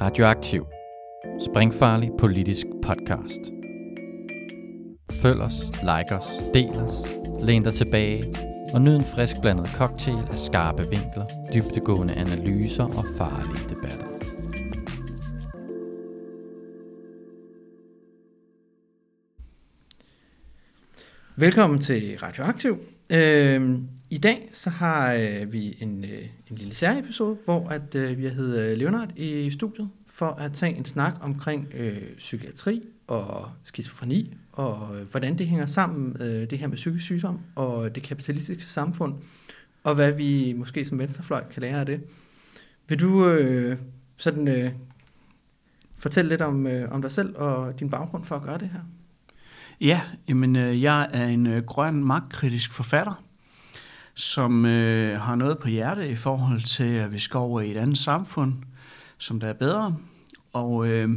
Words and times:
Radioaktiv. 0.00 0.66
Springfarlig 1.40 2.10
politisk 2.18 2.66
podcast. 2.82 3.40
Følg 5.22 5.40
os, 5.40 5.54
like 5.80 6.14
os, 6.18 6.26
del 6.54 6.68
os, 6.68 6.94
læn 7.42 7.62
dig 7.62 7.74
tilbage 7.74 8.34
og 8.74 8.80
nyd 8.80 8.96
en 8.96 9.02
frisk 9.02 9.36
blandet 9.40 9.68
cocktail 9.68 10.18
af 10.32 10.38
skarpe 10.38 10.82
vinkler, 10.82 11.26
dybtegående 11.54 12.14
analyser 12.14 12.84
og 12.84 13.04
farlige 13.16 13.68
debatter. 13.68 14.06
Velkommen 21.36 21.80
til 21.80 22.18
Radioaktiv. 22.22 22.78
Øh, 23.12 23.78
i 24.10 24.18
dag 24.18 24.50
så 24.52 24.70
har 24.70 25.12
øh, 25.12 25.52
vi 25.52 25.76
en, 25.80 26.04
øh, 26.04 26.26
en 26.50 26.56
lille 26.56 26.74
serieepisode, 26.74 27.38
hvor 27.44 27.68
at, 27.68 27.94
øh, 27.94 28.18
vi 28.18 28.24
har 28.24 28.32
heddet 28.32 28.60
øh, 28.60 28.76
Leonard 28.76 29.12
i 29.16 29.50
studiet 29.50 29.90
for 30.06 30.26
at 30.26 30.52
tage 30.52 30.76
en 30.76 30.84
snak 30.84 31.14
omkring 31.20 31.68
øh, 31.74 32.16
psykiatri 32.16 32.82
og 33.06 33.50
skizofreni, 33.64 34.36
og 34.52 35.00
øh, 35.00 35.10
hvordan 35.10 35.38
det 35.38 35.46
hænger 35.46 35.66
sammen, 35.66 36.16
øh, 36.22 36.50
det 36.50 36.58
her 36.58 36.66
med 36.66 36.76
psykisk 36.76 37.04
sygdom 37.04 37.40
og 37.54 37.94
det 37.94 38.02
kapitalistiske 38.02 38.64
samfund, 38.64 39.14
og 39.84 39.94
hvad 39.94 40.12
vi 40.12 40.54
måske 40.56 40.84
som 40.84 40.98
venstrefløj 40.98 41.44
kan 41.52 41.62
lære 41.62 41.80
af 41.80 41.86
det. 41.86 42.00
Vil 42.88 43.00
du 43.00 43.26
øh, 43.28 43.78
sådan 44.16 44.48
øh, 44.48 44.72
fortælle 45.96 46.28
lidt 46.28 46.40
om, 46.40 46.66
øh, 46.66 46.92
om 46.92 47.02
dig 47.02 47.12
selv 47.12 47.36
og 47.36 47.80
din 47.80 47.90
baggrund 47.90 48.24
for 48.24 48.36
at 48.36 48.42
gøre 48.42 48.58
det 48.58 48.68
her? 48.68 48.80
Ja, 49.80 50.00
jamen, 50.28 50.56
øh, 50.56 50.82
jeg 50.82 51.08
er 51.12 51.26
en 51.26 51.46
øh, 51.46 51.64
grøn 51.64 52.04
magtkritisk 52.04 52.72
forfatter, 52.72 53.22
som 54.18 54.66
øh, 54.66 55.20
har 55.20 55.34
noget 55.34 55.58
på 55.58 55.68
hjerte 55.68 56.08
i 56.08 56.14
forhold 56.14 56.62
til, 56.62 56.84
at 56.84 57.12
vi 57.12 57.18
skal 57.18 57.38
over 57.38 57.60
i 57.60 57.70
et 57.70 57.76
andet 57.76 57.98
samfund, 57.98 58.54
som 59.18 59.40
der 59.40 59.48
er 59.48 59.52
bedre. 59.52 59.96
Og 60.52 60.88
øh, 60.88 61.08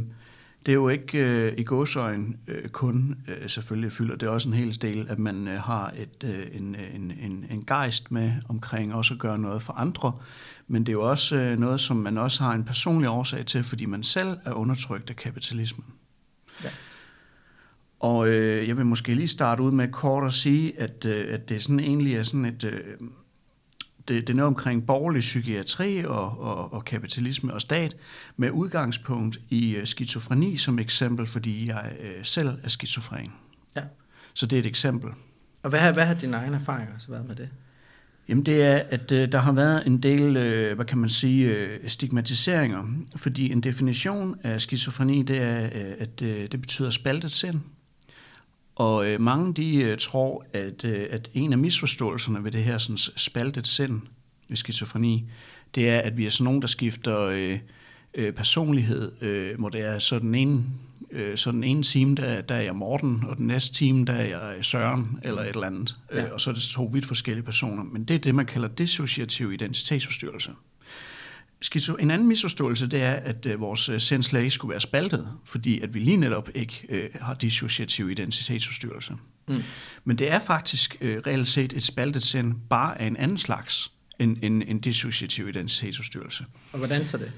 det 0.66 0.72
er 0.72 0.76
jo 0.76 0.88
ikke 0.88 1.18
øh, 1.18 1.54
i 1.58 1.64
godsøjen 1.64 2.36
øh, 2.48 2.68
kun, 2.68 3.16
øh, 3.28 3.48
selvfølgelig 3.48 3.92
fylder 3.92 4.16
det 4.16 4.28
også 4.28 4.48
en 4.48 4.54
hel 4.54 4.82
del, 4.82 5.06
at 5.08 5.18
man 5.18 5.48
øh, 5.48 5.58
har 5.58 5.92
et, 5.96 6.24
øh, 6.24 6.46
en, 6.52 6.74
øh, 6.74 6.94
en, 6.94 7.10
en, 7.10 7.46
en 7.50 7.64
gejst 7.66 8.10
med 8.10 8.32
omkring 8.48 8.94
også 8.94 9.14
at 9.14 9.20
gøre 9.20 9.38
noget 9.38 9.62
for 9.62 9.72
andre, 9.72 10.12
men 10.66 10.82
det 10.82 10.88
er 10.88 10.92
jo 10.92 11.10
også 11.10 11.36
øh, 11.36 11.58
noget, 11.58 11.80
som 11.80 11.96
man 11.96 12.18
også 12.18 12.42
har 12.42 12.52
en 12.52 12.64
personlig 12.64 13.10
årsag 13.10 13.46
til, 13.46 13.64
fordi 13.64 13.86
man 13.86 14.02
selv 14.02 14.38
er 14.44 14.52
undertrykt 14.52 15.10
af 15.10 15.16
kapitalismen. 15.16 15.86
Ja. 16.64 16.70
Og 18.02 18.28
øh, 18.28 18.68
jeg 18.68 18.76
vil 18.76 18.86
måske 18.86 19.14
lige 19.14 19.28
starte 19.28 19.62
ud 19.62 19.72
med 19.72 19.88
kort 19.88 20.26
at 20.26 20.32
sige, 20.32 20.80
at, 20.80 21.04
øh, 21.04 21.34
at 21.34 21.48
det 21.48 21.62
sådan 21.62 21.80
egentlig 21.80 22.16
er 22.16 22.22
sådan 22.22 22.44
et... 22.44 22.64
Øh, 22.64 22.80
det, 24.08 24.26
det 24.26 24.30
er 24.30 24.34
noget 24.34 24.46
omkring 24.46 24.86
borgerlig 24.86 25.20
psykiatri 25.20 26.04
og, 26.04 26.40
og, 26.40 26.72
og 26.72 26.84
kapitalisme 26.84 27.54
og 27.54 27.60
stat, 27.60 27.96
med 28.36 28.50
udgangspunkt 28.50 29.40
i 29.50 29.76
øh, 29.76 29.86
skizofreni 29.86 30.56
som 30.56 30.78
eksempel, 30.78 31.26
fordi 31.26 31.68
jeg 31.68 31.92
øh, 32.00 32.24
selv 32.24 32.58
er 32.62 32.68
skizofren. 32.68 33.32
Ja. 33.76 33.82
Så 34.34 34.46
det 34.46 34.56
er 34.56 34.60
et 34.60 34.66
eksempel. 34.66 35.10
Og 35.62 35.70
hvad 35.70 35.80
har, 35.80 35.92
hvad 35.92 36.06
har 36.06 36.14
dine 36.14 36.36
egne 36.36 36.56
erfaringer 36.56 36.98
så 36.98 37.10
været 37.10 37.28
med 37.28 37.36
det? 37.36 37.48
Jamen 38.28 38.46
det 38.46 38.62
er, 38.62 38.82
at 38.90 39.12
øh, 39.12 39.32
der 39.32 39.38
har 39.38 39.52
været 39.52 39.86
en 39.86 39.98
del, 39.98 40.36
øh, 40.36 40.74
hvad 40.74 40.84
kan 40.84 40.98
man 40.98 41.08
sige, 41.08 41.56
øh, 41.56 41.88
stigmatiseringer. 41.88 42.84
Fordi 43.16 43.52
en 43.52 43.60
definition 43.60 44.36
af 44.42 44.60
skizofreni, 44.60 45.22
det 45.22 45.42
er, 45.42 45.64
øh, 45.64 45.94
at 45.98 46.22
øh, 46.22 46.48
det 46.52 46.60
betyder 46.60 46.90
spaltet 46.90 47.32
sind. 47.32 47.60
Og 48.74 49.06
øh, 49.06 49.20
mange 49.20 49.54
de 49.54 49.76
øh, 49.76 49.98
tror, 49.98 50.46
at, 50.52 50.84
øh, 50.84 51.06
at 51.10 51.30
en 51.34 51.52
af 51.52 51.58
misforståelserne 51.58 52.44
ved 52.44 52.52
det 52.52 52.64
her 52.64 52.78
sådan, 52.78 52.98
spaltet 52.98 53.66
sind 53.66 54.00
ved 54.48 54.56
skizofreni, 54.56 55.24
det 55.74 55.88
er, 55.88 55.98
at 55.98 56.16
vi 56.16 56.26
er 56.26 56.30
sådan 56.30 56.44
nogen, 56.44 56.62
der 56.62 56.68
skifter 56.68 57.20
øh, 57.20 57.58
øh, 58.14 58.32
personlighed, 58.32 59.22
øh, 59.22 59.58
hvor 59.58 59.68
det 59.68 59.80
er 59.80 59.98
så 59.98 60.18
den 60.18 60.34
ene, 60.34 60.64
øh, 61.10 61.36
så 61.36 61.52
den 61.52 61.64
ene 61.64 61.82
time, 61.82 62.14
der, 62.14 62.40
der 62.40 62.54
er 62.54 62.60
jeg 62.60 62.76
Morten, 62.76 63.24
og 63.28 63.36
den 63.36 63.46
næste 63.46 63.74
time, 63.74 64.04
der 64.04 64.12
er 64.12 64.24
jeg 64.24 64.64
Søren, 64.64 65.18
eller 65.22 65.42
et 65.42 65.48
eller 65.48 65.66
andet. 65.66 65.96
Ja. 66.14 66.24
Øh, 66.24 66.32
og 66.32 66.40
så 66.40 66.50
er 66.50 66.54
det 66.54 66.62
to 66.62 66.84
vidt 66.84 67.06
forskellige 67.06 67.44
personer. 67.44 67.82
Men 67.82 68.04
det 68.04 68.14
er 68.14 68.18
det, 68.18 68.34
man 68.34 68.46
kalder 68.46 68.68
dissociativ 68.68 69.52
identitetsforstyrrelse. 69.52 70.50
Skizo, 71.62 71.94
en 71.94 72.10
anden 72.10 72.28
misforståelse, 72.28 72.86
det 72.86 73.02
er, 73.02 73.12
at 73.12 73.46
øh, 73.46 73.60
vores 73.60 73.88
øh, 73.88 74.38
ikke 74.42 74.50
skulle 74.50 74.70
være 74.70 74.80
spaltet, 74.80 75.28
fordi 75.44 75.80
at 75.80 75.94
vi 75.94 75.98
lige 75.98 76.16
netop 76.16 76.48
ikke 76.54 76.86
øh, 76.88 77.10
har 77.20 77.34
dissociativ 77.34 78.10
identitetsforstyrrelse. 78.10 79.14
Mm. 79.48 79.62
Men 80.04 80.18
det 80.18 80.30
er 80.30 80.38
faktisk 80.38 80.96
øh, 81.00 81.22
reelt 81.26 81.48
set 81.48 81.72
et 81.72 81.82
spaltet 81.82 82.22
sind, 82.22 82.54
bare 82.70 83.00
af 83.00 83.06
en 83.06 83.16
anden 83.16 83.38
slags 83.38 83.90
end 84.18 84.36
en, 84.42 84.62
en 84.62 84.80
dissociativ 84.80 85.48
identitetsforstyrrelse. 85.48 86.44
Og 86.72 86.78
hvordan 86.78 87.06
så 87.06 87.16
det? 87.16 87.32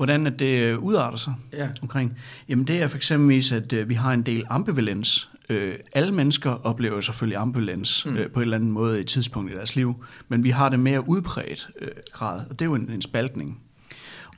Hvordan 0.00 0.26
at 0.26 0.38
det 0.38 0.58
øh, 0.58 0.78
udarter 0.78 1.18
sig 1.18 1.34
ja. 1.52 1.68
omkring? 1.82 2.18
Jamen 2.48 2.66
det 2.66 2.82
er 2.82 2.86
for 2.86 2.96
eksempel, 2.96 3.44
at 3.52 3.72
øh, 3.72 3.88
vi 3.88 3.94
har 3.94 4.12
en 4.12 4.22
del 4.22 4.44
ambivalens 4.48 5.30
Øh, 5.48 5.74
alle 5.92 6.12
mennesker 6.12 6.50
oplever 6.50 7.00
selvfølgelig 7.00 7.38
ambulans 7.38 8.06
mm. 8.06 8.16
øh, 8.16 8.30
på 8.30 8.40
en 8.40 8.42
eller 8.42 8.56
anden 8.56 8.70
måde 8.70 8.98
i 8.98 9.00
et 9.00 9.06
tidspunkt 9.06 9.52
i 9.52 9.54
deres 9.54 9.76
liv, 9.76 10.04
men 10.28 10.44
vi 10.44 10.50
har 10.50 10.68
det 10.68 10.80
mere 10.80 11.08
udbredt 11.08 11.68
øh, 11.80 11.88
grad, 12.12 12.40
og 12.50 12.58
det 12.58 12.62
er 12.62 12.66
jo 12.66 12.74
en, 12.74 12.90
en 12.90 13.02
spaltning. 13.02 13.60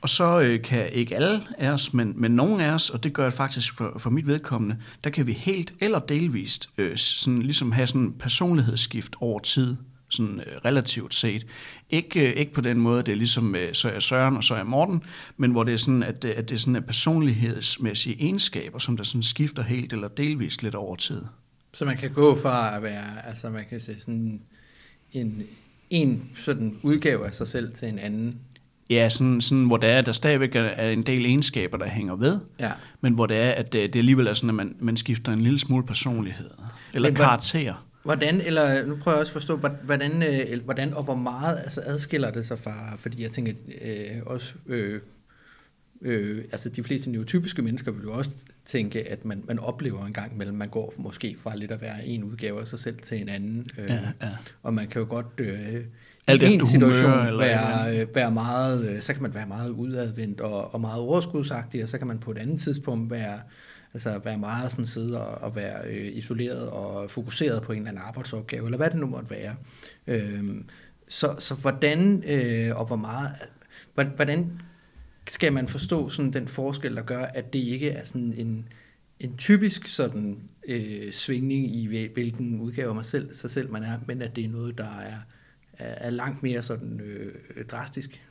Og 0.01 0.09
så 0.09 0.41
øh, 0.41 0.61
kan 0.61 0.89
ikke 0.91 1.15
alle 1.15 1.41
af 1.57 1.71
os, 1.71 1.93
men, 1.93 2.13
men 2.15 2.31
nogle 2.31 2.65
af 2.65 2.73
os, 2.73 2.89
og 2.89 3.03
det 3.03 3.13
gør 3.13 3.23
det 3.23 3.33
faktisk 3.33 3.73
for, 3.73 3.95
for 3.97 4.09
mit 4.09 4.27
vedkommende, 4.27 4.77
der 5.03 5.09
kan 5.09 5.27
vi 5.27 5.33
helt 5.33 5.73
eller 5.79 5.99
delvist 5.99 6.69
øh, 6.77 6.97
sådan, 6.97 7.41
ligesom 7.41 7.71
have 7.71 7.87
sådan 7.87 8.01
en 8.01 8.13
personlighedsskift 8.13 9.15
over 9.19 9.39
tid 9.39 9.77
sådan 10.13 10.39
øh, 10.39 10.57
relativt 10.65 11.13
set. 11.13 11.45
Ikke, 11.89 12.29
øh, 12.29 12.35
ikke 12.35 12.53
på 12.53 12.61
den 12.61 12.79
måde, 12.79 13.03
det 13.03 13.11
er 13.11 13.15
ligesom, 13.15 13.55
øh, 13.55 13.73
så 13.73 13.89
er 13.89 13.99
Søren 13.99 14.37
og 14.37 14.43
så 14.43 14.55
er 14.55 14.63
Morten, 14.63 15.03
men 15.37 15.51
hvor 15.51 15.63
det 15.63 15.73
er 15.73 15.77
sådan, 15.77 16.03
at, 16.03 16.25
at 16.25 16.49
det 16.49 16.55
er 16.55 16.59
sådan 16.59 16.75
en 16.75 16.83
personlighedsmæssige 16.83 18.15
egenskaber, 18.19 18.79
som 18.79 18.97
der 18.97 19.03
sådan 19.03 19.23
skifter 19.23 19.63
helt 19.63 19.93
eller 19.93 20.07
delvist 20.07 20.63
lidt 20.63 20.75
over 20.75 20.95
tid. 20.95 21.21
Så 21.73 21.85
man 21.85 21.97
kan 21.97 22.11
gå 22.13 22.35
fra 22.35 22.75
at 22.75 22.83
være, 22.83 23.27
altså 23.27 23.49
man 23.49 23.65
kan 23.69 23.79
se 23.79 23.99
sådan 23.99 24.41
en, 25.11 25.43
en 25.89 26.29
sådan 26.35 26.77
udgave 26.81 27.27
af 27.27 27.33
sig 27.33 27.47
selv 27.47 27.73
til 27.73 27.87
en 27.87 27.99
anden. 27.99 28.39
Ja, 28.89 29.09
sådan, 29.09 29.41
sådan, 29.41 29.65
hvor 29.65 29.77
det 29.77 29.89
er, 29.89 29.97
at 29.97 30.05
der 30.05 30.11
stadigvæk 30.11 30.55
er 30.55 30.89
en 30.89 31.03
del 31.03 31.25
egenskaber, 31.25 31.77
der 31.77 31.89
hænger 31.89 32.15
ved, 32.15 32.39
ja. 32.59 32.71
men 33.01 33.13
hvor 33.13 33.25
det 33.25 33.37
er, 33.37 33.51
at 33.51 33.73
det, 33.73 33.93
det 33.93 33.99
alligevel 33.99 34.27
er 34.27 34.33
sådan, 34.33 34.49
at 34.49 34.55
man, 34.55 34.75
man 34.79 34.97
skifter 34.97 35.31
en 35.31 35.41
lille 35.41 35.59
smule 35.59 35.85
personlighed, 35.85 36.49
eller 36.93 37.09
men, 37.09 37.15
karakter. 37.15 37.85
Hvordan, 38.03 38.41
eller 38.41 38.85
nu 38.85 38.95
prøver 38.95 39.17
jeg 39.17 39.21
også 39.21 39.31
at 39.31 39.33
forstå, 39.33 39.55
hvordan, 39.83 40.23
øh, 40.23 40.63
hvordan 40.63 40.93
og 40.93 41.03
hvor 41.03 41.15
meget 41.15 41.57
altså, 41.63 41.81
adskiller 41.85 42.31
det 42.31 42.45
sig 42.45 42.59
fra, 42.59 42.95
fordi 42.95 43.23
jeg 43.23 43.31
tænker 43.31 43.53
øh, 43.81 44.21
også, 44.25 44.53
øh, 44.67 45.01
øh, 46.01 46.43
altså 46.51 46.69
de 46.69 46.83
fleste 46.83 47.09
neurotypiske 47.09 47.61
mennesker 47.61 47.91
vil 47.91 48.01
jo 48.03 48.13
også 48.13 48.37
tænke, 48.65 49.11
at 49.11 49.25
man, 49.25 49.43
man 49.47 49.59
oplever 49.59 50.05
en 50.05 50.13
gang 50.13 50.33
imellem, 50.33 50.57
man 50.57 50.69
går 50.69 50.93
måske 50.97 51.35
fra 51.37 51.55
lidt 51.55 51.71
at 51.71 51.81
være 51.81 52.05
en 52.05 52.23
udgave 52.23 52.61
af 52.61 52.67
sig 52.67 52.79
selv 52.79 52.97
til 52.97 53.21
en 53.21 53.29
anden, 53.29 53.65
øh, 53.77 53.89
ja, 53.89 53.99
ja. 54.21 54.29
og 54.63 54.73
man 54.73 54.87
kan 54.87 55.01
jo 55.01 55.07
godt 55.09 55.27
øh, 55.37 55.81
Alt 56.27 56.43
i 56.43 56.53
en 56.53 56.65
situation 56.65 57.11
humør, 57.11 57.25
eller 57.25 57.45
være, 57.45 58.01
øh, 58.01 58.15
være 58.15 58.31
meget, 58.31 58.89
øh, 58.89 59.01
så 59.01 59.13
kan 59.13 59.21
man 59.21 59.33
være 59.33 59.47
meget 59.47 59.69
udadvendt 59.69 60.41
og, 60.41 60.73
og 60.73 60.81
meget 60.81 60.99
overskudsagtig, 60.99 61.83
og 61.83 61.89
så 61.89 61.97
kan 61.97 62.07
man 62.07 62.19
på 62.19 62.31
et 62.31 62.37
andet 62.37 62.61
tidspunkt 62.61 63.11
være 63.11 63.39
Altså 63.93 64.19
være 64.23 64.37
meget 64.37 64.71
sådan 64.71 64.85
sidde 64.85 65.27
og, 65.27 65.41
og 65.41 65.55
være 65.55 65.87
øh, 65.87 66.17
isoleret 66.17 66.69
og 66.69 67.11
fokuseret 67.11 67.63
på 67.63 67.71
en 67.71 67.77
eller 67.77 67.89
anden 67.89 68.03
arbejdsopgave, 68.03 68.65
eller 68.65 68.77
hvad 68.77 68.89
det 68.89 68.99
nu 68.99 69.05
måtte 69.05 69.29
være. 69.29 69.55
Øh, 70.07 70.55
så, 71.07 71.35
så 71.39 71.55
hvordan 71.55 72.23
øh, 72.23 72.75
og 72.75 72.85
hvor 72.85 72.95
meget, 72.95 73.31
hvordan 73.93 74.61
skal 75.27 75.53
man 75.53 75.67
forstå 75.67 76.09
sådan 76.09 76.33
den 76.33 76.47
forskel, 76.47 76.95
der 76.95 77.01
gør, 77.01 77.21
at 77.21 77.53
det 77.53 77.59
ikke 77.59 77.89
er 77.89 78.03
sådan 78.03 78.33
en, 78.33 78.67
en 79.19 79.37
typisk 79.37 79.87
sådan 79.87 80.39
øh, 80.67 81.11
svingning 81.11 81.75
i 81.75 82.07
hvilken 82.13 82.59
udgave 82.59 82.89
af 82.89 82.95
mig 82.95 83.05
selv, 83.05 83.33
sig 83.33 83.49
selv 83.49 83.71
man 83.71 83.83
er, 83.83 83.99
men 84.07 84.21
at 84.21 84.35
det 84.35 84.45
er 84.45 84.49
noget, 84.49 84.77
der 84.77 84.99
er, 84.99 85.17
er 85.77 86.09
langt 86.09 86.43
mere 86.43 86.63
sådan 86.63 87.01
øh, 87.03 87.65
drastisk? 87.65 88.23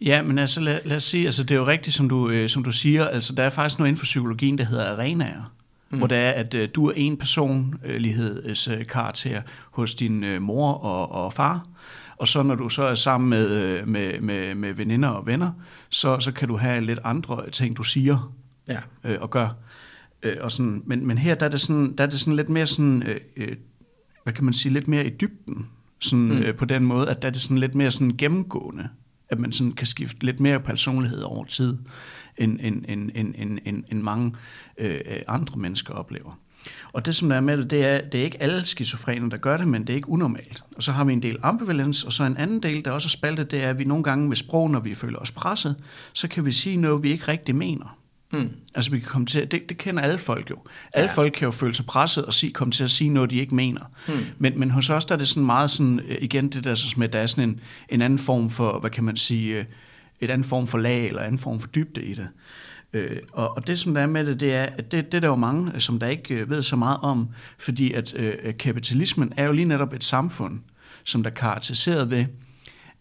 Ja, 0.00 0.22
men 0.22 0.38
altså 0.38 0.60
lad, 0.60 0.80
lad 0.84 0.96
os 0.96 1.04
sige, 1.04 1.24
altså 1.24 1.42
det 1.42 1.50
er 1.50 1.58
jo 1.58 1.66
rigtigt, 1.66 1.96
som 1.96 2.08
du, 2.08 2.30
øh, 2.30 2.48
som 2.48 2.64
du 2.64 2.72
siger, 2.72 3.06
altså 3.06 3.34
der 3.34 3.42
er 3.42 3.50
faktisk 3.50 3.78
noget 3.78 3.88
inden 3.88 3.98
for 3.98 4.04
psykologien, 4.04 4.58
der 4.58 4.64
hedder 4.64 4.92
arenaer, 4.92 5.52
mm. 5.90 5.98
hvor 5.98 6.06
det 6.06 6.18
er, 6.18 6.30
at 6.30 6.54
øh, 6.54 6.68
du 6.74 6.86
er 6.86 6.92
en 6.96 7.16
personlighedskarakter 7.16 9.42
hos 9.72 9.94
din 9.94 10.24
øh, 10.24 10.42
mor 10.42 10.72
og, 10.72 11.24
og 11.24 11.32
far, 11.32 11.66
og 12.18 12.28
så 12.28 12.42
når 12.42 12.54
du 12.54 12.68
så 12.68 12.82
er 12.82 12.94
sammen 12.94 13.30
med, 13.30 13.50
øh, 13.50 13.88
med, 13.88 14.20
med, 14.20 14.54
med 14.54 14.72
veninder 14.72 15.08
og 15.08 15.26
venner, 15.26 15.50
så, 15.90 16.20
så 16.20 16.32
kan 16.32 16.48
du 16.48 16.56
have 16.56 16.80
lidt 16.80 16.98
andre 17.04 17.50
ting, 17.50 17.76
du 17.76 17.82
siger 17.82 18.32
ja. 18.68 18.78
øh, 19.04 19.16
og 19.20 19.30
gør. 19.30 19.48
Øh, 20.22 20.36
og 20.40 20.52
sådan, 20.52 20.82
men, 20.86 21.06
men 21.06 21.18
her 21.18 21.34
der 21.34 21.46
er, 21.46 21.50
det 21.50 21.60
sådan, 21.60 21.96
der 21.96 22.04
er 22.04 22.08
det 22.08 22.20
sådan 22.20 22.36
lidt 22.36 22.48
mere 22.48 22.66
sådan, 22.66 23.02
øh, 23.02 23.20
øh, 23.36 23.56
hvad 24.22 24.32
kan 24.32 24.44
man 24.44 24.54
sige, 24.54 24.72
lidt 24.72 24.88
mere 24.88 25.06
i 25.06 25.10
dybden, 25.10 25.66
sådan, 26.00 26.24
mm. 26.24 26.38
øh, 26.38 26.54
på 26.54 26.64
den 26.64 26.84
måde, 26.84 27.08
at 27.08 27.22
der 27.22 27.28
er 27.28 27.32
det 27.32 27.40
sådan 27.40 27.58
lidt 27.58 27.74
mere 27.74 27.90
sådan 27.90 28.16
gennemgående 28.16 28.88
at 29.30 29.40
man 29.40 29.52
sådan 29.52 29.72
kan 29.72 29.86
skifte 29.86 30.24
lidt 30.24 30.40
mere 30.40 30.60
personlighed 30.60 31.22
over 31.22 31.44
tid, 31.44 31.78
end, 32.36 32.58
end, 32.62 32.84
end, 32.88 33.10
end, 33.14 33.34
end, 33.38 33.58
end, 33.64 33.84
end 33.92 34.02
mange 34.02 34.34
øh, 34.78 35.00
andre 35.28 35.60
mennesker 35.60 35.94
oplever. 35.94 36.38
Og 36.92 37.06
det, 37.06 37.16
som 37.16 37.28
der 37.28 37.36
er 37.36 37.40
med 37.40 37.56
det, 37.56 37.70
det 37.70 37.84
er, 37.84 38.00
det 38.00 38.20
er 38.20 38.24
ikke 38.24 38.42
alle 38.42 38.66
skizofrene, 38.66 39.30
der 39.30 39.36
gør 39.36 39.56
det, 39.56 39.68
men 39.68 39.80
det 39.80 39.90
er 39.90 39.94
ikke 39.94 40.08
unormalt. 40.08 40.64
Og 40.76 40.82
så 40.82 40.92
har 40.92 41.04
vi 41.04 41.12
en 41.12 41.22
del 41.22 41.38
ambivalens, 41.42 42.04
og 42.04 42.12
så 42.12 42.24
en 42.24 42.36
anden 42.36 42.62
del, 42.62 42.84
der 42.84 42.90
også 42.90 43.06
er 43.06 43.10
spaltet, 43.10 43.50
det 43.50 43.64
er, 43.64 43.70
at 43.70 43.78
vi 43.78 43.84
nogle 43.84 44.04
gange 44.04 44.28
med 44.28 44.36
sprog, 44.36 44.70
når 44.70 44.80
vi 44.80 44.94
føler 44.94 45.18
os 45.18 45.30
presset, 45.30 45.76
så 46.12 46.28
kan 46.28 46.44
vi 46.44 46.52
sige 46.52 46.76
noget, 46.76 47.02
vi 47.02 47.10
ikke 47.10 47.28
rigtig 47.28 47.54
mener. 47.54 47.97
Mm. 48.32 48.50
Altså 48.74 48.90
vi 48.90 48.98
kan 48.98 49.08
komme 49.08 49.26
til, 49.26 49.50
det, 49.50 49.68
det 49.68 49.78
kender 49.78 50.02
alle 50.02 50.18
folk 50.18 50.50
jo. 50.50 50.56
Alle 50.94 51.08
ja. 51.08 51.14
folk 51.14 51.32
kan 51.32 51.46
jo 51.46 51.50
føle 51.50 51.74
sig 51.74 51.86
presset 51.86 52.24
og 52.24 52.34
sige, 52.34 52.52
komme 52.52 52.72
til 52.72 52.84
at 52.84 52.90
sige 52.90 53.10
noget, 53.10 53.30
de 53.30 53.36
ikke 53.36 53.54
mener. 53.54 53.80
Mm. 54.08 54.14
Men, 54.38 54.58
men 54.58 54.70
hos 54.70 54.90
os 54.90 55.04
der 55.04 55.14
er 55.14 55.18
det 55.18 55.28
sådan 55.28 55.46
meget 55.46 55.70
sådan, 55.70 56.00
øh, 56.00 56.16
igen 56.20 56.48
det 56.48 56.64
der 56.64 56.74
så 56.74 56.94
med, 56.96 57.08
der 57.08 57.18
er 57.18 57.26
sådan 57.26 57.48
en, 57.48 57.60
en 57.88 58.02
anden 58.02 58.18
form 58.18 58.50
for, 58.50 58.78
hvad 58.80 58.90
kan 58.90 59.04
man 59.04 59.16
sige, 59.16 59.58
øh, 59.58 59.64
et 60.20 60.30
andet 60.30 60.46
form 60.46 60.66
for 60.66 60.78
lag 60.78 61.06
eller 61.06 61.20
en 61.20 61.26
anden 61.26 61.38
form 61.38 61.60
for 61.60 61.68
dybde 61.68 62.04
i 62.04 62.14
det. 62.14 62.28
Øh, 62.92 63.16
og, 63.32 63.56
og 63.56 63.66
det 63.66 63.78
som 63.78 63.94
der 63.94 64.00
er 64.00 64.06
med 64.06 64.26
det, 64.26 64.40
det 64.40 64.54
er, 64.54 64.62
at 64.62 64.92
det, 64.92 65.12
det 65.12 65.14
er 65.14 65.20
der 65.20 65.28
jo 65.28 65.36
mange, 65.36 65.80
som 65.80 65.98
der 65.98 66.06
ikke 66.06 66.50
ved 66.50 66.62
så 66.62 66.76
meget 66.76 66.98
om, 67.02 67.28
fordi 67.58 67.92
at 67.92 68.14
øh, 68.14 68.56
kapitalismen 68.58 69.32
er 69.36 69.44
jo 69.44 69.52
lige 69.52 69.64
netop 69.64 69.92
et 69.92 70.04
samfund, 70.04 70.60
som 71.04 71.22
der 71.22 71.30
er 71.30 71.34
karakteriseret 71.34 72.10
ved, 72.10 72.24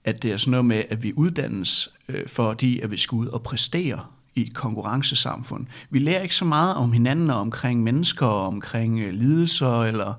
at 0.03 0.24
det 0.24 0.31
er 0.31 0.38
sådan 0.38 0.51
noget 0.51 0.65
med, 0.65 0.83
at 0.89 1.03
vi 1.03 1.13
uddannes, 1.13 1.89
øh, 2.09 2.27
fordi 2.27 2.79
at 2.79 2.91
vi 2.91 2.97
skal 2.97 3.15
ud 3.15 3.27
og 3.27 3.44
præstere 3.44 4.06
i 4.38 4.48
et 4.48 4.54
konkurrencesamfund. 4.54 5.66
Vi 5.89 6.00
lærer 6.00 6.22
ikke 6.22 6.36
så 6.36 6.45
meget 6.45 6.75
om 6.75 6.92
hinanden 6.92 7.30
og 7.30 7.39
omkring 7.39 7.84
mennesker 7.84 8.25
og 8.25 8.48
omkring 8.48 9.00
øh, 9.00 9.13
lidelser 9.13 9.84
eller, 9.84 10.13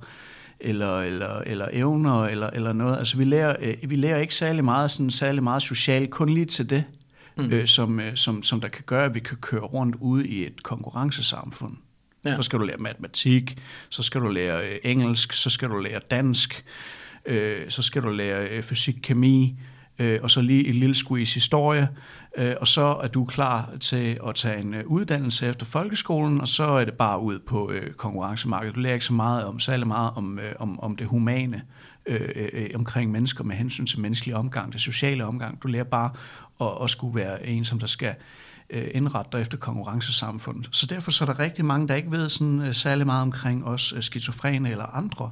eller, 0.61 0.99
eller, 0.99 1.38
eller 1.47 1.69
evner 1.73 2.25
eller, 2.25 2.50
eller 2.50 2.73
noget. 2.73 2.99
Altså 2.99 3.17
vi 3.17 3.25
lærer, 3.25 3.56
øh, 3.61 3.91
vi 3.91 3.97
lærer 3.97 4.19
ikke 4.19 4.35
særlig 4.35 4.65
meget, 4.65 4.91
sådan, 4.91 5.11
særlig 5.11 5.43
meget 5.43 5.62
socialt, 5.62 6.11
kun 6.11 6.29
lige 6.29 6.47
til 6.47 6.70
det, 6.70 6.85
mm. 7.37 7.44
øh, 7.44 7.67
som, 7.67 8.00
øh, 8.00 8.17
som, 8.17 8.43
som 8.43 8.61
der 8.61 8.69
kan 8.69 8.85
gøre, 8.87 9.05
at 9.05 9.15
vi 9.15 9.20
kan 9.20 9.37
køre 9.37 9.61
rundt 9.61 9.97
ude 10.00 10.29
i 10.29 10.47
et 10.47 10.62
konkurrencesamfund. 10.62 11.76
Ja. 12.25 12.37
Så 12.37 12.43
skal 12.43 12.59
du 12.59 12.65
lære 12.65 12.76
matematik, 12.79 13.59
så 13.88 14.03
skal 14.03 14.20
du 14.20 14.29
lære 14.29 14.69
øh, 14.69 14.79
engelsk, 14.85 15.32
så 15.32 15.50
skal 15.50 15.69
du 15.69 15.79
lære 15.79 16.00
dansk, 16.11 16.65
øh, 17.26 17.70
så 17.70 17.82
skal 17.82 18.03
du 18.03 18.09
lære 18.09 18.49
øh, 18.49 18.62
fysik, 18.62 18.97
kemi, 19.03 19.59
øh, 19.98 20.18
og 20.22 20.30
så 20.30 20.40
lige 20.40 20.66
et 20.66 20.74
lille 20.74 20.94
squeeze 20.94 21.34
historie, 21.34 21.88
øh, 22.36 22.54
og 22.60 22.68
så 22.68 22.98
er 23.02 23.08
du 23.08 23.24
klar 23.24 23.70
til 23.80 24.18
at 24.28 24.34
tage 24.34 24.60
en 24.60 24.74
øh, 24.74 24.86
uddannelse 24.86 25.46
efter 25.46 25.66
folkeskolen, 25.66 26.40
og 26.40 26.48
så 26.48 26.64
er 26.64 26.84
det 26.84 26.94
bare 26.94 27.20
ud 27.20 27.38
på 27.38 27.70
øh, 27.70 27.92
konkurrencemarkedet. 27.92 28.74
Du 28.74 28.80
lærer 28.80 28.94
ikke 28.94 29.04
så 29.04 29.12
meget 29.12 29.44
om, 29.44 29.60
særlig 29.60 29.86
meget 29.86 30.10
om, 30.16 30.38
øh, 30.38 30.52
om, 30.58 30.80
om 30.80 30.96
det 30.96 31.06
humane 31.06 31.62
øh, 32.06 32.28
øh, 32.36 32.48
øh, 32.52 32.70
omkring 32.74 33.10
mennesker 33.10 33.44
med 33.44 33.56
hensyn 33.56 33.86
til 33.86 34.00
menneskelig 34.00 34.34
omgang, 34.34 34.72
det 34.72 34.80
sociale 34.80 35.24
omgang. 35.24 35.62
Du 35.62 35.68
lærer 35.68 35.84
bare 35.84 36.10
at, 36.60 36.84
at 36.84 36.90
skulle 36.90 37.14
være 37.14 37.46
en, 37.46 37.64
som 37.64 37.78
der 37.78 37.86
skal 37.86 38.14
øh, 38.70 38.88
indrette 38.94 39.30
dig 39.32 39.40
efter 39.40 39.58
konkurrencesamfundet. 39.58 40.68
Så 40.72 40.86
derfor 40.86 41.10
så 41.10 41.24
er 41.24 41.26
der 41.26 41.38
rigtig 41.38 41.64
mange, 41.64 41.88
der 41.88 41.94
ikke 41.94 42.10
ved 42.10 42.28
sådan, 42.28 42.62
øh, 42.62 42.74
særlig 42.74 43.06
meget 43.06 43.22
omkring 43.22 43.64
os 43.64 43.92
øh, 43.92 44.02
skizofrene 44.02 44.70
eller 44.70 44.84
andre 44.84 45.30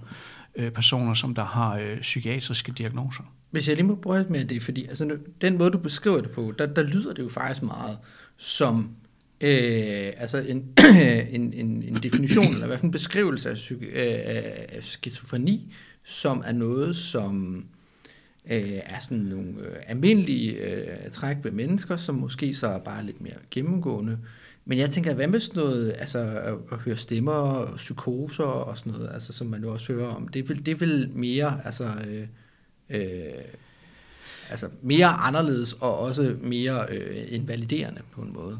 øh, 0.56 0.70
personer, 0.70 1.14
som 1.14 1.34
der 1.34 1.44
har 1.44 1.76
øh, 1.76 2.00
psykiatriske 2.00 2.72
diagnoser. 2.72 3.22
Hvis 3.50 3.68
jeg 3.68 3.76
lige 3.76 3.86
må 3.86 3.94
prøve 3.94 4.26
med 4.28 4.44
det, 4.44 4.62
fordi 4.62 4.86
altså, 4.86 5.18
den 5.40 5.58
måde, 5.58 5.70
du 5.70 5.78
beskriver 5.78 6.20
det 6.20 6.30
på, 6.30 6.52
der, 6.58 6.66
der 6.66 6.82
lyder 6.82 7.12
det 7.12 7.22
jo 7.22 7.28
faktisk 7.28 7.62
meget 7.62 7.98
som 8.36 8.90
øh, 9.40 10.12
altså 10.16 10.38
en, 10.38 10.64
en, 11.36 11.52
en, 11.52 11.82
en 11.82 11.94
definition, 11.94 12.46
eller 12.46 12.64
i 12.64 12.66
hvert 12.66 12.80
fald 12.80 12.88
en 12.88 12.90
beskrivelse 12.90 13.50
af, 13.50 13.54
psyki- 13.54 13.84
øh, 13.84 14.20
af 14.68 14.78
skizofreni, 14.80 15.74
som 16.04 16.42
er 16.46 16.52
noget, 16.52 16.96
som 16.96 17.64
øh, 18.50 18.80
er 18.84 19.00
sådan 19.00 19.24
nogle 19.24 19.60
øh, 19.60 19.76
almindelige 19.86 20.52
øh, 20.52 21.10
træk 21.10 21.36
ved 21.42 21.50
mennesker, 21.50 21.96
som 21.96 22.14
måske 22.14 22.54
så 22.54 22.66
er 22.66 22.78
bare 22.78 23.06
lidt 23.06 23.20
mere 23.20 23.34
gennemgående. 23.50 24.18
Men 24.68 24.78
jeg 24.78 24.90
tænker, 24.90 25.14
hvad 25.14 25.26
med 25.26 25.40
sådan 25.40 25.62
noget, 25.62 25.94
altså 25.98 26.18
at, 26.72 26.78
høre 26.78 26.96
stemmer, 26.96 27.72
psykoser 27.76 28.44
og 28.44 28.78
sådan 28.78 28.92
noget, 28.92 29.10
altså 29.12 29.32
som 29.32 29.46
man 29.46 29.62
jo 29.62 29.72
også 29.72 29.92
hører 29.92 30.08
om, 30.08 30.28
det 30.28 30.48
vil, 30.48 30.66
det 30.66 30.80
vil 30.80 31.10
mere, 31.14 31.60
altså... 31.64 31.84
Øh, 32.08 32.26
øh, 32.90 33.44
altså 34.50 34.68
mere 34.82 35.06
anderledes 35.06 35.72
og 35.72 35.98
også 35.98 36.36
mere 36.42 36.86
øh, 36.90 37.26
invaliderende 37.28 38.00
på 38.10 38.20
en 38.20 38.32
måde. 38.32 38.58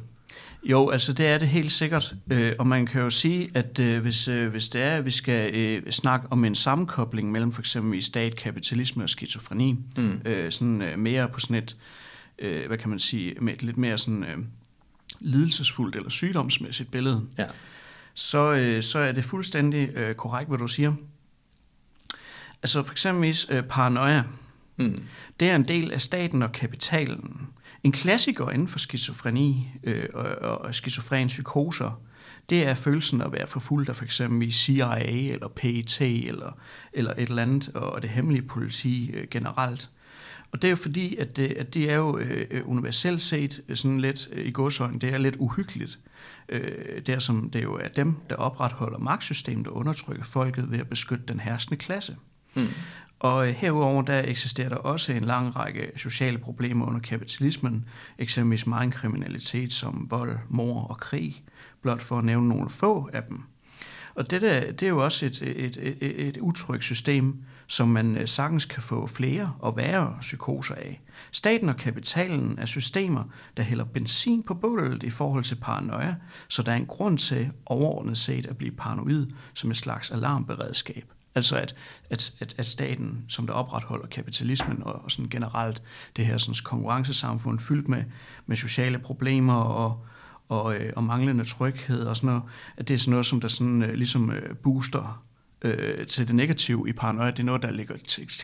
Jo, 0.63 0.91
altså 0.91 1.13
det 1.13 1.27
er 1.27 1.39
det 1.39 1.49
helt 1.49 1.73
sikkert, 1.73 2.15
øh, 2.31 2.53
og 2.59 2.67
man 2.67 2.87
kan 2.87 3.03
jo 3.03 3.11
sige, 3.11 3.51
at 3.55 3.79
øh, 3.79 4.03
hvis, 4.03 4.29
øh, 4.29 4.51
hvis 4.51 4.69
det 4.69 4.83
er, 4.83 4.97
at 4.97 5.05
vi 5.05 5.11
skal 5.11 5.55
øh, 5.55 5.91
snakke 5.91 6.27
om 6.31 6.45
en 6.45 6.55
sammenkobling 6.55 7.33
mellem 7.33 7.53
for 7.53 7.63
eksempel 7.63 7.99
i 7.99 8.01
stat, 8.01 8.37
kapitalisme 8.37 9.03
og 9.03 9.11
skizofreni, 9.11 9.77
mm. 9.97 10.21
øh, 10.25 10.53
sådan 10.53 10.83
øh, 10.83 10.99
mere 10.99 11.29
på 11.29 11.41
sådan 11.41 11.57
et, 11.57 11.77
øh, 12.39 12.67
hvad 12.67 12.79
kan 12.79 12.91
man 12.91 12.99
sige, 12.99 13.35
med 13.41 13.53
et 13.53 13.63
lidt 13.63 13.77
mere 13.77 13.99
sådan 13.99 14.25
øh, 14.25 14.39
lidelsesfuldt 15.21 15.97
eller 15.97 16.11
sygdomsmæssigt 16.11 16.91
billede, 16.91 17.27
ja. 17.39 17.45
så, 18.15 18.53
øh, 18.53 18.83
så 18.83 18.99
er 18.99 19.13
det 19.13 19.25
fuldstændig 19.25 19.89
øh, 19.95 20.15
korrekt, 20.15 20.49
hvad 20.49 20.59
du 20.59 20.69
siger. 20.69 20.93
Altså 22.63 22.83
for 22.83 22.93
eksempel 22.93 23.35
øh, 23.51 23.63
paranoia. 23.63 24.23
Mm. 24.77 25.03
Det 25.41 25.51
er 25.51 25.57
en 25.57 25.69
del 25.69 25.93
af 25.93 26.01
staten 26.01 26.43
og 26.43 26.53
kapitalen. 26.53 27.49
En 27.85 27.93
klassiker 27.93 28.51
inden 28.51 28.69
for 28.69 28.79
skizofreni 28.79 29.69
øh, 29.85 30.09
og, 30.15 30.59
og 30.59 30.75
skizofren 30.75 31.27
psykoser, 31.27 32.01
det 32.51 32.67
er 32.67 32.75
følelsen 32.75 33.23
at 33.23 33.33
være 33.33 33.47
forfulgt 33.47 33.89
af 33.89 33.97
for 33.97 34.05
eksempel 34.05 34.53
CIA 34.53 35.33
eller 35.33 35.49
PET 35.49 36.01
eller, 36.01 36.59
eller 36.93 37.13
et 37.13 37.29
eller 37.29 37.43
andet, 37.43 37.69
og 37.75 38.03
det 38.03 38.11
hemmelige 38.11 38.43
politi 38.43 39.11
øh, 39.11 39.29
generelt. 39.31 39.91
Og 40.57 40.63
det 40.63 40.69
er 40.69 40.71
jo 40.71 40.77
fordi, 40.77 41.17
at 41.17 41.37
det, 41.37 41.47
at 41.47 41.75
det 41.75 41.91
er 41.91 41.95
jo 41.95 42.19
øh, 42.19 42.63
universelt 42.69 43.23
set 43.23 43.63
sådan 43.75 44.01
lidt 44.01 44.29
øh, 44.33 44.47
i 44.47 44.51
godsøjne, 44.51 44.99
det 44.99 45.15
er 45.15 45.19
lidt 45.19 45.37
uhyggeligt. 45.39 45.99
Øh, 46.49 46.97
det, 46.97 47.09
er 47.09 47.19
som, 47.19 47.51
det 47.51 47.59
er 47.59 47.63
jo 47.63 47.75
er 47.75 47.89
dem, 47.89 48.15
der 48.31 48.37
opretholder 48.37 48.99
magtsystemet 48.99 49.67
og 49.67 49.77
undertrykker 49.77 50.25
folket 50.25 50.71
ved 50.71 50.79
at 50.79 50.89
beskytte 50.89 51.25
den 51.29 51.41
herskende 51.41 51.79
klasse. 51.79 52.17
Mm. 52.55 52.67
Og 53.19 53.47
herudover 53.47 54.03
der 54.03 54.23
eksisterer 54.27 54.69
der 54.69 54.77
også 54.77 55.13
en 55.13 55.25
lang 55.25 55.57
række 55.57 55.91
sociale 55.97 56.39
problemer 56.39 56.87
under 56.87 57.01
kapitalismen, 57.01 57.85
eksempelvis 58.19 58.67
meget 58.67 58.93
kriminalitet 58.93 59.73
som 59.73 60.07
vold, 60.11 60.39
mor 60.49 60.83
og 60.83 60.97
krig, 60.97 61.45
blot 61.83 62.03
for 62.03 62.19
at 62.19 62.25
nævne 62.25 62.49
nogle 62.49 62.71
få 62.71 63.11
af 63.13 63.23
dem. 63.23 63.43
Og 64.17 64.31
det, 64.31 64.43
der, 64.43 64.73
det 64.73 64.83
er 64.83 64.89
jo 64.89 65.05
også 65.05 65.27
et, 65.27 65.43
et, 65.43 65.79
et, 65.83 66.29
et 66.29 66.37
utrygt 66.37 66.85
system, 66.85 67.45
som 67.67 67.89
man 67.89 68.17
øh, 68.17 68.29
sagtens 68.29 68.65
kan 68.65 68.83
få 68.83 69.07
flere 69.07 69.53
og 69.59 69.77
værre 69.77 70.17
psykoser 70.21 70.75
af. 70.75 71.01
Staten 71.33 71.69
og 71.69 71.77
kapitalen 71.77 72.59
er 72.59 72.67
systemer, 72.67 73.25
der 73.57 73.63
hælder 73.63 73.85
benzin 73.85 74.43
på 74.43 74.55
bålet 74.55 75.03
i 75.03 75.11
forhold 75.11 75.45
til 75.45 75.55
paranoia, 75.55 76.15
så 76.49 76.63
der 76.63 76.73
er 76.73 76.77
en 76.77 76.87
grund 76.87 77.19
til 77.19 77.51
overordnet 77.67 78.19
set 78.19 78.47
at 78.47 78.57
blive 78.57 78.73
paranoid 78.73 79.27
som 79.55 79.71
et 79.71 79.77
slags 79.77 80.11
alarmberedskab. 80.11 81.13
Altså 81.35 81.57
at, 81.57 81.75
at, 82.11 82.33
at, 82.41 82.55
at 82.59 82.67
staten, 82.67 83.25
som 83.29 83.47
der 83.47 83.55
opretholder 83.55 84.07
kapitalismen 84.07 84.83
og, 84.83 85.05
og 85.05 85.11
sådan 85.11 85.29
generelt 85.29 85.83
det 86.17 86.27
her 86.27 86.39
sådan 86.39 86.55
konkurrencesamfund 86.65 87.59
fyldt 87.59 87.89
med, 87.89 88.05
med 88.47 88.57
sociale 88.57 88.99
problemer 88.99 89.55
og, 89.55 90.07
og, 90.49 90.75
øh, 90.75 90.93
og 90.97 91.05
manglende 91.05 91.45
tryghed 91.45 92.01
og 92.01 92.17
sådan 92.17 92.27
noget, 92.27 92.43
at 92.77 92.89
det 92.89 92.95
er 92.95 92.99
sådan 92.99 93.11
noget, 93.11 93.27
som 93.27 93.41
der 93.41 93.49
sådan, 93.49 93.83
øh, 93.83 93.95
ligesom 93.95 94.31
øh, 94.31 94.57
booster 94.57 95.25
øh, 95.63 96.07
til 96.07 96.29
det 96.29 96.35
negative 96.35 96.89
i 96.89 96.93
paranoia. 96.93 97.31
Det 97.31 97.39
er 97.39 97.43
noget, 97.43 97.63
der 97.63 97.71
ligger, 97.71 97.95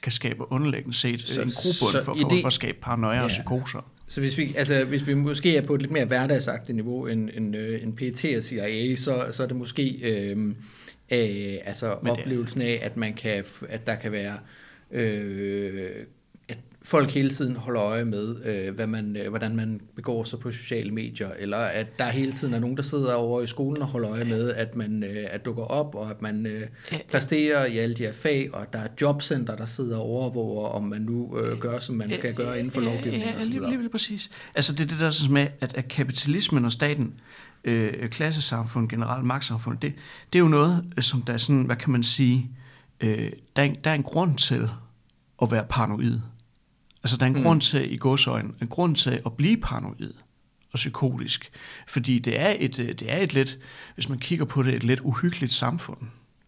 kan 0.03 0.13
skabe 0.13 0.53
underliggende 0.53 0.97
set 0.97 1.21
så, 1.21 1.43
en 1.43 1.51
grobund 1.51 2.05
for, 2.05 2.15
for, 2.15 2.21
for, 2.21 2.41
for 2.41 2.47
at 2.47 2.53
skabe 2.53 2.79
paranoia 2.81 3.17
ja. 3.17 3.23
og 3.23 3.29
psykoser. 3.29 3.87
Så 4.09 4.21
hvis 4.21 4.39
vi, 4.39 4.55
altså, 4.57 4.85
hvis 4.85 5.07
vi 5.07 5.15
måske 5.15 5.57
er 5.57 5.67
på 5.67 5.75
et 5.75 5.81
lidt 5.81 5.93
mere 5.93 6.05
hverdagsagtigt 6.05 6.77
niveau 6.77 7.07
end, 7.07 7.31
end, 7.35 7.57
øh, 7.57 7.83
end 7.83 7.97
PT 7.97 8.37
og 8.37 8.43
CIA, 8.43 8.95
så, 8.97 9.27
så 9.31 9.43
er 9.43 9.47
det 9.47 9.57
måske... 9.57 9.99
Øh, 10.03 10.55
Øh, 11.13 11.59
altså 11.65 11.99
Men, 12.03 12.13
oplevelsen 12.13 12.63
af, 12.63 12.81
at 12.83 12.97
man 12.97 13.15
kan, 13.15 13.45
at 13.69 13.87
der 13.87 13.95
kan 13.95 14.13
være 14.13 14.39
øh, 14.91 15.91
folk 16.85 17.11
hele 17.11 17.31
tiden 17.31 17.57
holder 17.57 17.83
øje 17.83 18.05
med, 18.05 18.45
øh, 18.45 18.75
hvad 18.75 18.87
man, 18.87 19.17
øh, 19.17 19.29
hvordan 19.29 19.57
man 19.57 19.81
begår 19.97 20.25
sig 20.25 20.39
på 20.39 20.51
sociale 20.51 20.91
medier, 20.91 21.31
eller 21.39 21.57
at 21.57 21.99
der 21.99 22.05
hele 22.05 22.33
tiden 22.33 22.55
er 22.55 22.59
nogen, 22.59 22.77
der 22.77 22.83
sidder 22.83 23.15
over 23.15 23.43
i 23.43 23.47
skolen 23.47 23.83
og 23.83 23.89
holder 23.89 24.11
øje 24.11 24.25
med, 24.25 24.51
at 24.51 24.77
man 24.77 25.05
øh, 25.05 25.27
at 25.31 25.45
dukker 25.45 25.63
op, 25.63 25.95
og 25.95 26.11
at 26.11 26.23
man 26.23 26.47
øh, 26.47 26.63
præsterer 27.11 27.65
i 27.65 27.79
alle 27.79 27.95
de 27.95 28.03
her 28.03 28.13
fag, 28.13 28.55
og 28.55 28.67
der 28.73 28.79
er 28.79 28.89
jobcenter, 29.01 29.57
der 29.57 29.67
sidder 29.67 29.97
og 29.97 30.03
overvåger, 30.03 30.69
om 30.69 30.85
man 30.85 31.01
nu 31.01 31.39
øh, 31.39 31.59
gør, 31.59 31.79
som 31.79 31.95
man 31.95 32.15
skal 32.15 32.35
gøre 32.35 32.59
inden 32.59 32.71
for 32.71 32.81
lovgivningen 32.81 33.29
ja, 33.29 33.45
lige, 33.45 33.61
lige, 33.61 33.79
lige 33.79 33.89
præcis. 33.89 34.31
Altså 34.57 34.73
det 34.73 34.81
er 34.81 34.87
det 34.87 35.01
der 35.01 35.11
sådan 35.11 35.35
med, 35.35 35.47
at, 35.61 35.75
at 35.75 35.89
kapitalismen 35.89 36.65
og 36.65 36.73
staten 36.73 37.15
øh, 37.65 38.09
klassesamfund, 38.09 38.89
generelt 38.89 39.25
magtsamfund, 39.25 39.79
det, 39.79 39.93
det 40.33 40.39
er 40.39 40.43
jo 40.43 40.49
noget, 40.49 40.85
øh, 40.97 41.03
som 41.03 41.23
der 41.23 41.33
er 41.33 41.37
sådan, 41.37 41.63
hvad 41.63 41.77
kan 41.77 41.93
man 41.93 42.03
sige, 42.03 42.51
øh, 43.01 43.33
der, 43.57 43.63
er, 43.63 43.73
der 43.85 43.91
er 43.91 43.95
en 43.95 44.03
grund 44.03 44.39
til 44.39 44.69
at 45.43 45.51
være 45.51 45.65
paranoid. 45.69 46.19
Altså 47.03 47.17
der 47.17 47.23
er 47.23 47.31
en 47.31 47.37
mm. 47.37 47.43
grund 47.43 47.61
til, 47.61 47.93
i 47.93 47.97
godsøjne, 47.97 48.53
en 48.61 48.69
grund 48.69 48.97
til 48.97 49.23
at 49.27 49.33
blive 49.33 49.57
paranoid 49.57 50.13
og 50.73 50.77
psykotisk. 50.77 51.51
Fordi 51.89 52.19
det 52.19 52.41
er 52.41 52.57
et, 52.59 52.79
øh, 52.79 52.89
det 52.89 53.13
er 53.13 53.19
et 53.19 53.35
lidt, 53.35 53.59
hvis 53.95 54.09
man 54.09 54.19
kigger 54.19 54.45
på 54.45 54.63
det, 54.63 54.75
et 54.75 54.85
lidt 54.85 55.01
uhyggeligt 55.01 55.53
samfund. 55.53 55.99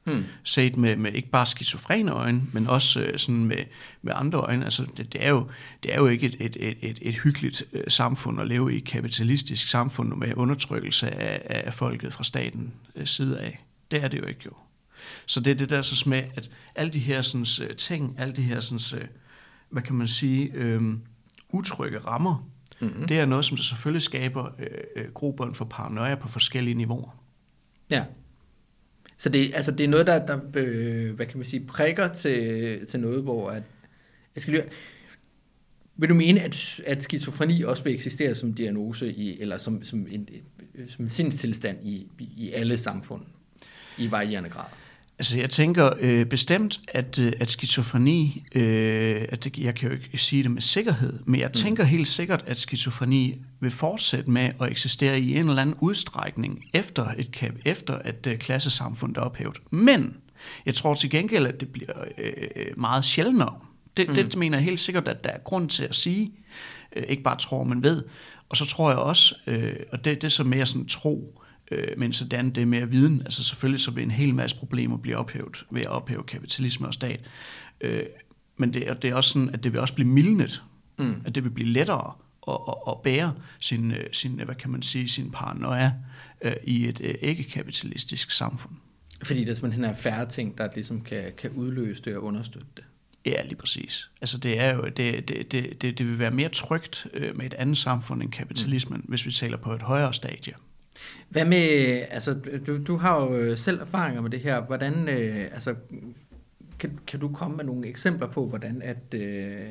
Hmm. 0.05 0.25
Set 0.43 0.77
med, 0.77 0.97
med 0.97 1.13
ikke 1.13 1.31
bare 1.31 1.47
skizofrene 1.47 2.13
øjne, 2.13 2.43
men 2.53 2.67
også 2.67 3.01
øh, 3.01 3.19
sådan 3.19 3.45
med, 3.45 3.65
med 4.03 4.13
andre 4.17 4.39
øjne. 4.39 4.65
Altså, 4.65 4.87
det, 4.97 5.13
det, 5.13 5.25
er 5.25 5.31
jo, 5.31 5.49
det 5.83 5.95
er 5.95 5.97
jo 5.97 6.07
ikke 6.07 6.27
et, 6.27 6.37
et, 6.41 6.57
et, 6.61 6.79
et, 6.83 6.99
et 7.03 7.15
hyggeligt 7.15 7.65
øh, 7.73 7.85
samfund 7.89 8.41
at 8.41 8.47
leve 8.47 8.75
i, 8.75 8.77
et 8.77 8.85
kapitalistisk 8.85 9.69
samfund 9.69 10.15
med 10.15 10.35
undertrykkelse 10.35 11.11
af, 11.11 11.63
af 11.67 11.75
folket 11.75 12.13
fra 12.13 12.25
staten 12.25 12.73
øh, 12.97 13.07
side 13.07 13.41
af. 13.41 13.65
Det 13.91 14.05
er 14.05 14.09
det 14.09 14.19
jo 14.19 14.27
ikke 14.27 14.41
jo. 14.47 14.53
Så 15.27 15.41
det 15.41 15.51
er 15.51 15.55
det 15.55 15.71
der 15.71 15.83
så 15.83 16.09
med, 16.09 16.23
at 16.37 16.51
alle 16.75 16.93
de 16.93 16.99
her 16.99 17.23
sådan, 17.23 17.47
øh, 17.63 17.77
ting, 17.77 18.15
alle 18.19 18.35
de 18.35 18.43
her 18.43 18.61
sådan, 18.61 19.03
øh, 19.03 19.09
hvad 19.75 19.83
kan 19.83 19.95
man 19.95 20.09
sige, 20.09 20.51
øhm, 20.55 21.01
utrygge 21.49 21.99
rammer, 21.99 22.51
mm-hmm. 22.81 23.09
det 23.09 23.19
er 23.19 23.27
noget, 23.27 23.45
som 23.45 23.57
selvfølgelig 23.57 24.03
skaber 24.03 24.45
øh, 24.59 24.67
øh, 24.97 25.13
grobund 25.13 25.55
for 25.55 25.65
paranoia 25.65 26.15
på 26.15 26.29
forskellige 26.29 26.75
niveauer. 26.75 27.23
Ja. 27.91 28.05
Så 29.17 29.29
det, 29.29 29.55
altså 29.55 29.73
det 29.73 29.85
er 29.85 29.89
noget, 29.89 30.07
der, 30.07 30.27
der 30.27 30.41
øh, 30.55 31.15
hvad 31.15 31.27
kan 31.27 31.39
man 31.39 31.47
sige, 31.47 31.67
prikker 31.67 32.09
til, 32.09 32.87
til 32.87 33.01
noget, 33.01 33.23
hvor 33.23 33.51
at, 33.51 33.63
jeg 34.35 34.43
skal 34.43 34.55
lige, 34.55 34.65
vil 35.97 36.09
du 36.09 36.15
mene, 36.15 36.41
at, 36.41 36.81
at 36.87 37.03
skizofreni 37.03 37.63
også 37.63 37.85
vil 37.85 37.95
eksistere 37.95 38.35
som 38.35 38.55
diagnose, 38.55 39.13
i, 39.13 39.41
eller 39.41 39.59
som, 39.59 39.85
som, 39.85 40.07
en, 40.11 40.29
som 40.89 41.05
en 41.05 41.11
sindstilstand 41.11 41.87
i, 41.87 42.07
i 42.19 42.51
alle 42.51 42.77
samfund, 42.77 43.23
i 43.99 44.11
varierende 44.11 44.51
grad? 44.51 44.71
Altså 45.19 45.39
jeg 45.39 45.51
tænker 45.51 45.91
øh, 46.01 46.27
bestemt, 46.27 46.81
at, 46.89 47.19
øh, 47.19 47.33
at 47.41 47.51
skizofreni, 47.51 48.45
øh, 48.55 49.25
at 49.29 49.45
det, 49.45 49.59
jeg 49.59 49.75
kan 49.75 49.89
jo 49.89 49.95
ikke 49.95 50.19
sige 50.19 50.43
det 50.43 50.51
med 50.51 50.63
sikkerhed, 50.63 51.19
men 51.25 51.41
jeg 51.41 51.49
mm. 51.49 51.53
tænker 51.53 51.85
helt 51.85 52.09
sikkert, 52.09 52.45
at 52.47 52.59
skizofreni 52.59 53.41
vil 53.61 53.71
fortsætte 53.71 54.31
med 54.31 54.51
at 54.61 54.71
eksistere 54.71 55.21
i 55.21 55.37
en 55.37 55.49
eller 55.49 55.63
anden 55.63 55.77
udstrækning 55.81 56.65
efter, 56.73 57.07
et, 57.19 57.53
efter 57.65 57.95
at 57.95 58.27
øh, 58.27 58.39
klassesamfundet 58.39 59.17
er 59.17 59.21
ophævet. 59.21 59.59
Men 59.71 60.17
jeg 60.67 60.75
tror 60.75 60.95
til 60.95 61.11
gengæld, 61.11 61.47
at 61.47 61.61
det 61.61 61.69
bliver 61.69 62.05
øh, 62.19 62.67
meget 62.77 63.05
sjældnere. 63.05 63.55
Det, 63.97 64.09
mm. 64.09 64.15
det 64.15 64.37
mener 64.37 64.59
jeg 64.59 64.65
helt 64.65 64.81
sikkert, 64.81 65.09
at 65.09 65.25
der 65.25 65.31
er 65.31 65.39
grund 65.39 65.69
til 65.69 65.85
at 65.85 65.95
sige. 65.95 66.33
Øh, 66.97 67.05
ikke 67.09 67.23
bare 67.23 67.37
tror, 67.37 67.65
men 67.65 67.83
ved. 67.83 68.03
Og 68.49 68.57
så 68.57 68.67
tror 68.67 68.91
jeg 68.91 68.99
også, 68.99 69.35
øh, 69.47 69.77
og 69.93 70.05
det, 70.05 70.23
det 70.23 70.25
er 70.25 70.29
så 70.29 70.45
mere 70.45 70.67
sådan 70.67 70.87
tro, 70.87 71.41
øh, 71.71 71.89
men 71.97 72.13
sådan 72.13 72.51
det 72.51 72.69
mere 72.69 72.91
viden. 72.91 73.23
Altså 73.23 73.45
selvfølgelig 73.45 73.81
så 73.81 73.91
vil 73.91 74.05
en 74.05 74.11
hel 74.11 74.35
masse 74.35 74.57
problemer 74.57 74.97
blive 74.97 75.17
ophævet 75.17 75.65
ved 75.71 75.81
at 75.81 75.87
ophæve 75.87 76.23
kapitalisme 76.23 76.87
og 76.87 76.95
stat. 76.95 77.21
Øh, 77.81 78.03
men 78.57 78.75
det, 78.75 79.03
det 79.03 79.11
er 79.11 79.15
også 79.15 79.31
sådan, 79.31 79.51
at 79.51 79.65
det 79.65 79.73
vil 79.73 79.81
også 79.81 79.95
blive 79.95 80.09
mildnet. 80.09 80.63
Mm. 80.99 81.15
At 81.25 81.35
det 81.35 81.45
vil 81.45 81.51
blive 81.51 81.69
lettere 81.69 82.13
at, 82.49 82.59
at, 82.69 82.75
at 82.89 83.03
bære 83.03 83.35
sin, 83.61 83.91
øh, 83.91 84.05
sin, 84.13 84.33
hvad 84.33 84.55
kan 84.55 84.71
man 84.71 84.83
sige, 84.83 85.09
sin 85.09 85.31
paranoia 85.31 85.93
øh, 86.43 86.53
i 86.65 86.89
et 86.89 87.01
øh, 87.01 87.15
ikke-kapitalistisk 87.21 88.31
samfund. 88.31 88.75
Fordi 89.23 89.45
der 89.45 89.55
simpelthen 89.55 89.85
er 89.85 89.93
færre 89.93 90.29
ting, 90.29 90.59
der 90.59 90.69
ligesom 90.75 91.01
kan, 91.01 91.33
kan 91.39 91.51
udløse 91.51 92.03
det 92.03 92.17
og 92.17 92.23
understøtte 92.23 92.69
det. 92.77 92.85
Ja, 93.27 93.43
lige 93.43 93.57
præcis. 93.57 94.11
Altså 94.21 94.39
det 94.39 94.61
er 94.61 94.75
jo, 94.75 94.83
det, 94.83 95.29
det, 95.29 95.53
det, 95.53 95.83
det, 95.83 95.99
det 95.99 96.07
vil 96.07 96.19
være 96.19 96.31
mere 96.31 96.49
trygt 96.49 97.07
øh, 97.15 97.37
med 97.37 97.47
et 97.47 97.55
andet 97.55 97.79
samfund 97.79 98.23
end 98.23 98.31
kapitalismen, 98.31 99.01
mm. 99.01 99.07
hvis 99.09 99.27
vi 99.27 99.33
taler 99.33 99.57
på 99.57 99.75
et 99.75 99.83
højere 99.83 100.15
stadie. 100.15 100.53
Hvad 101.29 101.45
med, 101.45 101.59
altså 102.11 102.35
du, 102.67 102.83
du 102.83 102.97
har 102.97 103.21
jo 103.21 103.57
selv 103.57 103.81
erfaringer 103.81 104.23
med 104.23 104.31
det 104.31 104.41
her, 104.41 104.61
hvordan, 104.61 105.09
øh, 105.09 105.45
altså 105.53 105.75
kan, 106.79 106.99
kan 107.07 107.21
du 107.21 107.29
komme 107.29 107.57
med 107.57 107.65
nogle 107.65 107.87
eksempler 107.87 108.27
på, 108.27 108.49
hvordan 108.49 108.83
at, 108.83 109.15
øh, 109.15 109.71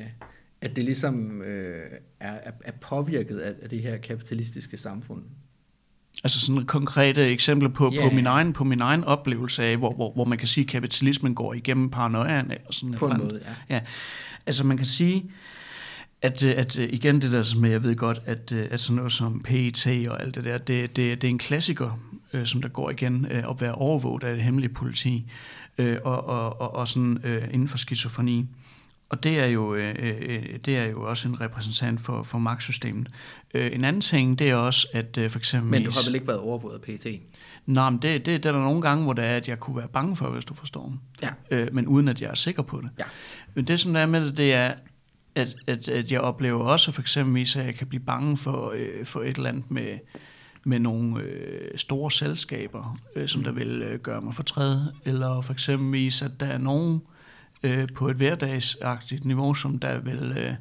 at 0.60 0.76
det 0.76 0.84
ligesom 0.84 1.42
øh, 1.42 1.82
er, 2.20 2.50
er 2.64 2.72
påvirket 2.80 3.38
af, 3.38 3.54
af 3.62 3.68
det 3.68 3.82
her 3.82 3.96
kapitalistiske 3.96 4.76
samfund? 4.76 5.22
Altså 6.24 6.40
sådan 6.40 6.66
konkrete 6.66 7.26
eksempler 7.26 7.68
på, 7.68 7.92
yeah. 7.94 8.08
på, 8.08 8.14
min 8.14 8.26
egen, 8.26 8.52
på 8.52 8.64
min 8.64 8.80
egen 8.80 9.04
oplevelse 9.04 9.64
af, 9.64 9.76
hvor, 9.76 9.94
hvor, 9.94 10.12
hvor 10.12 10.24
man 10.24 10.38
kan 10.38 10.48
sige, 10.48 10.64
at 10.64 10.70
kapitalismen 10.70 11.34
går 11.34 11.54
igennem 11.54 11.90
paranoiaen. 11.90 12.50
Eller 12.50 12.72
sådan 12.72 12.94
på 12.94 13.08
en 13.08 13.18
måde, 13.18 13.40
ja. 13.44 13.74
ja. 13.74 13.80
Altså 14.46 14.66
man 14.66 14.76
kan 14.76 14.86
sige, 14.86 15.22
øh, 15.24 15.30
at 16.22 16.78
øh, 16.78 16.88
igen 16.92 17.22
det 17.22 17.32
der, 17.32 17.42
som 17.42 17.64
jeg 17.64 17.82
ved 17.82 17.96
godt, 17.96 18.22
at, 18.26 18.52
øh, 18.52 18.68
at 18.70 18.80
sådan 18.80 18.96
noget 18.96 19.12
som 19.12 19.42
PET 19.42 19.86
og 20.08 20.22
alt 20.22 20.34
det 20.34 20.44
der, 20.44 20.58
det, 20.58 20.96
det, 20.96 21.22
det 21.22 21.28
er 21.28 21.30
en 21.30 21.38
klassiker, 21.38 22.00
øh, 22.32 22.46
som 22.46 22.62
der 22.62 22.68
går 22.68 22.90
igen, 22.90 23.26
øh, 23.30 23.50
at 23.50 23.60
være 23.60 23.74
overvåget 23.74 24.24
af 24.24 24.34
det 24.34 24.44
hemmelige 24.44 24.72
politi, 24.74 25.30
øh, 25.78 25.98
og, 26.04 26.26
og, 26.26 26.60
og, 26.60 26.74
og 26.74 26.88
sådan 26.88 27.18
øh, 27.24 27.42
inden 27.52 27.68
for 27.68 27.78
skizofreni. 27.78 28.46
Og 29.08 29.24
det 29.24 29.40
er 29.40 29.46
jo, 29.46 29.74
øh, 29.74 29.94
øh, 29.98 30.58
det 30.64 30.76
er 30.76 30.84
jo 30.84 31.08
også 31.08 31.28
en 31.28 31.40
repræsentant 31.40 32.00
for, 32.00 32.22
for 32.22 32.38
magtsystemet. 32.38 33.08
Øh, 33.54 33.72
en 33.74 33.84
anden 33.84 34.02
ting, 34.02 34.38
det 34.38 34.50
er 34.50 34.54
også, 34.54 34.88
at 34.92 35.18
øh, 35.18 35.30
for 35.30 35.38
eksempel... 35.38 35.70
Men 35.70 35.84
du 35.84 35.90
har 35.90 36.08
vel 36.08 36.14
ikke 36.14 36.26
været 36.26 36.40
overvåget 36.40 36.74
af 36.74 36.80
PT? 36.80 37.06
Nej, 37.66 37.90
men 37.90 38.02
det, 38.02 38.26
det, 38.26 38.42
det 38.42 38.48
er 38.48 38.52
der 38.52 38.60
nogle 38.60 38.82
gange, 38.82 39.04
hvor 39.04 39.12
det 39.12 39.24
er, 39.24 39.36
at 39.36 39.48
jeg 39.48 39.60
kunne 39.60 39.76
være 39.76 39.88
bange 39.88 40.16
for, 40.16 40.30
hvis 40.30 40.44
du 40.44 40.54
forstår. 40.54 40.92
Ja. 41.22 41.28
Øh, 41.50 41.68
men 41.72 41.86
uden 41.86 42.08
at 42.08 42.20
jeg 42.20 42.30
er 42.30 42.34
sikker 42.34 42.62
på 42.62 42.80
det. 42.80 42.90
Ja. 42.98 43.04
Men 43.54 43.64
det, 43.64 43.80
som 43.80 43.92
der 43.92 44.00
er 44.00 44.06
med 44.06 44.24
det, 44.24 44.36
det 44.36 44.54
er, 44.54 44.74
at, 45.34 45.56
at, 45.66 45.88
at 45.88 46.12
jeg 46.12 46.20
oplever 46.20 46.64
også 46.64 46.92
for 46.92 47.00
eksempel, 47.00 47.42
at 47.42 47.56
jeg 47.56 47.74
kan 47.74 47.86
blive 47.86 48.02
bange 48.02 48.36
for, 48.36 48.72
øh, 48.76 49.04
for 49.04 49.22
et 49.22 49.36
eller 49.36 49.48
andet 49.48 49.70
med, 49.70 49.98
med 50.64 50.78
nogle 50.78 51.22
øh, 51.22 51.78
store 51.78 52.10
selskaber, 52.10 52.96
øh, 53.16 53.28
som 53.28 53.44
der 53.44 53.52
vil 53.52 53.82
øh, 53.82 54.00
gøre 54.00 54.20
mig 54.20 54.34
fortræd, 54.34 54.80
eller 55.04 55.40
for 55.40 55.52
eksempel 55.52 56.06
at 56.06 56.40
der 56.40 56.46
er 56.46 56.58
nogen, 56.58 57.02
øh, 57.62 57.88
på 57.94 58.08
et 58.08 58.16
hverdagsagtigt 58.16 59.24
niveau, 59.24 59.54
som 59.54 59.78
der 59.78 59.98
vil 59.98 60.36
øh, 60.38 60.54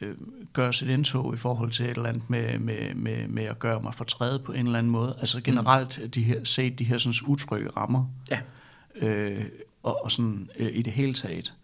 øh, 0.00 0.14
gøre 0.52 0.72
sit 0.72 0.88
indtog 0.88 1.34
i 1.34 1.36
forhold 1.36 1.70
til 1.70 1.84
et 1.84 1.96
eller 1.96 2.08
andet 2.08 2.30
med, 2.30 2.58
med, 2.58 2.94
med, 2.94 3.28
med 3.28 3.44
at 3.44 3.58
gøre 3.58 3.82
mig 3.82 3.94
fortrædet 3.94 4.44
på 4.44 4.52
en 4.52 4.66
eller 4.66 4.78
anden 4.78 4.92
måde. 4.92 5.16
Altså 5.20 5.40
generelt 5.40 5.98
mm. 6.02 6.10
de 6.10 6.22
her, 6.22 6.44
set 6.44 6.78
de 6.78 6.84
her 6.84 6.98
sådan 6.98 7.32
utrygge 7.32 7.70
rammer. 7.70 8.04
Ja. 8.30 8.38
Øh, 8.94 9.44
og, 9.82 10.04
og 10.04 10.10
sådan 10.10 10.48
øh, 10.58 10.70
i 10.72 10.82
det 10.82 10.92
hele 10.92 11.14
taget. 11.14 11.54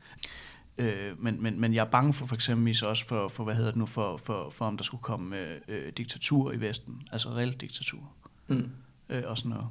Øh, 0.79 1.23
men, 1.23 1.43
men, 1.43 1.61
men 1.61 1.75
jeg 1.75 1.81
er 1.81 1.91
bange 1.91 2.12
for 2.12 2.26
for 2.26 2.35
eksempel 2.35 2.85
også 2.87 3.07
for, 3.07 3.29
for 3.29 3.45
hvad 3.45 3.55
hedder 3.55 3.71
det 3.71 3.79
nu, 3.79 3.87
for, 3.87 4.17
for, 4.17 4.50
for 4.50 4.64
om 4.64 4.76
der 4.76 4.85
skulle 4.85 5.02
komme 5.02 5.38
øh, 5.38 5.61
øh, 5.69 5.93
diktatur 5.97 6.52
i 6.52 6.61
Vesten, 6.61 7.02
altså 7.12 7.29
reelt 7.29 7.61
diktatur. 7.61 8.12
Mm. 8.49 8.71
Øh, 9.09 9.23
og 9.26 9.38
sådan 9.38 9.50
noget. 9.50 9.69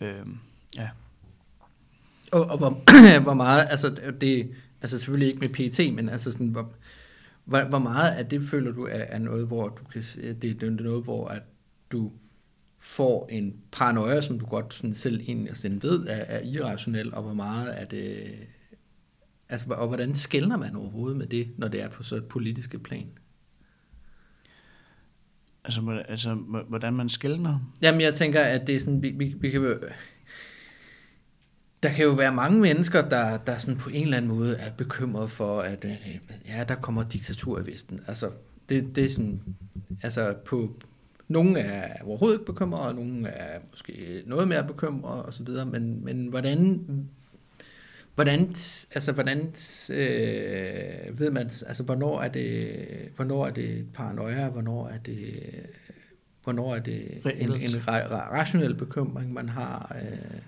Øh, 0.00 0.26
ja. 0.76 0.88
Og, 2.32 2.46
og 2.46 2.58
hvor, 2.58 2.82
hvor 3.26 3.34
meget, 3.34 3.66
altså 3.70 4.12
det, 4.20 4.54
altså 4.82 4.98
selvfølgelig 4.98 5.28
ikke 5.28 5.40
med 5.40 5.48
PET, 5.48 5.94
men 5.94 6.08
altså 6.08 6.32
sådan, 6.32 6.48
hvor, 6.48 6.72
hvor, 7.44 7.64
hvor 7.64 7.78
meget 7.78 8.10
af 8.10 8.26
det 8.26 8.42
føler 8.42 8.72
du 8.72 8.84
er, 8.84 8.88
er 8.98 9.18
noget, 9.18 9.46
hvor 9.46 9.68
du 9.68 9.84
kan, 9.84 10.02
det, 10.16 10.42
det 10.42 10.62
er 10.62 10.70
noget, 10.70 11.04
hvor 11.04 11.28
at 11.28 11.42
du 11.92 12.12
får 12.78 13.28
en 13.30 13.56
paranoia, 13.72 14.20
som 14.20 14.38
du 14.38 14.46
godt 14.46 14.74
sådan 14.74 14.94
selv 14.94 15.20
egentlig 15.20 15.56
sådan 15.56 15.82
ved 15.82 16.06
er, 16.06 16.14
er 16.14 16.40
irrationel, 16.42 17.14
og 17.14 17.22
hvor 17.22 17.34
meget 17.34 17.80
er 17.80 17.84
det, 17.84 18.34
altså, 19.48 19.66
og 19.70 19.86
hvordan 19.86 20.14
skældner 20.14 20.56
man 20.56 20.76
overhovedet 20.76 21.18
med 21.18 21.26
det, 21.26 21.48
når 21.58 21.68
det 21.68 21.82
er 21.82 21.88
på 21.88 22.02
så 22.02 22.14
et 22.16 22.24
politiske 22.24 22.78
plan? 22.78 23.06
Altså, 25.64 26.02
altså 26.08 26.34
hvordan 26.68 26.94
man 26.94 27.08
skældner? 27.08 27.72
Jamen, 27.82 28.00
jeg 28.00 28.14
tænker, 28.14 28.40
at 28.40 28.66
det 28.66 28.76
er 28.76 28.80
sådan, 28.80 29.02
vi, 29.02 29.10
vi, 29.10 29.34
vi 29.40 29.50
kan 29.50 29.78
der 31.82 31.92
kan 31.92 32.04
jo 32.04 32.10
være 32.10 32.34
mange 32.34 32.60
mennesker, 32.60 33.08
der, 33.08 33.36
der 33.36 33.58
sådan 33.58 33.80
på 33.80 33.90
en 33.90 34.02
eller 34.02 34.16
anden 34.16 34.28
måde 34.28 34.56
er 34.56 34.70
bekymret 34.70 35.30
for, 35.30 35.60
at 35.60 35.86
ja, 36.48 36.64
der 36.68 36.74
kommer 36.74 37.02
diktatur 37.02 37.60
i 37.60 37.66
Vesten. 37.66 38.00
Altså, 38.06 38.30
det, 38.68 38.96
det 38.96 39.04
er 39.04 39.10
sådan, 39.10 39.42
altså 40.02 40.34
på, 40.44 40.80
nogle 41.28 41.60
er 41.60 42.02
overhovedet 42.04 42.34
ikke 42.34 42.52
bekymrede, 42.52 42.88
og 42.88 42.94
nogle 42.94 43.28
er 43.28 43.60
måske 43.70 44.22
noget 44.26 44.48
mere 44.48 44.66
bekymrede 44.66 45.24
og 45.24 45.34
så 45.34 45.44
videre, 45.44 45.66
men, 45.66 46.04
men 46.04 46.26
hvordan, 46.26 46.80
hvordan, 48.16 48.48
altså 48.94 49.12
hvordan 49.12 49.38
øh, 49.90 51.20
ved 51.20 51.30
man, 51.30 51.50
altså 51.66 51.82
hvornår 51.82 52.20
er 52.20 52.28
det, 52.28 52.68
hvornår 53.16 53.46
er 53.46 53.50
det 53.50 53.86
paranoia, 53.94 54.48
hvornår 54.48 54.88
er 54.88 54.98
det, 54.98 55.42
hvornår 56.44 56.74
er 56.74 56.78
det 56.78 57.22
en, 57.38 57.52
en 57.52 57.88
rationel 58.10 58.74
bekymring, 58.74 59.32
man 59.32 59.48
har, 59.48 59.96
øh, 60.02 60.40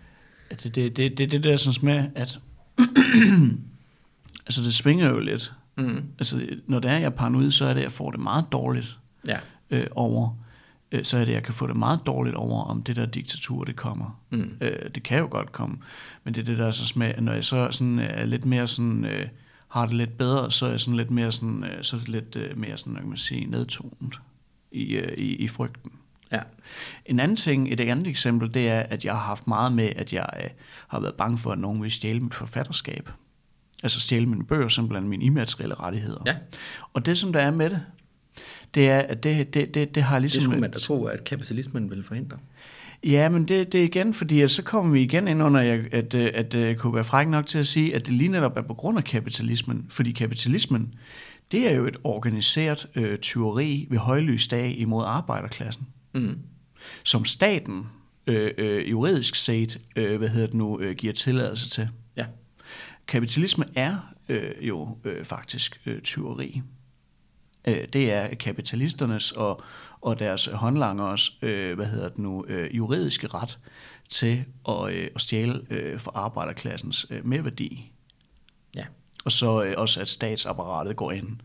Altså 0.50 0.68
det, 0.68 0.96
det, 0.96 1.18
det, 1.18 1.30
det 1.30 1.44
der 1.44 1.56
sådan 1.56 1.86
med, 1.86 2.10
at 2.14 2.40
altså 4.46 4.62
det 4.62 4.74
svinger 4.74 5.08
jo 5.08 5.18
lidt. 5.18 5.52
Mm. 5.76 6.02
Altså 6.18 6.46
når 6.66 6.78
det 6.78 6.90
er, 6.90 6.94
jeg 6.94 7.04
er 7.04 7.10
paranoid, 7.10 7.50
så 7.50 7.64
er 7.64 7.68
det, 7.68 7.80
at 7.80 7.84
jeg 7.84 7.92
får 7.92 8.10
det 8.10 8.20
meget 8.20 8.44
dårligt 8.52 8.98
ja. 9.26 9.38
øh, 9.70 9.86
over. 9.90 10.36
Øh, 10.92 11.04
så 11.04 11.16
er 11.16 11.20
det, 11.20 11.28
at 11.28 11.34
jeg 11.34 11.42
kan 11.42 11.54
få 11.54 11.66
det 11.66 11.76
meget 11.76 12.00
dårligt 12.06 12.36
over, 12.36 12.64
om 12.64 12.82
det 12.82 12.96
der 12.96 13.06
diktatur, 13.06 13.64
det 13.64 13.76
kommer. 13.76 14.20
Mm. 14.30 14.50
Øh, 14.60 14.90
det 14.94 15.02
kan 15.02 15.18
jo 15.18 15.28
godt 15.30 15.52
komme. 15.52 15.78
Men 16.24 16.34
det 16.34 16.40
er 16.40 16.44
det 16.44 16.58
der 16.58 16.70
så 16.70 16.92
med, 16.96 17.06
at 17.06 17.22
når 17.22 17.32
jeg 17.32 17.44
så 17.44 17.68
sådan, 17.70 17.98
er 17.98 18.24
lidt 18.24 18.44
mere 18.44 18.66
sådan, 18.66 19.04
øh, 19.04 19.28
har 19.68 19.86
det 19.86 19.94
lidt 19.94 20.18
bedre, 20.18 20.50
så 20.50 20.66
er 20.66 20.70
jeg 20.70 20.80
sådan 20.80 20.96
lidt 20.96 21.10
mere 21.10 21.32
sådan, 21.32 21.64
øh, 21.64 21.82
så 21.82 21.96
er 21.96 22.00
lidt 22.06 22.36
øh, 22.36 22.58
mere 22.58 22.76
sådan, 22.76 22.94
kan 22.94 23.08
man 23.08 23.16
sige, 23.16 23.46
nedtonet 23.46 24.20
i, 24.72 24.96
øh, 24.96 25.18
i, 25.18 25.36
i 25.36 25.48
frygten. 25.48 25.92
Ja. 26.32 26.40
En 27.06 27.20
anden 27.20 27.36
ting, 27.36 27.72
et 27.72 27.80
andet 27.80 28.06
eksempel, 28.06 28.54
det 28.54 28.68
er, 28.68 28.80
at 28.80 29.04
jeg 29.04 29.12
har 29.12 29.20
haft 29.20 29.46
meget 29.46 29.72
med, 29.72 29.92
at 29.96 30.12
jeg 30.12 30.30
øh, 30.44 30.50
har 30.88 31.00
været 31.00 31.14
bange 31.14 31.38
for, 31.38 31.52
at 31.52 31.58
nogen 31.58 31.82
vil 31.82 31.90
stjæle 31.90 32.20
mit 32.20 32.34
forfatterskab. 32.34 33.10
Altså 33.82 34.00
stjæle 34.00 34.26
mine 34.26 34.46
bøger, 34.46 34.68
simpelthen 34.68 35.08
mine 35.08 35.24
immaterielle 35.24 35.74
rettigheder. 35.74 36.22
Ja. 36.26 36.36
Og 36.92 37.06
det, 37.06 37.18
som 37.18 37.32
der 37.32 37.40
er 37.40 37.50
med 37.50 37.70
det, 37.70 37.86
det 38.74 38.88
er, 38.88 39.14
det, 39.14 39.54
det, 39.54 39.74
det, 39.74 39.94
det 39.94 40.02
har 40.02 40.18
ligesom... 40.18 40.40
Det 40.40 40.44
skulle 40.44 40.60
man 40.60 40.70
da 40.70 40.78
tro, 40.78 41.04
at 41.04 41.24
kapitalismen 41.24 41.90
vil 41.90 42.04
forhindre. 42.04 42.36
Ja, 43.04 43.28
men 43.28 43.44
det, 43.44 43.72
det 43.72 43.80
er 43.80 43.84
igen, 43.84 44.14
fordi 44.14 44.40
at 44.40 44.50
så 44.50 44.62
kommer 44.62 44.92
vi 44.92 45.02
igen 45.02 45.28
ind 45.28 45.42
under, 45.42 45.60
at, 45.60 45.94
at, 45.94 46.14
at, 46.14 46.54
at 46.54 46.54
jeg 46.54 46.76
kunne 46.76 46.94
være 46.94 47.04
fræk 47.04 47.28
nok 47.28 47.46
til 47.46 47.58
at 47.58 47.66
sige, 47.66 47.94
at 47.94 48.06
det 48.06 48.14
lige 48.14 48.28
netop 48.28 48.56
er 48.56 48.62
på 48.62 48.74
grund 48.74 48.98
af 48.98 49.04
kapitalismen. 49.04 49.86
Fordi 49.90 50.12
kapitalismen, 50.12 50.94
det 51.52 51.70
er 51.70 51.74
jo 51.76 51.86
et 51.86 51.96
organiseret 52.04 52.86
øh, 52.94 53.18
tyveri 53.18 53.86
ved 53.90 53.98
højlysdag 53.98 54.78
imod 54.78 55.04
arbejderklassen 55.06 55.86
mm. 56.14 56.38
som 57.04 57.24
staten 57.24 57.86
øh, 58.26 58.50
øh, 58.58 58.90
juridisk 58.90 59.34
set, 59.34 59.80
øh, 59.96 60.18
hvad 60.18 60.28
hedder 60.28 60.46
det 60.46 60.54
nu, 60.54 60.80
øh, 60.80 60.96
giver 60.96 61.12
tilladelse 61.12 61.68
til. 61.68 61.88
Ja. 62.16 62.26
Kapitalisme 63.06 63.64
er 63.74 64.14
øh, 64.28 64.52
jo 64.60 64.98
øh, 65.04 65.24
faktisk 65.24 65.80
øh, 65.86 66.00
tyveri. 66.00 66.62
Øh, 67.68 67.88
det 67.92 68.12
er 68.12 68.34
kapitalisternes 68.34 69.32
og, 69.32 69.62
og 70.00 70.18
deres 70.18 70.46
håndlangers, 70.46 71.38
øh, 71.42 71.74
hvad 71.74 71.86
hedder 71.86 72.08
det 72.08 72.18
nu, 72.18 72.44
øh, 72.48 72.76
juridiske 72.76 73.26
ret 73.26 73.58
til 74.08 74.44
at, 74.68 74.92
øh, 74.92 75.10
at 75.14 75.20
stjæle 75.20 75.62
øh, 75.70 75.98
for 75.98 76.12
arbejderklassens 76.14 77.06
øh, 77.10 77.26
merværdi. 77.26 77.92
Ja. 78.76 78.84
Og 79.24 79.32
så 79.32 79.62
øh, 79.62 79.74
også, 79.76 80.00
at 80.00 80.08
statsapparatet 80.08 80.96
går 80.96 81.12
ind 81.12 81.36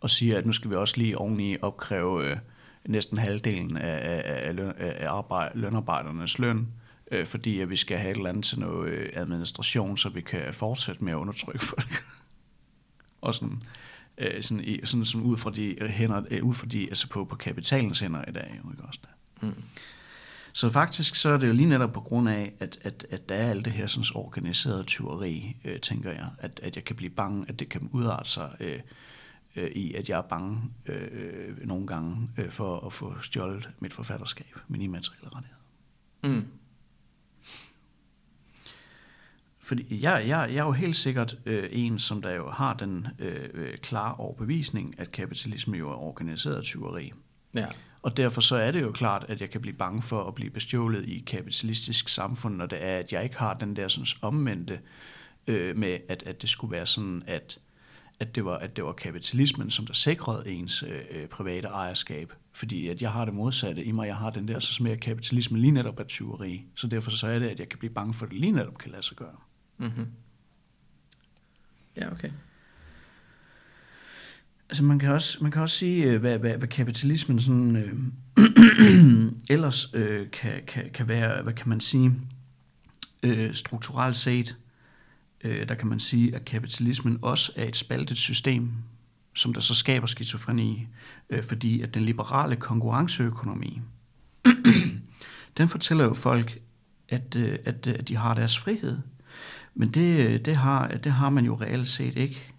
og 0.00 0.10
siger, 0.10 0.38
at 0.38 0.46
nu 0.46 0.52
skal 0.52 0.70
vi 0.70 0.74
også 0.74 0.94
lige 0.96 1.18
oveni 1.18 1.56
opkræve 1.62 2.24
øh, 2.24 2.36
næsten 2.84 3.18
halvdelen 3.18 3.76
af, 3.76 4.22
af, 4.24 4.48
af, 4.48 4.56
løn, 4.56 4.72
af 4.78 5.08
arbejde, 5.10 5.58
lønarbejdernes 5.58 6.38
løn, 6.38 6.68
øh, 7.10 7.26
fordi 7.26 7.60
at 7.60 7.70
vi 7.70 7.76
skal 7.76 7.98
have 7.98 8.10
et 8.10 8.16
eller 8.16 8.28
andet 8.28 8.44
til 8.44 8.60
noget 8.60 8.88
øh, 8.88 9.08
administration, 9.12 9.98
så 9.98 10.08
vi 10.08 10.20
kan 10.20 10.54
fortsætte 10.54 11.04
med 11.04 11.12
at 11.12 11.16
undertrykke 11.16 11.64
folk. 11.64 12.04
og 13.20 13.34
sådan, 13.34 13.62
øh, 14.18 14.42
sådan, 14.42 14.64
i, 14.64 14.80
sådan, 14.84 15.06
sådan 15.06 15.26
ud 15.26 15.36
fra 15.36 15.50
de 15.50 15.76
hænder, 15.80 16.22
øh, 16.30 16.44
ud 16.44 16.54
fra 16.54 16.66
de, 16.66 16.88
altså 16.88 17.08
på, 17.08 17.24
på 17.24 17.36
kapitalens 17.36 18.00
hænder 18.00 18.24
i 18.28 18.32
dag, 18.32 18.60
jo 18.64 18.70
ikke 18.70 18.82
også 18.82 19.00
der. 19.02 19.46
Mm. 19.46 19.62
Så 20.52 20.70
faktisk 20.70 21.14
så 21.14 21.30
er 21.30 21.36
det 21.36 21.48
jo 21.48 21.52
lige 21.52 21.68
netop 21.68 21.92
på 21.92 22.00
grund 22.00 22.28
af, 22.28 22.52
at, 22.60 22.78
at, 22.82 23.06
at 23.10 23.28
der 23.28 23.34
er 23.34 23.50
alt 23.50 23.64
det 23.64 23.72
her 23.72 23.86
sådan 23.86 24.04
organiseret 24.14 24.86
tyveri, 24.86 25.56
øh, 25.64 25.80
tænker 25.80 26.10
jeg, 26.10 26.28
at, 26.38 26.60
at 26.62 26.76
jeg 26.76 26.84
kan 26.84 26.96
blive 26.96 27.10
bange, 27.10 27.44
at 27.48 27.58
det 27.58 27.68
kan 27.68 27.88
udarte 27.92 28.30
sig 28.30 28.56
øh, 28.60 28.80
øh, 29.56 29.70
i, 29.70 29.94
at 29.94 30.08
jeg 30.08 30.18
er 30.18 30.22
bange 30.22 30.60
øh, 30.86 31.66
nogle 31.66 31.86
gange 31.86 32.30
øh, 32.38 32.50
for 32.50 32.86
at 32.86 32.92
få 32.92 33.20
stjålet 33.20 33.70
mit 33.80 33.92
forfatterskab, 33.92 34.58
min 34.68 34.82
immaterielle 34.82 35.28
rettighed. 35.34 35.58
Mm. 36.24 36.46
Fordi 39.66 40.02
jeg, 40.02 40.24
jeg, 40.28 40.48
jeg 40.50 40.58
er 40.58 40.64
jo 40.64 40.72
helt 40.72 40.96
sikkert 40.96 41.38
øh, 41.46 41.68
en, 41.72 41.98
som 41.98 42.22
der 42.22 42.32
jo 42.32 42.50
har 42.50 42.74
den 42.74 43.06
øh, 43.18 43.48
øh, 43.54 43.78
klare 43.78 44.14
overbevisning, 44.14 44.94
at 44.98 45.12
kapitalisme 45.12 45.76
jo 45.76 45.90
er 45.90 45.96
organiseret 45.96 46.64
tyveri. 46.64 47.12
Ja. 47.54 47.66
Og 48.02 48.16
derfor 48.16 48.40
så 48.40 48.56
er 48.56 48.70
det 48.70 48.82
jo 48.82 48.92
klart, 48.92 49.24
at 49.28 49.40
jeg 49.40 49.50
kan 49.50 49.60
blive 49.60 49.76
bange 49.76 50.02
for 50.02 50.24
at 50.24 50.34
blive 50.34 50.50
bestjålet 50.50 51.04
i 51.04 51.18
et 51.18 51.24
kapitalistisk 51.24 52.08
samfund, 52.08 52.56
når 52.56 52.66
det 52.66 52.84
er, 52.84 52.98
at 52.98 53.12
jeg 53.12 53.24
ikke 53.24 53.38
har 53.38 53.54
den 53.54 53.76
der 53.76 53.88
sådan 53.88 54.06
omvendte 54.22 54.80
øh, 55.46 55.76
med, 55.76 55.98
at, 56.08 56.22
at 56.22 56.42
det 56.42 56.50
skulle 56.50 56.72
være 56.72 56.86
sådan, 56.86 57.22
at, 57.26 57.58
at, 58.20 58.34
det 58.34 58.44
var, 58.44 58.58
at 58.58 58.76
det 58.76 58.84
var 58.84 58.92
kapitalismen, 58.92 59.70
som 59.70 59.86
der 59.86 59.94
sikrede 59.94 60.48
ens 60.48 60.82
øh, 60.82 61.26
private 61.28 61.68
ejerskab. 61.68 62.32
Fordi 62.52 62.88
at 62.88 63.02
jeg 63.02 63.12
har 63.12 63.24
det 63.24 63.34
modsatte 63.34 63.84
i 63.84 63.92
mig, 63.92 64.06
jeg 64.06 64.16
har 64.16 64.30
den 64.30 64.48
der, 64.48 64.58
så 64.58 64.82
mere 64.82 64.96
kapitalismen 64.96 65.60
lige 65.60 65.70
netop 65.70 66.00
er 66.00 66.04
tyveri. 66.04 66.64
Så 66.74 66.86
derfor 66.86 67.10
så 67.10 67.28
er 67.28 67.38
det, 67.38 67.48
at 67.48 67.60
jeg 67.60 67.68
kan 67.68 67.78
blive 67.78 67.92
bange 67.92 68.14
for, 68.14 68.26
at 68.26 68.32
det 68.32 68.40
lige 68.40 68.52
netop 68.52 68.78
kan 68.78 68.90
lade 68.90 69.02
sig 69.02 69.16
gøre. 69.16 69.36
Mm-hmm. 69.78 70.06
Ja, 71.96 72.12
okay. 72.12 72.30
Altså 74.68 74.84
man 74.84 74.98
kan 74.98 75.10
også, 75.10 75.38
man 75.40 75.50
kan 75.50 75.62
også 75.62 75.76
sige, 75.76 76.04
øh, 76.04 76.20
hvad, 76.20 76.38
hvad, 76.38 76.56
hvad 76.58 76.68
kapitalismen 76.68 77.40
sådan, 77.40 77.76
øh, 77.76 79.32
ellers 79.54 79.94
øh, 79.94 80.30
kan, 80.30 80.62
kan, 80.66 80.90
kan 80.94 81.08
være, 81.08 81.42
hvad 81.42 81.52
kan 81.52 81.68
man 81.68 81.80
sige, 81.80 82.12
øh, 83.22 83.54
strukturelt 83.54 84.16
set, 84.16 84.56
øh, 85.44 85.68
der 85.68 85.74
kan 85.74 85.88
man 85.88 86.00
sige, 86.00 86.34
at 86.34 86.44
kapitalismen 86.44 87.18
også 87.22 87.52
er 87.56 87.64
et 87.64 87.76
spaltet 87.76 88.16
system, 88.16 88.72
som 89.34 89.54
der 89.54 89.60
så 89.60 89.74
skaber 89.74 90.06
skizofreni, 90.06 90.86
øh, 91.30 91.42
fordi 91.42 91.80
at 91.80 91.94
den 91.94 92.02
liberale 92.02 92.56
konkurrenceøkonomi, 92.56 93.80
den 95.58 95.68
fortæller 95.68 96.04
jo 96.04 96.14
folk, 96.14 96.58
at, 97.08 97.36
øh, 97.36 97.58
at, 97.64 97.86
øh, 97.86 97.94
at 97.98 98.08
de 98.08 98.16
har 98.16 98.34
deres 98.34 98.58
frihed, 98.58 98.98
men 99.76 99.90
det, 99.90 100.46
det, 100.46 100.56
har, 100.56 100.88
det 100.88 101.12
har 101.12 101.30
man 101.30 101.44
jo 101.44 101.54
reelt 101.54 101.88
set 101.88 102.16
ikke. 102.16 102.52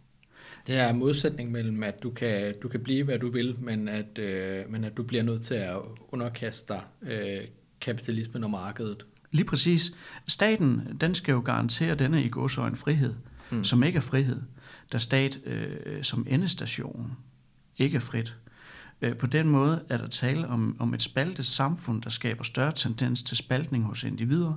Det 0.67 0.75
er 0.75 0.93
modsætning 0.93 1.51
mellem, 1.51 1.83
at 1.83 2.03
du 2.03 2.09
kan, 2.09 2.53
du 2.61 2.67
kan 2.67 2.79
blive, 2.79 3.03
hvad 3.03 3.19
du 3.19 3.29
vil, 3.29 3.55
men 3.59 3.87
at, 3.87 4.17
øh, 4.19 4.71
men 4.71 4.83
at 4.83 4.97
du 4.97 5.03
bliver 5.03 5.23
nødt 5.23 5.41
til 5.41 5.55
at 5.55 5.77
underkaste 6.09 6.73
dig 6.73 6.81
øh, 7.11 7.47
kapitalismen 7.81 8.43
og 8.43 8.49
markedet. 8.49 9.05
Lige 9.31 9.45
præcis. 9.45 9.91
Staten, 10.27 10.97
den 11.01 11.15
skal 11.15 11.31
jo 11.31 11.39
garantere 11.39 11.95
denne 11.95 12.23
i 12.23 12.29
godsøjen 12.29 12.75
frihed, 12.75 13.13
mm. 13.51 13.63
som 13.63 13.83
ikke 13.83 13.97
er 13.97 14.01
frihed, 14.01 14.41
da 14.93 14.97
stat 14.97 15.39
øh, 15.45 16.03
som 16.03 16.25
endestation 16.29 17.17
ikke 17.77 17.95
er 17.95 17.99
frit. 17.99 18.37
Øh, 19.01 19.17
på 19.17 19.27
den 19.27 19.47
måde 19.47 19.83
er 19.89 19.97
der 19.97 20.07
tale 20.07 20.47
om, 20.47 20.75
om 20.79 20.93
et 20.93 21.01
spaltet 21.01 21.45
samfund, 21.45 22.01
der 22.01 22.09
skaber 22.09 22.43
større 22.43 22.71
tendens 22.71 23.23
til 23.23 23.37
spaltning 23.37 23.83
hos 23.83 24.03
individer, 24.03 24.53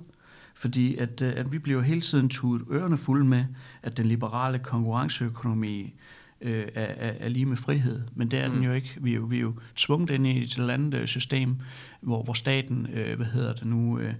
fordi 0.60 0.96
at, 0.96 1.22
øh, 1.22 1.32
at 1.36 1.52
vi 1.52 1.58
bliver 1.58 1.82
hele 1.82 2.00
tiden 2.00 2.28
tudet 2.28 2.66
ørerne 2.70 2.98
fulde 2.98 3.24
med, 3.24 3.44
at 3.82 3.96
den 3.96 4.06
liberale 4.06 4.58
konkurrenceøkonomi 4.58 5.94
øh, 6.40 6.64
er, 6.74 6.84
er, 6.84 7.12
er 7.18 7.28
lige 7.28 7.46
med 7.46 7.56
frihed. 7.56 8.02
Men 8.14 8.30
det 8.30 8.38
er 8.38 8.48
mm. 8.48 8.54
den 8.54 8.62
jo 8.62 8.72
ikke. 8.72 8.96
Vi 9.00 9.10
er 9.10 9.16
jo, 9.16 9.22
vi 9.22 9.36
er 9.36 9.40
jo 9.40 9.54
tvunget 9.76 10.10
ind 10.10 10.26
i 10.26 10.42
et 10.42 10.54
eller 10.54 10.74
andet 10.74 11.08
system, 11.08 11.56
hvor, 12.00 12.22
hvor 12.22 12.32
staten, 12.32 12.86
øh, 12.94 13.16
hvad 13.16 13.26
hedder 13.26 13.52
det 13.52 13.66
nu, 13.66 13.98
øh, 13.98 14.14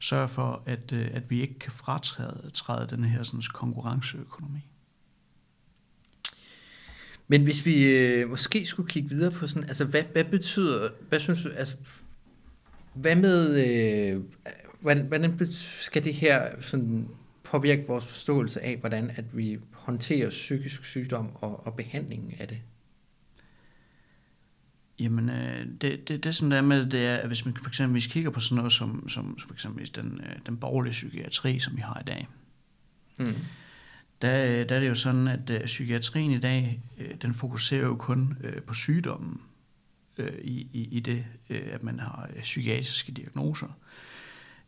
sørger 0.00 0.26
for, 0.26 0.62
at, 0.66 0.92
øh, 0.92 1.08
at 1.12 1.30
vi 1.30 1.40
ikke 1.40 1.58
kan 1.58 1.72
fratræde 1.72 2.50
træde 2.54 2.86
den 2.96 3.04
her 3.04 3.22
sådan, 3.22 3.42
konkurrenceøkonomi. 3.52 4.68
Men 7.28 7.42
hvis 7.42 7.66
vi 7.66 7.96
øh, 7.96 8.30
måske 8.30 8.66
skulle 8.66 8.88
kigge 8.88 9.08
videre 9.08 9.30
på 9.30 9.46
sådan, 9.46 9.68
altså 9.68 9.84
hvad, 9.84 10.02
hvad 10.12 10.24
betyder, 10.24 10.88
hvad 11.08 11.20
synes 11.20 11.42
du, 11.42 11.48
altså, 11.48 11.76
hvad 12.94 13.16
med, 13.16 13.66
øh, 13.66 14.22
hvordan, 14.82 15.06
hvordan 15.06 15.52
skal 15.52 16.04
det 16.04 16.14
her 16.14 16.60
sådan 16.60 17.08
påvirke 17.44 17.86
vores 17.86 18.04
forståelse 18.04 18.60
af, 18.60 18.76
hvordan 18.76 19.10
at 19.16 19.36
vi 19.36 19.58
håndterer 19.72 20.30
psykisk 20.30 20.84
sygdom 20.84 21.36
og, 21.36 21.66
og 21.66 21.76
behandlingen 21.76 22.34
af 22.38 22.48
det? 22.48 22.58
Jamen, 24.98 25.28
øh, 25.28 25.66
det, 25.80 26.08
det, 26.08 26.24
det 26.24 26.34
som 26.34 26.50
det 26.50 26.56
er 26.56 26.62
med 26.62 26.86
det, 26.86 27.06
er, 27.06 27.16
at 27.16 27.26
hvis 27.26 27.44
man 27.44 27.56
for 27.56 27.68
eksempel 27.68 27.92
hvis 27.92 28.06
kigger 28.06 28.30
på 28.30 28.40
sådan 28.40 28.56
noget 28.56 28.72
som, 28.72 29.08
som 29.08 29.38
for 29.38 29.52
eksempel 29.52 29.90
den, 29.96 30.20
øh, 30.26 30.36
den 30.46 30.56
borgerlige 30.56 30.92
psykiatri, 30.92 31.58
som 31.58 31.76
vi 31.76 31.80
har 31.80 32.00
i 32.00 32.04
dag, 32.04 32.28
mm. 33.18 33.34
der, 34.22 34.64
der 34.64 34.76
er 34.76 34.80
det 34.80 34.88
jo 34.88 34.94
sådan, 34.94 35.28
at 35.28 35.50
øh, 35.50 35.64
psykiatrien 35.64 36.30
i 36.30 36.38
dag, 36.38 36.80
øh, 36.98 37.14
den 37.22 37.34
fokuserer 37.34 37.86
jo 37.86 37.96
kun 37.96 38.36
øh, 38.44 38.62
på 38.62 38.74
sygdommen 38.74 39.40
øh, 40.16 40.38
i, 40.42 40.68
i, 40.72 40.88
i 40.90 41.00
det, 41.00 41.24
øh, 41.50 41.68
at 41.70 41.82
man 41.82 42.00
har 42.00 42.28
øh, 42.36 42.42
psykiatriske 42.42 43.12
diagnoser 43.12 43.78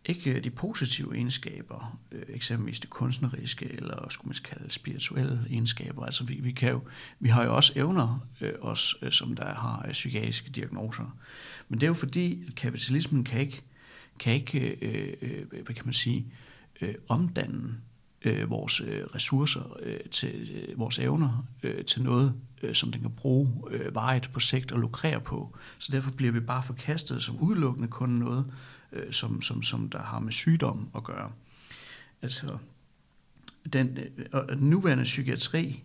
ikke 0.06 0.40
de 0.40 0.50
positive 0.50 1.14
egenskaber, 1.14 1.98
øh, 2.12 2.22
eksempelvis 2.28 2.80
det 2.80 2.90
kunstneriske, 2.90 3.72
eller 3.72 4.08
skulle 4.08 4.28
man 4.28 4.36
kalde 4.44 4.72
spirituelle 4.72 5.40
egenskaber. 5.50 6.04
Altså 6.04 6.24
vi, 6.24 6.34
vi, 6.34 6.52
kan 6.52 6.70
jo, 6.70 6.80
vi 7.20 7.28
har 7.28 7.44
jo 7.44 7.56
også 7.56 7.72
evner, 7.76 8.26
øh, 8.40 8.52
os, 8.60 8.96
øh, 9.02 9.12
som 9.12 9.36
der 9.36 9.54
har 9.54 9.84
øh, 9.86 9.92
psykiatriske 9.92 10.50
diagnoser. 10.50 11.16
Men 11.68 11.80
det 11.80 11.86
er 11.86 11.88
jo 11.88 11.94
fordi, 11.94 12.44
at 12.48 12.54
kapitalismen 12.54 13.24
kan 13.24 13.40
ikke, 13.40 13.62
kan 14.18 14.32
ikke 14.32 14.78
øh, 14.82 15.12
øh, 15.22 15.62
hvad 15.64 15.74
kan 15.74 15.84
man 15.84 15.94
sige, 15.94 16.26
øh, 16.80 16.94
omdanne 17.08 17.80
øh, 18.24 18.50
vores 18.50 18.80
øh, 18.80 19.04
ressourcer, 19.14 19.76
øh, 19.82 20.00
til 20.10 20.50
øh, 20.68 20.78
vores 20.78 20.98
evner, 20.98 21.46
øh, 21.62 21.84
til 21.84 22.02
noget, 22.02 22.34
øh, 22.62 22.74
som 22.74 22.92
den 22.92 23.00
kan 23.00 23.10
bruge 23.10 23.50
øh, 23.70 23.94
vejet 23.94 24.30
på 24.32 24.40
sigt 24.40 24.72
og 24.72 24.80
lukrere 24.80 25.20
på. 25.20 25.56
Så 25.78 25.92
derfor 25.92 26.10
bliver 26.10 26.32
vi 26.32 26.40
bare 26.40 26.62
forkastet 26.62 27.22
som 27.22 27.40
udelukkende 27.40 27.88
kun 27.88 28.08
noget, 28.08 28.52
øh, 28.94 29.12
som, 29.12 29.42
som, 29.42 29.62
som 29.62 29.90
der 29.90 30.02
har 30.02 30.18
med 30.18 30.32
sygdom 30.32 30.90
at 30.96 31.04
gøre. 31.04 31.32
Altså, 32.22 32.58
den, 33.72 33.98
øh, 33.98 34.48
den 34.48 34.70
nuværende 34.70 35.04
psykiatri, 35.04 35.82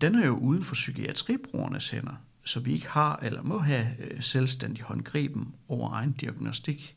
den 0.00 0.14
er 0.14 0.26
jo 0.26 0.36
uden 0.36 0.64
for 0.64 0.74
psykiatribrugernes 0.74 1.90
hænder, 1.90 2.14
så 2.44 2.60
vi 2.60 2.72
ikke 2.72 2.88
har 2.88 3.18
eller 3.22 3.42
må 3.42 3.58
have 3.58 3.86
øh, 3.98 4.22
selvstændig 4.22 4.84
håndgriben 4.84 5.54
over 5.68 5.92
egen 5.92 6.12
diagnostik. 6.12 6.96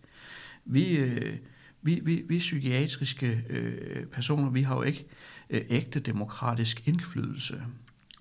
Vi, 0.65 0.97
øh, 0.97 1.37
vi, 1.81 1.99
vi, 2.03 2.23
vi 2.27 2.37
psykiatriske 2.37 3.43
øh, 3.49 4.05
personer, 4.05 4.49
vi 4.49 4.61
har 4.61 4.75
jo 4.75 4.81
ikke 4.81 5.05
øh, 5.49 5.65
ægte 5.69 5.99
demokratisk 5.99 6.87
indflydelse 6.87 7.63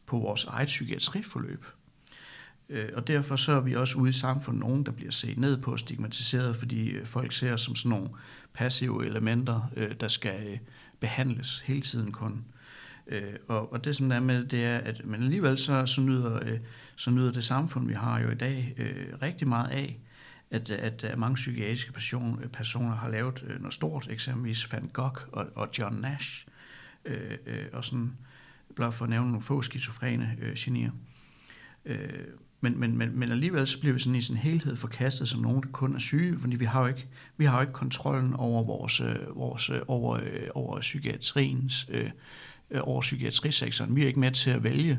på 0.06 0.18
vores 0.18 0.44
eget 0.44 0.66
psykiatriforløb. 0.66 1.64
Øh, 2.68 2.88
og 2.94 3.08
derfor 3.08 3.36
så 3.36 3.52
er 3.52 3.60
vi 3.60 3.74
også 3.74 3.98
ude 3.98 4.08
i 4.08 4.12
samfundet 4.12 4.60
nogen, 4.60 4.86
der 4.86 4.92
bliver 4.92 5.10
set 5.10 5.38
ned 5.38 5.56
på 5.56 5.72
og 5.72 5.78
stigmatiseret, 5.78 6.56
fordi 6.56 6.88
øh, 6.88 7.06
folk 7.06 7.32
ser 7.32 7.52
os 7.52 7.60
som 7.60 7.74
sådan 7.74 7.98
nogle 7.98 8.10
passive 8.52 9.06
elementer, 9.06 9.70
øh, 9.76 9.94
der 10.00 10.08
skal 10.08 10.46
øh, 10.46 10.58
behandles 11.00 11.60
hele 11.60 11.82
tiden 11.82 12.12
kun. 12.12 12.44
Og, 13.48 13.72
og 13.72 13.84
det 13.84 13.96
som 13.96 14.08
der 14.08 14.16
er 14.16 14.20
med, 14.20 14.44
det 14.44 14.64
er, 14.64 14.78
at 14.78 15.04
men 15.04 15.22
alligevel 15.22 15.58
så, 15.58 15.86
så, 15.86 16.00
nyder, 16.00 16.58
så 16.96 17.10
nyder 17.10 17.32
det 17.32 17.44
samfund, 17.44 17.86
vi 17.86 17.94
har 17.94 18.20
jo 18.20 18.30
i 18.30 18.34
dag, 18.34 18.74
rigtig 19.22 19.48
meget 19.48 19.70
af, 19.70 19.98
at, 20.50 20.70
at 20.70 21.18
mange 21.18 21.34
psykiatriske 21.34 21.92
person, 21.92 22.40
personer 22.52 22.96
har 22.96 23.08
lavet 23.08 23.44
noget 23.60 23.74
stort, 23.74 24.08
eksempelvis 24.10 24.72
Van 24.72 24.90
Gogh 24.92 25.20
og, 25.32 25.46
og 25.54 25.68
John 25.78 25.96
Nash, 25.96 26.46
og 27.72 27.84
sådan, 27.84 28.12
blot 28.74 28.94
for 28.94 29.04
at 29.04 29.10
nævne 29.10 29.28
nogle 29.28 29.42
få 29.42 29.62
skizofrene 29.62 30.36
genier. 30.56 30.90
Øh, 30.90 31.15
Øh, 31.86 32.24
men, 32.60 32.80
men, 32.80 32.98
men, 32.98 33.18
men 33.18 33.32
alligevel 33.32 33.66
så 33.66 33.80
bliver 33.80 33.92
vi 33.92 33.98
sådan 33.98 34.14
i 34.14 34.20
sin 34.20 34.36
helhed 34.36 34.76
forkastet 34.76 35.28
som 35.28 35.40
nogen, 35.40 35.62
der 35.62 35.68
kun 35.68 35.94
er 35.94 35.98
syge, 35.98 36.38
fordi 36.38 36.56
vi 36.56 36.64
har 36.64 36.80
jo 36.80 36.86
ikke, 36.86 37.06
vi 37.36 37.44
har 37.44 37.56
jo 37.56 37.60
ikke 37.60 37.72
kontrollen 37.72 38.34
over 38.34 38.64
vores, 38.64 39.00
øh, 39.00 39.36
vores 39.36 39.70
øh, 39.70 39.80
over, 39.88 40.20
over 40.54 40.80
psykiatriens, 40.80 41.86
øh, 41.90 42.10
over 42.80 43.00
psykiatrisektoren. 43.00 43.96
Vi 43.96 44.02
er 44.02 44.06
ikke 44.06 44.20
med 44.20 44.30
til 44.30 44.50
at 44.50 44.64
vælge 44.64 44.98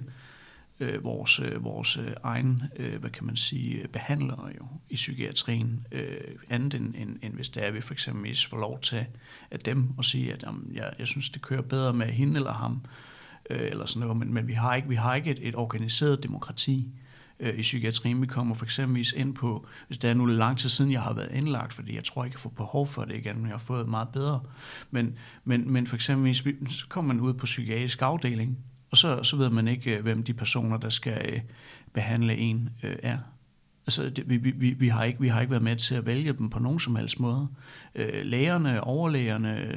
øh, 0.80 1.04
vores, 1.04 1.41
vores 1.60 2.00
egen, 2.23 2.63
øh, 2.76 3.00
hvad 3.00 3.10
kan 3.10 3.26
man 3.26 3.36
sige, 3.36 3.88
behandlere 3.88 4.52
jo 4.58 4.67
i 4.89 4.95
psykiatrien, 4.95 5.88
øh, 5.91 6.17
andet 6.50 6.73
end, 6.73 6.95
end, 6.95 7.19
end 7.21 7.34
hvis 7.34 7.50
det 7.50 7.63
er, 7.63 7.67
at 7.67 7.73
vi 7.73 7.82
for 7.82 7.93
eksempel 7.93 8.38
får 8.50 8.58
lov 8.58 8.80
til 8.80 9.06
at 9.52 9.65
dem 9.65 9.97
og 9.97 10.06
sige, 10.06 10.34
at 10.34 10.43
jamen, 10.43 10.71
jeg, 10.73 10.93
jeg 11.00 11.08
synes, 11.08 11.30
det 11.30 11.41
kører 11.41 11.62
bedre 11.62 11.93
med 11.93 12.08
hende 12.08 12.36
eller 12.36 12.54
ham, 12.54 12.82
øh, 12.86 12.89
Øh, 13.50 13.68
eller 13.72 13.86
sådan 13.86 14.00
noget, 14.00 14.18
men, 14.18 14.34
men 14.34 14.48
vi 14.48 14.54
har 14.54 14.76
ikke, 14.76 14.90
vi 14.90 14.96
har 14.96 15.16
ikke 15.16 15.32
et, 15.32 15.40
et 15.42 15.56
organiseret 15.56 16.24
demokrati 16.24 16.92
øh, 17.40 17.54
i 17.58 17.62
psykiatrien. 17.62 18.22
Vi 18.22 18.26
kommer 18.26 18.56
for 18.56 18.66
eksempel 18.66 19.06
ind 19.16 19.34
på, 19.36 19.68
hvis 19.88 19.98
det 19.98 20.10
er 20.10 20.14
nu 20.14 20.26
lang 20.26 20.58
tid 20.58 20.70
siden, 20.70 20.92
jeg 20.92 21.02
har 21.02 21.14
været 21.14 21.32
indlagt, 21.32 21.74
fordi 21.74 21.96
jeg 21.96 22.04
tror 22.04 22.24
ikke, 22.24 22.36
jeg 22.36 22.40
får 22.40 22.50
behov 22.50 22.88
for 22.88 23.06
det 23.06 23.16
igen, 23.16 23.36
men 23.36 23.46
jeg 23.46 23.54
har 23.54 23.60
fået 23.60 23.90
meget 23.90 24.10
bedre. 24.10 24.42
Men, 24.92 25.16
men, 25.44 25.72
men 25.72 25.88
for 25.88 25.96
eksempel, 25.96 26.36
så 26.70 26.86
kommer 26.90 27.14
man 27.14 27.24
ud 27.24 27.34
på 27.34 27.46
psykiatrisk 27.46 28.02
afdeling, 28.02 28.58
og 28.92 28.98
så, 28.98 29.24
så 29.24 29.38
ved 29.38 29.50
man 29.50 29.68
ikke, 29.68 29.98
øh, 29.98 30.04
hvem 30.04 30.24
de 30.24 30.34
personer, 30.34 30.78
der 30.78 30.90
skal 30.90 31.34
øh, 31.34 31.42
behandle 31.94 32.38
en, 32.38 32.70
øh, 32.84 32.96
er. 33.04 33.18
Altså, 33.88 34.10
det, 34.10 34.30
vi, 34.30 34.38
vi, 34.38 34.70
vi, 34.70 34.88
har 34.88 35.04
ikke, 35.04 35.20
vi 35.20 35.28
har 35.28 35.42
ikke 35.42 35.52
været 35.52 35.64
med 35.64 35.76
til 35.76 35.96
at 35.96 36.06
vælge 36.06 36.34
dem 36.34 36.50
på 36.50 36.60
nogen 36.60 36.80
som 36.80 36.96
helst 36.96 37.20
måde. 37.20 37.48
Øh, 37.96 38.26
lægerne, 38.26 38.84
overlægerne, 38.84 39.68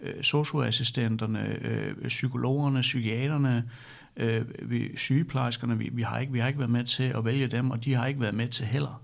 øh, 0.00 0.22
socioassistenterne, 0.22 1.58
øh, 1.62 2.08
psykologerne, 2.08 2.80
psykiaterne, 2.80 3.70
øh, 4.16 4.44
vi, 4.62 4.96
sygeplejerskerne, 4.96 5.78
vi, 5.78 5.90
vi, 5.92 6.02
har 6.02 6.18
ikke, 6.18 6.32
vi 6.32 6.38
har 6.38 6.46
ikke 6.48 6.58
været 6.58 6.70
med 6.70 6.84
til 6.84 7.02
at 7.04 7.24
vælge 7.24 7.46
dem, 7.46 7.70
og 7.70 7.84
de 7.84 7.94
har 7.94 8.06
ikke 8.06 8.20
været 8.20 8.34
med 8.34 8.48
til 8.48 8.66
heller 8.66 9.02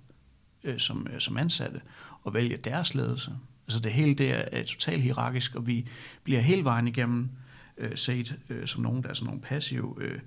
øh, 0.64 0.78
som, 0.78 1.06
øh, 1.12 1.20
som 1.20 1.36
ansatte 1.36 1.80
at 2.26 2.34
vælge 2.34 2.56
deres 2.56 2.94
ledelse. 2.94 3.32
Altså 3.66 3.80
det 3.80 3.92
hele 3.92 4.14
det 4.14 4.30
er, 4.30 4.44
er 4.52 4.64
totalt 4.64 5.02
hierarkisk, 5.02 5.54
og 5.54 5.66
vi 5.66 5.88
bliver 6.24 6.40
hele 6.40 6.64
vejen 6.64 6.88
igennem 6.88 7.30
øh, 7.78 7.96
set 7.96 8.38
øh, 8.48 8.66
som 8.66 8.82
nogen, 8.82 9.02
der 9.02 9.08
er 9.08 9.14
sådan 9.14 9.26
nogle 9.26 9.40
passive 9.40 9.94
øh, 10.00 10.18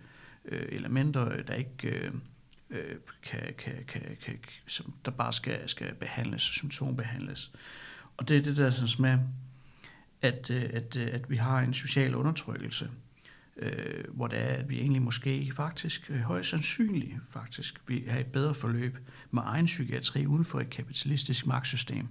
øh 0.45 0.65
elementer, 0.69 1.31
øh, 1.31 1.47
der 1.47 1.53
ikke 1.53 1.87
øh, 1.87 2.11
øh, 2.69 2.95
kan, 3.23 3.53
kan, 3.57 3.73
kan, 3.87 4.01
kan, 4.21 4.37
som 4.67 4.93
der 5.05 5.11
bare 5.11 5.33
skal, 5.33 5.69
skal 5.69 5.93
behandles, 5.95 6.41
symptombehandles. 6.41 7.51
Og 8.17 8.29
det 8.29 8.37
er 8.37 8.41
det 8.41 8.57
der 8.57 8.69
sådan 8.69 8.89
med, 8.99 9.19
at, 10.25 10.51
øh, 10.51 10.69
at, 10.73 10.97
øh, 10.97 11.07
at 11.11 11.29
vi 11.29 11.35
har 11.35 11.59
en 11.59 11.73
social 11.73 12.15
undertrykkelse, 12.15 12.89
øh, 13.57 14.03
hvor 14.13 14.27
det 14.27 14.39
er, 14.39 14.47
at 14.47 14.69
vi 14.69 14.79
egentlig 14.79 15.01
måske 15.01 15.51
faktisk, 15.55 16.09
øh, 16.09 16.19
højst 16.19 16.49
sandsynligt 16.49 17.15
faktisk, 17.29 17.81
vi 17.87 18.03
har 18.07 18.19
et 18.19 18.25
bedre 18.25 18.53
forløb 18.53 18.97
med 19.31 19.41
egen 19.45 19.65
psykiatri 19.65 20.25
uden 20.25 20.45
for 20.45 20.59
et 20.59 20.69
kapitalistisk 20.69 21.45
magtsystem. 21.45 22.07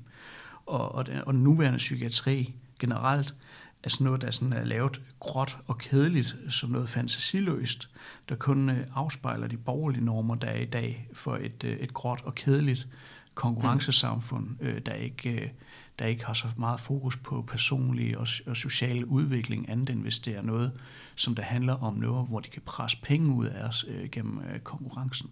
Og, 0.66 0.94
og, 0.94 1.06
den, 1.06 1.18
og 1.26 1.34
den 1.34 1.42
nuværende 1.42 1.78
psykiatri 1.78 2.54
generelt 2.78 3.34
er 3.82 3.88
sådan 3.88 4.04
noget, 4.04 4.22
der 4.22 4.30
sådan 4.30 4.52
er 4.52 4.64
lavet 4.64 5.00
gråt 5.20 5.58
og 5.66 5.78
kedeligt, 5.78 6.36
som 6.48 6.70
noget 6.70 6.88
fantasiløst, 6.88 7.88
der 8.28 8.34
kun 8.34 8.70
afspejler 8.94 9.46
de 9.46 9.56
borgerlige 9.56 10.04
normer, 10.04 10.34
der 10.34 10.48
er 10.48 10.60
i 10.60 10.64
dag 10.64 11.08
for 11.12 11.36
et, 11.36 11.64
et 11.64 11.94
gråt 11.94 12.20
og 12.24 12.34
kedeligt 12.34 12.88
konkurrencesamfund, 13.34 14.48
øh, 14.60 14.80
der 14.86 14.94
ikke 14.94 15.52
der 15.98 16.06
ikke 16.06 16.24
har 16.24 16.34
så 16.34 16.46
meget 16.58 16.80
fokus 16.80 17.16
på 17.16 17.44
personlig 17.48 18.18
og, 18.18 18.26
og 18.46 18.56
social 18.56 19.04
udvikling, 19.04 19.70
andet 19.70 19.90
end 19.90 20.02
hvis 20.02 20.18
det 20.18 20.36
er 20.36 20.42
noget, 20.42 20.72
som 21.16 21.34
der 21.34 21.42
handler 21.42 21.72
om 21.72 21.94
noget, 21.94 22.28
hvor 22.28 22.40
de 22.40 22.48
kan 22.48 22.62
presse 22.66 22.98
penge 23.02 23.34
ud 23.34 23.46
af 23.46 23.68
os 23.68 23.84
øh, 23.88 24.08
gennem 24.10 24.38
øh, 24.38 24.60
konkurrencen. 24.60 25.30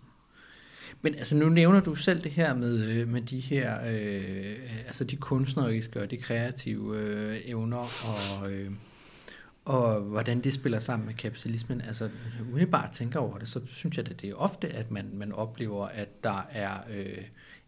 Men 1.03 1.15
altså 1.15 1.35
nu 1.35 1.49
nævner 1.49 1.81
du 1.81 1.95
selv 1.95 2.23
det 2.23 2.33
her 2.33 2.55
med, 2.55 2.85
øh, 2.85 3.09
med 3.09 3.23
de 3.23 3.41
her, 3.41 3.79
øh, 3.87 4.57
altså 4.87 5.05
de 5.05 5.17
kunstneriske 5.17 6.03
og 6.03 6.11
de 6.11 6.17
kreative 6.17 6.99
øh, 6.99 7.37
evner 7.45 7.77
og, 8.39 8.53
øh, 8.53 8.71
og 9.65 10.01
hvordan 10.01 10.41
det 10.41 10.55
spiller 10.55 10.79
sammen 10.79 11.07
med 11.07 11.15
kapitalismen. 11.15 11.81
Altså 11.81 12.11
umiddelbart 12.41 12.93
tænker 12.93 13.21
over 13.21 13.39
det, 13.39 13.49
så 13.49 13.61
synes 13.67 13.97
jeg, 13.97 14.09
at 14.09 14.21
det 14.21 14.31
er 14.31 14.35
ofte, 14.35 14.69
at 14.69 14.91
man, 14.91 15.11
man 15.15 15.33
oplever, 15.33 15.87
at 15.87 16.25
der 16.25 16.47
er... 16.51 16.79
Øh, 16.91 17.25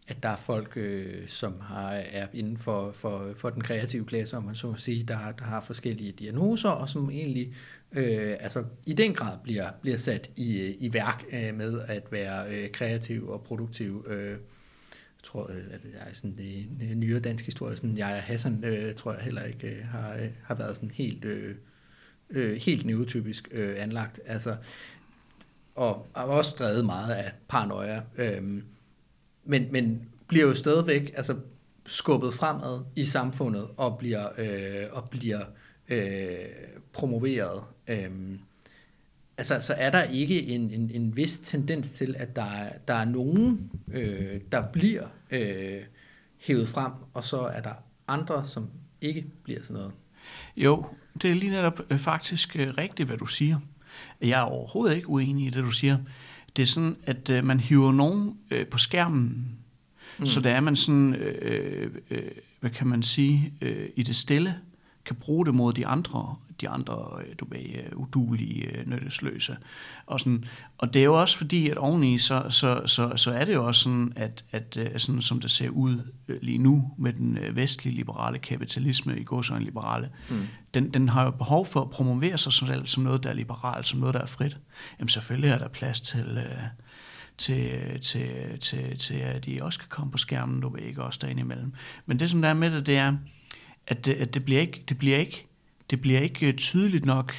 at 0.07 0.23
der 0.23 0.29
er 0.29 0.35
folk, 0.35 0.77
øh, 0.77 1.27
som 1.27 1.61
har, 1.61 1.89
er 1.91 2.27
inden 2.33 2.57
for, 2.57 2.91
for, 2.91 3.33
for 3.37 3.49
den 3.49 3.61
kreative 3.61 4.05
klasse, 4.05 4.37
om 4.37 4.43
man 4.43 4.55
så 4.55 4.67
må 4.67 4.75
sige, 4.75 5.03
der, 5.03 5.31
der 5.31 5.45
har 5.45 5.61
forskellige 5.61 6.11
diagnoser, 6.11 6.69
og 6.69 6.89
som 6.89 7.09
egentlig 7.09 7.53
øh, 7.91 8.35
altså, 8.39 8.63
i 8.85 8.93
den 8.93 9.13
grad 9.13 9.37
bliver, 9.43 9.69
bliver 9.81 9.97
sat 9.97 10.29
i, 10.35 10.61
øh, 10.61 10.75
i 10.79 10.93
værk 10.93 11.25
øh, 11.31 11.55
med 11.55 11.79
at 11.87 12.03
være 12.11 12.49
øh, 12.49 12.71
kreativ 12.71 13.29
og 13.29 13.43
produktiv. 13.43 14.05
Øh, 14.09 14.29
jeg 14.29 14.37
tror, 15.23 15.51
øh, 15.51 15.57
at 15.57 15.79
jeg 15.83 16.09
er 16.09 16.13
sådan 16.13 16.35
det, 16.35 16.67
det 16.79 16.89
øh, 16.89 16.95
nyere 16.95 17.19
dansk 17.19 17.45
historie, 17.45 17.75
sådan 17.75 17.97
jeg 17.97 18.07
Hassan, 18.07 18.63
øh, 18.63 18.95
tror 18.95 19.13
jeg 19.13 19.21
heller 19.21 19.43
ikke 19.43 19.67
øh, 19.67 19.85
har, 19.85 20.13
øh, 20.13 20.29
har 20.43 20.55
været 20.55 20.75
sådan 20.75 20.91
helt, 20.91 21.25
øh, 21.25 21.55
øh, 22.29 22.61
helt 22.61 22.85
neotypisk 22.85 23.47
øh, 23.51 23.75
anlagt. 23.77 24.19
Altså, 24.25 24.55
og 25.75 26.07
har 26.15 26.23
også 26.23 26.55
drevet 26.59 26.85
meget 26.85 27.13
af 27.13 27.31
paranoia. 27.47 28.01
Øh, 28.17 28.61
men, 29.45 29.67
men 29.71 30.01
bliver 30.27 30.45
jo 30.45 30.55
stadigvæk 30.55 31.13
altså, 31.17 31.35
skubbet 31.85 32.33
fremad 32.33 32.81
i 32.95 33.03
samfundet 33.03 33.67
og 33.77 33.97
bliver, 33.97 34.27
øh, 34.37 34.87
og 34.91 35.09
bliver 35.09 35.39
øh, 35.89 36.35
promoveret. 36.93 37.63
Øh, 37.87 38.09
altså, 39.37 39.61
så 39.61 39.73
er 39.73 39.89
der 39.89 40.03
ikke 40.03 40.43
en, 40.43 40.71
en, 40.71 40.91
en 40.93 41.15
vis 41.15 41.39
tendens 41.39 41.91
til, 41.91 42.15
at 42.17 42.35
der, 42.35 42.51
er, 42.51 42.73
der 42.87 42.93
er 42.93 43.05
nogen, 43.05 43.71
øh, 43.91 44.41
der 44.51 44.67
bliver 44.71 45.07
øh, 45.31 45.81
hævet 46.39 46.67
frem, 46.67 46.91
og 47.13 47.23
så 47.23 47.39
er 47.39 47.61
der 47.61 47.73
andre, 48.07 48.45
som 48.45 48.69
ikke 49.01 49.25
bliver 49.43 49.61
sådan 49.61 49.75
noget. 49.75 49.91
Jo, 50.57 50.85
det 51.21 51.31
er 51.31 51.35
lige 51.35 51.51
netop 51.51 51.81
øh, 51.89 51.97
faktisk 51.97 52.55
øh, 52.55 52.73
rigtigt, 52.77 53.09
hvad 53.09 53.17
du 53.17 53.25
siger. 53.25 53.59
Jeg 54.21 54.39
er 54.39 54.43
overhovedet 54.43 54.95
ikke 54.95 55.09
uenig 55.09 55.47
i 55.47 55.49
det, 55.49 55.63
du 55.63 55.71
siger. 55.71 55.97
Det 56.55 56.61
er 56.61 56.67
sådan, 56.67 56.97
at 57.03 57.29
øh, 57.29 57.43
man 57.43 57.59
hiver 57.59 57.91
nogen 57.91 58.37
øh, 58.51 58.67
på 58.67 58.77
skærmen, 58.77 59.45
mm. 60.19 60.25
så 60.25 60.39
der 60.39 60.49
er 60.49 60.61
man 60.61 60.75
sådan, 60.75 61.15
øh, 61.15 61.91
øh, 62.09 62.31
hvad 62.59 62.69
kan 62.69 62.87
man 62.87 63.03
sige, 63.03 63.53
øh, 63.61 63.89
i 63.95 64.03
det 64.03 64.15
stille, 64.15 64.55
kan 65.05 65.15
bruge 65.15 65.45
det 65.45 65.55
mod 65.55 65.73
de 65.73 65.87
andre, 65.87 66.35
de 66.61 66.69
andre 66.69 67.07
øh, 67.27 67.35
du 67.39 67.45
ved, 67.49 67.59
øh, 67.59 67.97
udulige, 67.97 68.65
øh, 68.65 68.89
nyttesløse. 68.89 69.57
Og, 70.05 70.19
sådan, 70.19 70.45
og 70.77 70.93
det 70.93 70.99
er 70.99 71.03
jo 71.03 71.21
også 71.21 71.37
fordi, 71.37 71.69
at 71.69 71.77
oveni, 71.77 72.17
så, 72.17 72.45
så, 72.49 72.81
så, 72.85 73.11
så 73.15 73.31
er 73.31 73.45
det 73.45 73.53
jo 73.53 73.67
også 73.67 73.81
sådan, 73.81 74.13
at, 74.15 74.45
at 74.51 74.77
sådan 74.97 75.21
som 75.21 75.39
det 75.39 75.51
ser 75.51 75.69
ud 75.69 75.99
lige 76.41 76.57
nu 76.57 76.91
med 76.97 77.13
den 77.13 77.37
vestlige 77.51 77.95
liberale 77.95 78.39
kapitalisme, 78.39 79.19
i 79.19 79.23
går 79.23 79.41
så 79.41 79.55
en 79.55 79.63
liberale, 79.63 80.09
mm. 80.29 80.47
den, 80.73 80.89
den 80.93 81.09
har 81.09 81.23
jo 81.23 81.31
behov 81.31 81.65
for 81.65 81.81
at 81.81 81.89
promovere 81.89 82.37
sig 82.37 82.53
selv 82.53 82.87
som 82.87 83.03
noget, 83.03 83.23
der 83.23 83.29
er 83.29 83.33
liberalt, 83.33 83.87
som 83.87 83.99
noget, 83.99 84.13
der 84.13 84.21
er 84.21 84.25
frit. 84.25 84.57
Jamen 84.99 85.09
selvfølgelig 85.09 85.49
er 85.49 85.57
der 85.57 85.67
plads 85.67 86.01
til... 86.01 86.37
Øh, 86.37 86.63
til, 87.37 88.01
til, 88.01 88.59
til, 88.59 88.97
til, 88.97 89.15
at 89.15 89.45
de 89.45 89.59
også 89.61 89.79
kan 89.79 89.89
komme 89.89 90.11
på 90.11 90.17
skærmen, 90.17 90.61
du 90.61 90.69
ved 90.69 90.81
ikke, 90.81 91.03
også 91.03 91.19
derinde 91.21 91.41
imellem. 91.41 91.73
Men 92.05 92.19
det, 92.19 92.29
som 92.29 92.41
der 92.41 92.49
er 92.49 92.53
med 92.53 92.71
det, 92.71 92.85
det 92.85 92.97
er, 92.97 93.13
at 93.87 94.05
det, 94.05 94.13
at 94.13 94.33
det 94.33 94.45
bliver 94.45 94.61
ikke, 94.61 94.83
det 94.89 94.97
bliver 94.97 95.17
ikke, 95.17 95.47
det 95.89 96.01
bliver 96.01 96.19
ikke 96.19 96.47
øh, 96.47 96.53
tydeligt 96.53 97.05
nok, 97.05 97.35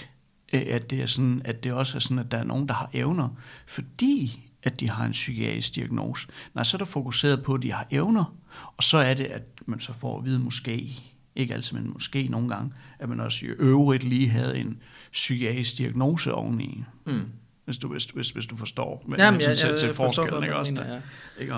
øh, 0.52 0.62
at 0.68 0.90
det 0.90 1.02
er 1.02 1.06
sådan, 1.06 1.42
at 1.44 1.64
det 1.64 1.72
også 1.72 1.98
er 1.98 2.00
sådan, 2.00 2.18
at 2.18 2.30
der 2.30 2.38
er 2.38 2.44
nogen, 2.44 2.68
der 2.68 2.74
har 2.74 2.90
evner, 2.92 3.28
fordi 3.66 4.42
at 4.62 4.80
de 4.80 4.90
har 4.90 5.04
en 5.04 5.12
psykiatrisk 5.12 5.74
diagnose. 5.74 6.28
Nej, 6.54 6.64
så 6.64 6.76
er 6.76 6.78
der 6.78 6.84
fokuseret 6.84 7.42
på, 7.42 7.54
at 7.54 7.62
de 7.62 7.72
har 7.72 7.86
evner, 7.90 8.34
og 8.76 8.82
så 8.82 8.98
er 8.98 9.14
det, 9.14 9.24
at 9.24 9.42
man 9.66 9.80
så 9.80 9.92
får 9.92 10.18
at 10.18 10.24
vide 10.24 10.38
måske, 10.38 10.90
ikke 11.36 11.54
altid, 11.54 11.78
men 11.78 11.92
måske 11.92 12.28
nogle 12.28 12.48
gange, 12.48 12.72
at 12.98 13.08
man 13.08 13.20
også 13.20 13.46
i 13.46 13.48
øvrigt 13.48 14.04
lige 14.04 14.28
havde 14.28 14.58
en 14.58 14.82
psykiatrisk 15.12 15.78
diagnose 15.78 16.34
oveni. 16.34 16.84
Mm. 17.06 17.22
Hvis 17.64 17.78
du, 17.78 17.88
hvis, 17.88 18.04
hvis, 18.04 18.30
hvis 18.30 18.46
du 18.46 18.56
forstår 18.56 19.04
med 19.08 19.18
Jamen, 19.18 19.40
jeg, 19.40 19.56
til, 19.56 19.68
jeg, 19.68 19.78
til 19.78 19.94
forskellen, 19.94 20.42
ikke 20.42 20.56
også? 20.56 20.72
Ja. 20.72 21.00
ikke? 21.42 21.54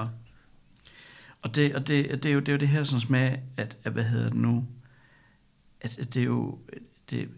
Og 1.43 1.55
det, 1.55 1.75
og 1.75 1.89
det, 1.89 2.23
det, 2.23 2.27
er 2.27 2.33
jo, 2.33 2.41
det 2.41 2.49
er 2.49 2.53
jo 2.53 2.59
det 2.59 2.69
her 2.69 2.83
sådan 2.83 3.03
med, 3.09 3.37
at, 3.57 3.77
at 3.85 3.93
hvad 3.93 4.05
hedder 4.05 4.25
det 4.25 4.35
nu, 4.35 4.65
at, 5.81 5.99
at 5.99 6.15
det 6.15 6.21
er 6.21 6.27
jo, 6.27 6.59
det, 7.11 7.29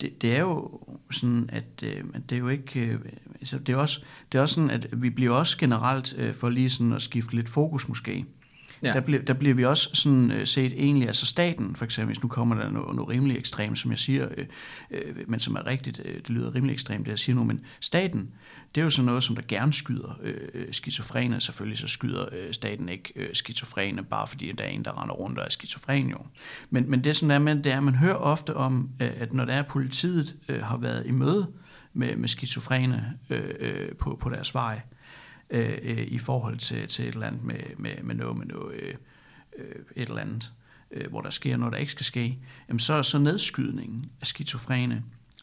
det, 0.00 0.22
det 0.22 0.36
er 0.36 0.40
jo 0.40 0.80
sådan, 1.10 1.50
at, 1.52 1.82
øh, 1.84 2.04
at 2.14 2.30
det 2.30 2.36
er 2.36 2.40
jo 2.40 2.48
ikke, 2.48 2.80
øh, 2.80 2.98
altså 3.34 3.58
det 3.58 3.72
er 3.72 3.76
også, 3.76 4.04
det 4.32 4.38
er 4.38 4.42
også 4.42 4.54
sådan, 4.54 4.70
at 4.70 5.02
vi 5.02 5.10
bliver 5.10 5.32
også 5.32 5.58
generelt, 5.58 6.14
øh, 6.18 6.34
for 6.34 6.48
lige 6.48 6.70
sådan 6.70 6.92
at 6.92 7.02
skifte 7.02 7.34
lidt 7.34 7.48
fokus 7.48 7.88
måske, 7.88 8.24
Ja. 8.82 8.92
Der, 8.92 9.00
bliver, 9.00 9.22
der 9.22 9.32
bliver 9.32 9.54
vi 9.54 9.64
også 9.64 9.90
sådan 9.92 10.30
øh, 10.30 10.46
set 10.46 10.72
egentlig, 10.72 11.08
altså 11.08 11.26
staten 11.26 11.76
for 11.76 11.84
eksempel, 11.84 12.06
hvis 12.06 12.22
nu 12.22 12.28
kommer 12.28 12.54
der 12.54 12.70
noget, 12.70 12.96
noget 12.96 13.08
rimelig 13.08 13.38
ekstremt, 13.38 13.78
som 13.78 13.90
jeg 13.90 13.98
siger, 13.98 14.28
øh, 14.36 14.46
øh, 14.90 15.14
men 15.26 15.40
som 15.40 15.54
er 15.54 15.66
rigtigt, 15.66 16.00
øh, 16.04 16.14
det 16.14 16.30
lyder 16.30 16.54
rimelig 16.54 16.72
ekstremt, 16.72 17.06
det 17.06 17.10
jeg 17.10 17.18
siger 17.18 17.36
nu, 17.36 17.44
men 17.44 17.60
staten, 17.80 18.30
det 18.74 18.80
er 18.80 18.84
jo 18.84 18.90
sådan 18.90 19.06
noget, 19.06 19.22
som 19.22 19.36
der 19.36 19.42
gerne 19.48 19.72
skyder 19.72 20.18
øh, 20.22 20.34
øh 20.54 20.66
skizofrene. 20.72 21.40
Selvfølgelig 21.40 21.78
så 21.78 21.88
skyder 21.88 22.26
øh, 22.32 22.52
staten 22.52 22.88
ikke 22.88 23.12
øh, 23.16 23.28
skizofrene, 23.32 24.02
bare 24.02 24.26
fordi 24.26 24.52
der 24.52 24.64
er 24.64 24.68
en, 24.68 24.84
der 24.84 25.02
render 25.02 25.14
rundt 25.14 25.38
og 25.38 25.44
er 25.44 25.50
skizofren 25.50 26.10
jo. 26.10 26.18
Men, 26.70 26.90
men 26.90 27.04
det, 27.04 27.16
som 27.16 27.28
der 27.28 27.34
er 27.34 27.38
med, 27.38 27.62
det 27.62 27.72
er, 27.72 27.76
at 27.76 27.82
man 27.82 27.94
hører 27.94 28.14
ofte 28.14 28.56
om, 28.56 28.90
øh, 29.00 29.10
at 29.16 29.32
når 29.32 29.44
der 29.44 29.52
er 29.52 29.62
politiet 29.62 30.36
øh, 30.48 30.62
har 30.62 30.76
været 30.76 31.06
i 31.06 31.10
møde 31.10 31.46
med, 31.92 32.16
med 32.16 32.28
skizofrene 32.28 33.12
øh, 33.30 33.54
øh, 33.60 33.94
på, 33.94 34.18
på 34.20 34.28
deres 34.28 34.54
vej, 34.54 34.74
øh, 34.74 34.93
Øh, 35.50 35.78
øh, 35.82 36.06
i 36.06 36.18
forhold 36.18 36.58
til, 36.58 36.88
til 36.88 37.08
et 37.08 37.14
eller 37.14 37.26
andet 37.26 37.44
med, 37.44 37.60
med, 37.76 38.02
med 38.02 38.14
noget, 38.14 38.36
med 38.36 38.46
noget 38.46 38.74
øh, 38.74 38.94
øh 39.58 39.74
et 39.96 40.08
eller 40.08 40.20
andet, 40.20 40.52
øh, 40.90 41.10
hvor 41.10 41.20
der 41.20 41.30
sker 41.30 41.56
noget, 41.56 41.72
der 41.72 41.78
ikke 41.78 41.92
skal 41.92 42.04
ske, 42.04 42.38
jamen 42.68 42.78
så 42.78 42.94
er 42.94 43.02
så 43.02 43.18
nedskydningen 43.18 44.04
af 44.20 44.26
skizofrene, 44.26 45.02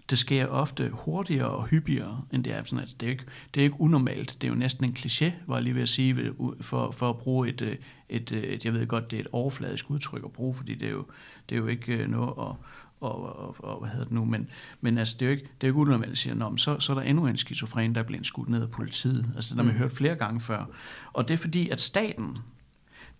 det 0.09 0.19
sker 0.19 0.47
ofte 0.47 0.89
hurtigere 0.89 1.49
og 1.49 1.67
hyppigere, 1.67 2.25
end 2.33 2.43
det 2.43 2.53
er 2.55 2.63
sådan, 2.63 2.79
altså, 2.79 2.95
det 2.99 3.07
er 3.07 3.11
ikke, 3.11 3.23
det 3.53 3.61
er 3.61 3.63
ikke 3.63 3.81
unormalt. 3.81 4.37
Det 4.41 4.47
er 4.47 4.51
jo 4.51 4.57
næsten 4.57 4.85
en 4.85 4.95
kliché, 4.99 5.31
var 5.47 5.55
jeg 5.55 5.63
lige 5.63 5.75
ved 5.75 5.81
at 5.81 5.89
sige, 5.89 6.33
for, 6.61 6.91
for 6.91 7.09
at 7.09 7.17
bruge 7.17 7.49
et, 7.49 7.61
øh, 7.61 7.75
et, 8.09 8.31
et, 8.31 8.65
jeg 8.65 8.73
ved 8.73 8.87
godt, 8.87 9.11
det 9.11 9.17
er 9.17 9.21
et 9.21 9.27
overfladisk 9.31 9.89
udtryk 9.89 10.23
at 10.25 10.31
bruge, 10.31 10.53
fordi 10.55 10.75
det 10.75 10.87
er 10.87 10.91
jo, 10.91 11.05
det 11.49 11.55
er 11.55 11.59
jo 11.59 11.67
ikke 11.67 12.07
noget 12.07 12.33
at, 12.39 12.55
og, 13.01 13.39
og, 13.39 13.55
og 13.59 13.79
hvad 13.79 13.89
hedder 13.89 14.03
det 14.03 14.13
nu, 14.13 14.25
men, 14.25 14.49
men 14.81 14.97
altså, 14.97 15.15
det 15.19 15.25
er 15.25 15.29
jo 15.29 15.31
ikke, 15.31 15.43
det 15.43 15.67
er 15.67 15.67
jo 15.67 15.73
ikke 15.73 15.79
unormalt 15.79 16.11
at 16.11 16.17
sige, 16.17 16.45
om 16.45 16.57
så, 16.57 16.79
så 16.79 16.93
er 16.93 16.95
der 16.95 17.03
endnu 17.03 17.27
en 17.27 17.37
skizofren, 17.37 17.95
der 17.95 18.01
er 18.01 18.05
blevet 18.05 18.25
skudt 18.25 18.49
ned 18.49 18.61
af 18.61 18.71
politiet. 18.71 19.25
Altså, 19.35 19.49
det 19.49 19.57
har 19.57 19.63
man 19.63 19.73
mm. 19.73 19.79
hørt 19.79 19.91
flere 19.91 20.15
gange 20.15 20.39
før. 20.39 20.65
Og 21.13 21.27
det 21.27 21.33
er 21.33 21.37
fordi, 21.37 21.69
at 21.69 21.81
staten, 21.81 22.37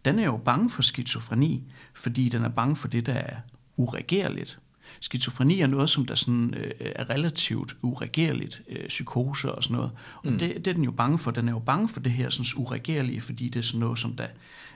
den 0.06 0.20
er 0.20 0.26
jo 0.26 0.38
bange 0.38 0.70
for 0.70 0.82
skizofreni, 0.82 1.64
fordi 1.94 2.30
den 2.30 2.44
er 2.44 2.50
bange 2.50 2.76
for 2.76 2.88
det, 2.88 3.06
der 3.06 3.14
er 3.14 3.36
uregerligt. 3.78 4.60
Skizofreni 5.00 5.62
er 5.62 5.68
noget, 5.68 5.90
som 5.90 6.06
der 6.06 6.16
sådan, 6.16 6.54
øh, 6.54 6.72
er 6.80 7.10
relativt 7.10 7.76
uregerligt, 7.82 8.62
øh, 8.70 8.88
psykose 8.88 9.52
og 9.52 9.64
sådan 9.64 9.76
noget. 9.76 9.92
Og 10.16 10.32
mm. 10.32 10.40
det, 10.40 10.56
det 10.56 10.68
er 10.68 10.74
den 10.74 10.84
jo 10.84 10.92
bange 10.92 11.20
for. 11.20 11.32
Den 11.32 11.48
er 11.48 11.52
jo 11.52 11.60
bange 11.60 11.88
for 11.88 12.00
det 12.00 12.12
her 12.12 12.30
sådan, 12.30 12.64
uregerlige, 12.64 13.22
fordi 13.22 13.50
det 13.50 13.60
er 13.60 13.64
sådan 13.64 13.80
noget, 13.80 14.00
som 14.00 14.16
der 14.16 14.28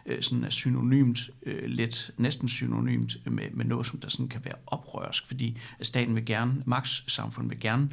øh, 0.05 0.21
sådan 0.21 0.43
er 0.43 0.49
synonymt, 0.49 1.29
øh, 1.43 1.63
lidt 1.65 2.11
næsten 2.17 2.47
synonymt 2.47 3.17
med, 3.31 3.49
med 3.51 3.65
noget, 3.65 3.87
som 3.87 3.99
der 3.99 4.09
sådan 4.09 4.27
kan 4.27 4.45
være 4.45 4.55
oprørsk, 4.67 5.27
fordi 5.27 5.57
staten 5.81 6.15
vil 6.15 6.25
gerne, 6.25 6.63
magtsamfundet 6.65 7.51
vil 7.51 7.59
gerne 7.59 7.89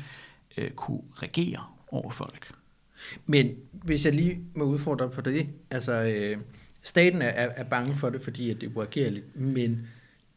øh, 0.57 0.71
kunne 0.71 1.03
regere 1.15 1.65
over 1.89 2.11
folk. 2.11 2.55
Men 3.27 3.55
hvis 3.73 4.07
jeg 4.07 4.15
lige 4.15 4.41
må 4.55 4.65
udfordre 4.65 5.11
på 5.11 5.21
det, 5.21 5.47
altså 5.71 5.93
øh, 5.93 6.37
staten 6.83 7.23
er, 7.23 7.29
er 7.29 7.65
bange 7.65 7.97
for 7.97 8.11
det, 8.11 8.23
fordi 8.23 8.51
at 8.51 8.61
det 8.61 8.67
er 8.67 8.77
uagerligt, 8.77 9.37
men 9.37 9.87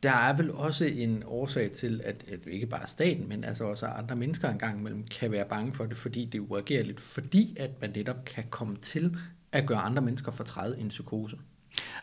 der 0.04 0.12
er 0.12 0.36
vel 0.36 0.52
også 0.52 0.86
en 0.86 1.24
årsag 1.26 1.72
til, 1.72 2.02
at, 2.04 2.26
at 2.28 2.40
ikke 2.48 2.68
bare 2.68 2.88
staten, 2.88 3.30
men 3.30 3.44
altså 3.44 3.64
også 3.64 3.86
andre 3.86 4.16
mennesker 4.16 4.50
engang 4.50 4.80
imellem 4.80 5.04
kan 5.04 5.32
være 5.32 5.46
bange 5.50 5.74
for 5.74 5.86
det, 5.86 5.98
fordi 5.98 6.26
det 6.26 6.38
er 6.38 6.42
uagerligt, 6.42 7.00
fordi 7.00 7.56
at 7.60 7.82
man 7.82 7.92
netop 7.96 8.26
kan 8.26 8.44
komme 8.50 8.78
til 8.78 9.18
at 9.52 9.66
gøre 9.66 9.78
andre 9.78 10.02
mennesker 10.02 10.32
fortræde 10.32 10.80
en 10.80 10.88
psykose. 10.88 11.38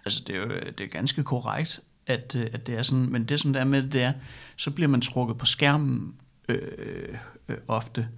Altså 0.04 0.22
det 0.26 0.36
er 0.36 0.40
jo 0.40 0.48
det 0.48 0.80
er 0.80 0.88
ganske 0.88 1.24
korrekt, 1.24 1.80
at, 2.06 2.36
øh, 2.38 2.46
at 2.52 2.66
det 2.66 2.74
er 2.74 2.82
sådan, 2.82 3.12
men 3.12 3.24
det 3.24 3.40
som 3.40 3.52
der 3.52 3.60
er 3.60 3.64
med 3.64 3.82
det 3.82 4.02
er, 4.02 4.12
så 4.56 4.70
bliver 4.70 4.88
man 4.88 5.00
trukket 5.00 5.38
på 5.38 5.46
skærmen 5.46 6.14
øh, 6.48 6.58
øh, 7.48 7.56
ofte, 7.68 8.08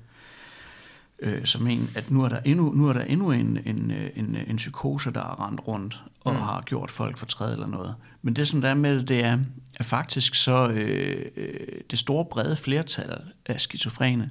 øh, 1.18 1.44
som 1.44 1.66
en, 1.66 1.90
at 1.94 2.10
nu 2.10 2.24
er 2.24 2.28
der 2.28 2.40
endnu, 2.44 2.72
nu 2.72 2.88
er 2.88 2.92
der 2.92 3.04
endnu 3.04 3.30
en, 3.30 3.58
en, 3.66 3.92
en, 4.16 4.36
en 4.46 4.56
psykose, 4.56 5.10
der 5.10 5.20
er 5.20 5.46
rendt 5.46 5.68
rundt 5.68 6.02
og 6.20 6.32
mm. 6.32 6.38
har 6.38 6.62
gjort 6.66 6.90
folk 6.90 7.18
fortræd 7.18 7.52
eller 7.52 7.66
noget. 7.66 7.94
Men 8.22 8.34
det 8.34 8.48
som 8.48 8.60
der 8.60 8.68
er 8.68 8.74
med 8.74 8.98
det, 8.98 9.08
det 9.08 9.24
er, 9.24 9.38
at 9.76 9.84
faktisk 9.84 10.34
så 10.34 10.68
øh, 10.68 11.26
øh, 11.36 11.80
det 11.90 11.98
store 11.98 12.24
brede 12.24 12.56
flertal 12.56 13.22
af 13.46 13.60
skizofrene, 13.60 14.30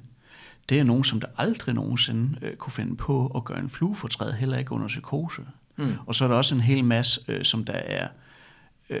det 0.68 0.78
er 0.78 0.84
nogen, 0.84 1.04
som 1.04 1.20
der 1.20 1.28
aldrig 1.36 1.74
nogensinde 1.74 2.38
øh, 2.42 2.56
kunne 2.56 2.72
finde 2.72 2.96
på 2.96 3.26
at 3.26 3.44
gøre 3.44 3.58
en 3.58 3.70
fluefortræd, 3.70 4.32
heller 4.32 4.58
ikke 4.58 4.72
under 4.72 4.88
psykose. 4.88 5.42
Mm. 5.76 5.94
Og 6.06 6.14
så 6.14 6.24
er 6.24 6.28
der 6.28 6.34
også 6.34 6.54
en 6.54 6.60
hel 6.60 6.84
masse, 6.84 7.20
øh, 7.28 7.44
som 7.44 7.64
der 7.64 7.72
er, 7.72 8.08
øh, 8.90 9.00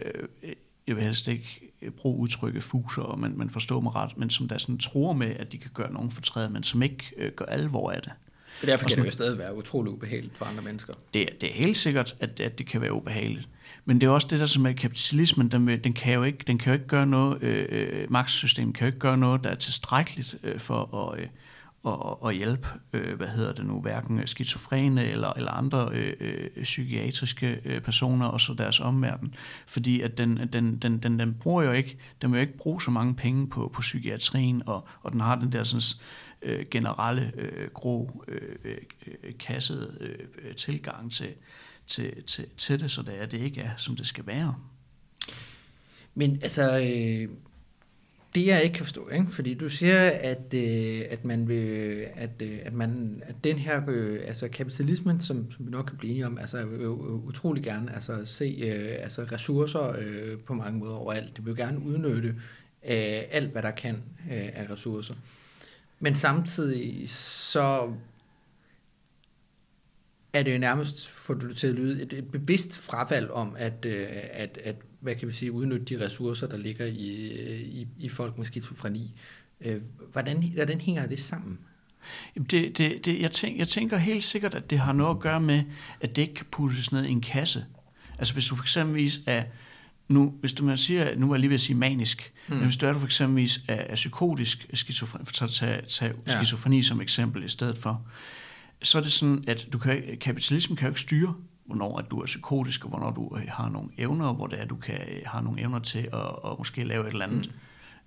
jeg 0.86 0.96
vil 0.96 1.04
helst 1.04 1.28
ikke 1.28 1.60
bruge 1.96 2.18
udtrykket 2.18 2.62
fuser, 2.62 3.16
men 3.16 3.38
man 3.38 3.50
forstår 3.50 3.80
mig 3.80 3.94
ret, 3.94 4.18
men 4.18 4.30
som 4.30 4.48
der 4.48 4.58
sådan 4.58 4.78
tror 4.78 5.12
med, 5.12 5.36
at 5.36 5.52
de 5.52 5.58
kan 5.58 5.70
gøre 5.74 5.92
nogen 5.92 6.10
fortræd, 6.10 6.48
men 6.48 6.62
som 6.62 6.82
ikke 6.82 7.12
øh, 7.16 7.32
gør 7.32 7.44
alvor 7.44 7.90
af 7.90 8.02
det. 8.02 8.12
Derfor 8.62 8.88
kan 8.88 8.98
det 8.98 9.06
jo 9.06 9.10
stadig 9.10 9.38
være 9.38 9.56
utrolig 9.56 9.92
ubehageligt 9.92 10.38
for 10.38 10.44
andre 10.44 10.62
mennesker. 10.62 10.94
Det, 11.14 11.28
det 11.40 11.50
er 11.50 11.54
helt 11.54 11.76
sikkert, 11.76 12.16
at, 12.20 12.40
at 12.40 12.58
det 12.58 12.66
kan 12.66 12.80
være 12.80 12.92
ubehageligt. 12.92 13.48
Men 13.84 14.00
det 14.00 14.06
er 14.06 14.10
også 14.10 14.26
det 14.30 14.40
der 14.40 14.46
som 14.46 14.66
er 14.66 14.72
kapitalismen, 14.72 15.48
den, 15.48 15.66
den, 15.84 15.92
kan 15.92 16.14
jo 16.14 16.22
ikke, 16.22 16.44
den 16.46 16.58
kan 16.58 16.70
jo 16.70 16.74
ikke 16.74 16.86
gøre 16.86 17.06
noget, 17.06 17.42
øh, 17.42 17.66
øh 17.70 18.12
magtsystemet 18.12 18.74
kan 18.74 18.84
jo 18.84 18.86
ikke 18.86 18.98
gøre 18.98 19.18
noget, 19.18 19.44
der 19.44 19.50
er 19.50 19.54
tilstrækkeligt 19.54 20.36
øh, 20.42 20.58
for 20.58 21.12
at, 21.12 21.20
øh, 21.20 21.26
at, 21.86 22.28
at 22.28 22.36
hjælpe, 22.36 22.68
øh, 22.92 23.16
hvad 23.16 23.26
hedder 23.28 23.52
det 23.52 23.66
nu, 23.66 23.80
hverken 23.80 24.26
skizofrene 24.26 25.04
eller, 25.04 25.32
eller 25.32 25.50
andre 25.50 25.88
øh, 25.92 26.12
øh, 26.20 26.62
psykiatriske 26.62 27.60
øh, 27.64 27.80
personer 27.80 28.26
og 28.26 28.40
så 28.40 28.54
deres 28.54 28.80
omverden. 28.80 29.34
Fordi 29.66 30.00
at 30.00 30.18
den, 30.18 30.48
den, 30.52 30.76
den, 30.76 30.98
den, 30.98 31.18
den 31.18 31.34
bruger 31.34 31.62
jo 31.62 31.72
ikke, 31.72 31.98
den 32.22 32.32
vil 32.32 32.38
jo 32.38 32.40
ikke 32.40 32.58
bruge 32.58 32.82
så 32.82 32.90
mange 32.90 33.14
penge 33.14 33.48
på, 33.48 33.70
på 33.74 33.80
psykiatrien, 33.80 34.62
og, 34.66 34.88
og 35.02 35.12
den 35.12 35.20
har 35.20 35.34
den 35.36 35.52
der 35.52 35.64
sådan, 35.64 35.82
øh, 36.42 36.66
generelle 36.70 37.32
øh, 37.36 37.70
grå 37.70 38.24
øh, 38.28 38.56
øh, 38.64 39.32
kassede 39.38 39.96
øh, 40.00 40.54
tilgang 40.54 41.12
til, 41.12 41.34
til, 41.86 42.22
til, 42.22 42.46
til 42.56 42.80
det, 42.80 42.90
så 42.90 43.02
det 43.02 43.22
er 43.22 43.26
det 43.26 43.40
ikke 43.40 43.60
er, 43.60 43.76
som 43.76 43.96
det 43.96 44.06
skal 44.06 44.26
være. 44.26 44.54
Men 46.14 46.38
altså, 46.42 46.78
øh, 46.78 47.28
det 48.34 48.46
jeg 48.46 48.62
ikke 48.62 48.74
kan 48.74 48.84
forstå, 48.84 49.08
ikke? 49.08 49.26
fordi 49.30 49.54
du 49.54 49.68
siger, 49.68 50.10
at, 50.10 50.54
øh, 50.54 51.02
at 51.10 51.24
man 51.24 51.48
vil, 51.48 52.06
at, 52.14 52.30
øh, 52.42 52.58
at, 52.64 52.72
man, 52.72 53.22
at 53.26 53.34
den 53.44 53.56
her 53.56 53.82
øh, 53.88 54.20
altså 54.26 54.48
kapitalismen, 54.48 55.20
som, 55.20 55.52
som 55.52 55.66
vi 55.66 55.70
nok 55.70 55.84
kan 55.84 55.96
blive 55.96 56.10
enige 56.10 56.26
om, 56.26 56.38
altså 56.38 56.64
vil 56.64 56.80
øh, 56.80 56.90
utrolig 57.26 57.62
gerne 57.62 57.94
altså, 57.94 58.22
se 58.24 58.58
øh, 58.62 58.96
altså 59.02 59.26
ressourcer 59.32 59.96
øh, 59.98 60.38
på 60.38 60.54
mange 60.54 60.78
måder 60.78 60.94
overalt. 60.94 61.36
Det 61.36 61.46
vil 61.46 61.56
gerne 61.56 61.80
udnytte 61.80 62.28
øh, 62.28 63.22
alt, 63.30 63.52
hvad 63.52 63.62
der 63.62 63.70
kan 63.70 63.94
øh, 64.30 64.48
af 64.54 64.66
ressourcer. 64.70 65.14
Men 66.00 66.14
samtidig 66.14 67.10
så 67.10 67.92
er 70.34 70.42
det 70.42 70.54
jo 70.54 70.58
nærmest, 70.58 71.08
for 71.08 71.34
du 71.34 71.54
til 71.54 71.66
at 71.66 71.74
lyde, 71.74 72.02
et, 72.02 72.12
et 72.12 72.30
bevidst 72.30 72.78
frafald 72.78 73.30
om, 73.30 73.54
at, 73.58 73.84
øh, 73.84 74.06
at, 74.32 74.58
at 74.64 74.76
hvad 75.00 75.14
kan 75.14 75.28
vi 75.28 75.32
sige, 75.32 75.52
udnytte 75.52 75.84
de 75.84 76.04
ressourcer, 76.04 76.46
der 76.46 76.56
ligger 76.56 76.86
i, 76.86 77.32
i, 77.62 77.88
i 77.98 78.08
folk 78.08 78.38
med 78.38 78.46
skizofreni. 78.46 79.14
Øh, 79.60 79.80
hvordan, 80.12 80.42
hvordan 80.42 80.80
hænger 80.80 81.06
det 81.06 81.20
sammen? 81.20 81.58
Det, 82.50 82.78
det, 82.78 83.04
det, 83.04 83.20
jeg, 83.20 83.30
tænker, 83.30 83.58
jeg 83.58 83.68
tænker 83.68 83.96
helt 83.96 84.24
sikkert, 84.24 84.54
at 84.54 84.70
det 84.70 84.78
har 84.78 84.92
noget 84.92 85.16
at 85.16 85.20
gøre 85.20 85.40
med, 85.40 85.62
at 86.00 86.16
det 86.16 86.22
ikke 86.22 86.34
kan 86.34 86.46
puttes 86.50 86.92
ned 86.92 87.04
i 87.04 87.10
en 87.10 87.20
kasse. 87.20 87.64
Altså 88.18 88.34
hvis 88.34 88.46
du 88.46 88.56
for 88.56 88.62
eksempel 88.62 89.12
er, 89.26 89.44
nu, 90.08 90.34
hvis 90.40 90.52
du 90.52 90.64
man 90.64 90.78
siger, 90.78 91.16
nu 91.16 91.30
er 91.30 91.34
jeg 91.34 91.40
lige 91.40 91.50
ved 91.50 91.54
at 91.54 91.60
sige 91.60 91.76
manisk, 91.76 92.32
mm. 92.48 92.54
men 92.54 92.64
hvis 92.64 92.76
du 92.76 92.86
er 92.86 92.92
du 92.92 92.98
for 92.98 93.06
eksempel 93.06 93.50
er, 93.68 93.74
er 93.74 93.94
psykotisk 93.94 94.66
skizofreni, 94.74 95.24
så 95.32 95.46
tage, 95.46 95.82
tage 95.88 96.12
ja. 96.26 96.32
skizofreni 96.32 96.82
som 96.82 97.00
eksempel 97.00 97.44
i 97.44 97.48
stedet 97.48 97.78
for, 97.78 98.06
så 98.82 98.98
er 98.98 99.02
det 99.02 99.12
sådan, 99.12 99.44
at 99.46 99.68
du 99.72 99.78
kan, 99.78 100.18
kapitalismen 100.20 100.76
kan 100.76 100.86
jo 100.86 100.90
ikke 100.90 101.00
styre, 101.00 101.34
hvornår 101.66 101.98
at 101.98 102.10
du 102.10 102.20
er 102.20 102.26
psykotisk, 102.26 102.84
og 102.84 102.90
hvornår 102.90 103.10
du 103.10 103.36
øh, 103.36 103.42
har 103.48 103.68
nogle 103.68 103.88
evner, 103.98 104.32
hvor 104.32 104.46
det 104.46 104.60
er, 104.60 104.64
du 104.64 104.76
kan 104.76 105.00
øh, 105.08 105.22
har 105.26 105.40
nogle 105.40 105.60
evner 105.60 105.78
til 105.78 106.08
at, 106.12 106.50
at 106.50 106.58
måske 106.58 106.84
lave 106.84 107.06
et 107.06 107.12
eller 107.12 107.26
andet 107.26 107.52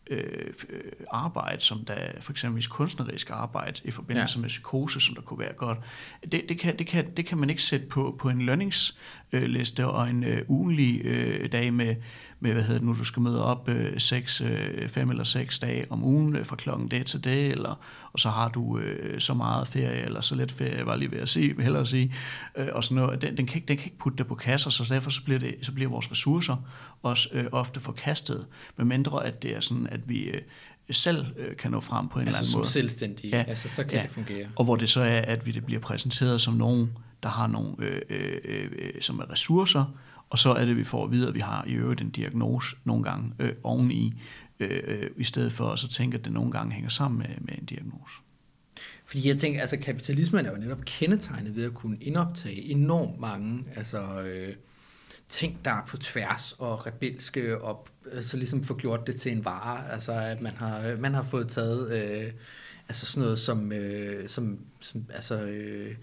mm. 0.10 0.16
øh, 0.16 0.54
arbejde, 1.12 1.62
som 1.62 1.86
der 1.86 1.96
for 2.20 2.32
eksempel 2.32 2.68
kunstnerisk 2.68 3.30
arbejde 3.30 3.82
i 3.84 3.92
forbindelse 3.92 4.38
ja. 4.38 4.42
med 4.42 4.50
psykose, 4.50 5.02
som 5.02 5.16
der 5.16 5.22
kunne 5.22 5.40
være 5.40 5.54
godt. 5.54 5.78
Det, 6.32 6.50
det, 6.50 6.60
kan, 6.60 6.80
det, 6.80 6.88
kan, 6.88 7.12
det 7.18 7.26
kan 7.26 7.38
man 7.38 7.50
ikke 7.50 7.64
sætte 7.64 7.86
på, 7.86 8.16
på 8.20 8.30
en 8.30 8.42
lønningsliste 8.42 9.88
og 9.88 10.10
en 10.10 10.24
øh, 10.24 10.42
ugenlig 10.48 11.02
øh, 11.06 11.52
dag 11.52 11.74
med 11.74 11.96
med, 12.40 12.54
hvad 12.54 12.64
hedder 12.64 12.80
det 12.80 12.88
nu, 12.88 12.94
du 12.94 13.06
skal 13.06 13.22
møde 13.22 13.46
op 13.46 13.70
øh, 13.70 14.00
seks, 14.00 14.42
øh, 14.42 14.90
fem 14.90 15.10
eller 15.10 15.24
seks 15.24 15.60
dage 15.60 15.86
om 15.90 16.04
ugen 16.04 16.36
øh, 16.36 16.46
fra 16.46 16.56
klokken 16.56 16.92
det 16.92 17.06
til 17.06 17.24
det, 17.24 17.48
eller, 17.52 17.80
og 18.14 18.20
så 18.20 18.30
har 18.30 18.50
du 18.50 18.78
øh, 18.78 19.20
så 19.20 19.34
meget 19.34 19.68
ferie, 19.68 20.02
eller 20.02 20.22
så 20.22 20.36
lidt 20.36 20.52
ferie, 20.52 20.86
var 20.86 20.96
lige 20.96 21.12
ved 21.12 21.20
at 21.20 21.30
sige, 21.30 21.56
hellere 21.64 21.82
at 21.82 21.88
sige, 21.88 22.14
øh, 22.58 22.68
og 22.74 22.84
sådan 22.84 22.96
noget. 22.96 23.22
Den, 23.22 23.38
den, 23.38 23.46
kan 23.46 23.56
ikke, 23.56 23.68
den 23.68 23.78
kan 23.78 23.86
ikke 23.86 23.98
putte 23.98 24.18
det 24.18 24.28
på 24.28 24.36
kasser, 24.36 24.70
så 24.70 24.86
derfor 24.90 25.10
så 25.10 25.24
bliver, 25.24 25.40
det, 25.40 25.56
så 25.62 25.72
bliver 25.72 25.90
vores 25.90 26.12
ressourcer 26.12 26.56
også 27.04 27.30
øh, 27.32 27.46
ofte 27.52 27.80
forkastet, 27.80 28.46
medmindre 28.78 29.26
at 29.26 29.44
det 29.44 29.56
er 29.56 29.60
sådan, 29.60 29.88
at 29.92 30.10
vi 30.10 30.24
øh, 30.24 30.42
selv 30.92 31.26
øh, 31.38 31.56
kan 31.56 31.72
nå 31.72 31.80
frem 31.80 32.08
på 32.08 32.20
en 32.20 32.28
altså 32.28 32.42
eller 32.42 32.48
anden 32.48 32.58
måde. 32.58 32.64
Altså 32.64 32.74
selvstændige, 32.74 33.38
ja, 33.38 33.44
altså 33.48 33.70
så 33.70 33.84
kan 33.84 33.94
ja, 33.94 34.04
det 34.04 34.12
fungere. 34.12 34.48
Og 34.56 34.66
hvor 34.66 34.76
det 34.76 34.90
så 34.90 35.02
er, 35.02 35.22
at 35.22 35.46
vi 35.46 35.52
det 35.52 35.66
bliver 35.66 35.82
præsenteret 35.82 36.42
som 36.42 36.54
nogen, 36.54 36.92
der 37.24 37.30
har 37.30 37.48
nogle, 37.48 37.76
øh, 37.80 38.02
øh, 38.10 38.72
øh, 38.80 39.02
som 39.02 39.20
er 39.20 39.32
ressourcer, 39.32 39.86
og 40.30 40.40
så 40.40 40.54
er 40.54 40.66
det, 40.66 40.78
vi 40.78 40.84
får 40.84 41.04
at 41.06 41.12
vide, 41.12 41.28
at 41.28 41.34
vi 41.34 41.40
har 41.40 41.66
i 41.68 41.74
øvrigt 41.74 42.02
en 42.02 42.10
diagnose 42.10 42.76
nogle 42.84 43.04
gange 43.04 43.34
øh, 43.40 43.54
oveni, 43.64 44.14
øh, 44.60 44.82
øh, 44.88 45.10
i 45.18 45.24
stedet 45.24 45.54
for 45.54 45.70
at 45.70 45.80
så 45.80 45.88
tænke, 45.88 46.18
at 46.18 46.26
det 46.26 46.34
nogle 46.34 46.52
gange 46.52 46.74
hænger 46.74 46.90
sammen 46.90 47.18
med, 47.18 47.36
med 47.40 47.54
en 47.58 47.66
diagnose. 47.66 48.14
Fordi 49.06 49.28
jeg 49.28 49.38
tænker, 49.38 49.62
altså 49.62 49.78
kapitalismen 49.78 50.46
er 50.46 50.52
jo 50.52 50.58
netop 50.58 50.82
kendetegnet 50.86 51.56
ved 51.56 51.66
at 51.66 51.74
kunne 51.74 51.98
indoptage 52.02 52.62
enormt 52.62 53.20
mange 53.20 53.64
altså, 53.76 54.22
øh, 54.22 54.56
ting, 55.28 55.60
der 55.66 55.72
er 55.72 55.86
på 55.88 55.98
tværs 55.98 56.56
og 56.60 56.86
rebelske, 56.86 57.62
og 57.62 57.88
øh, 58.12 58.24
så 58.24 58.38
ligesom 58.38 58.64
få 58.64 58.78
gjort 58.78 59.08
det 59.08 59.16
til 59.16 59.32
en 59.32 59.46
vare. 59.46 59.92
Altså, 59.92 60.14
at 60.14 60.42
man 60.42 60.54
har, 60.58 60.88
øh, 60.88 61.00
man 61.00 61.14
har 61.14 61.24
fået 61.24 61.48
taget 61.48 61.92
øh, 61.92 62.32
altså 62.90 63.06
sådan 63.06 63.24
noget 63.24 63.40
som, 63.40 63.72
øh, 63.72 64.30
som, 64.30 64.60
som 64.80 65.06
altså, 65.14 65.42
øh, 65.42 65.96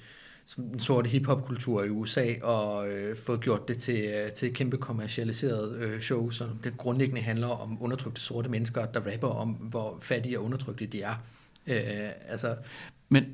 den 0.56 0.80
sorte 0.80 1.08
hiphop-kultur 1.08 1.84
i 1.84 1.90
USA, 1.90 2.34
og 2.42 2.88
øh, 2.88 3.16
fået 3.16 3.40
gjort 3.40 3.68
det 3.68 3.76
til, 3.76 4.04
øh, 4.14 4.32
til 4.32 4.48
et 4.48 4.54
kæmpe 4.54 4.76
kommercialiseret 4.76 5.76
øh, 5.76 6.00
show, 6.00 6.30
som 6.30 6.48
det 6.64 6.76
grundlæggende 6.76 7.20
handler 7.20 7.46
om 7.46 7.82
undertrykte 7.82 8.20
sorte 8.20 8.48
mennesker, 8.48 8.86
der 8.86 9.12
rapper 9.12 9.28
om, 9.28 9.48
hvor 9.48 9.98
fattige 10.02 10.38
og 10.38 10.44
undertrykte 10.44 10.86
de 10.86 11.02
er. 11.02 11.14
Øh, 11.66 12.08
altså, 12.28 12.56
Men, 13.08 13.24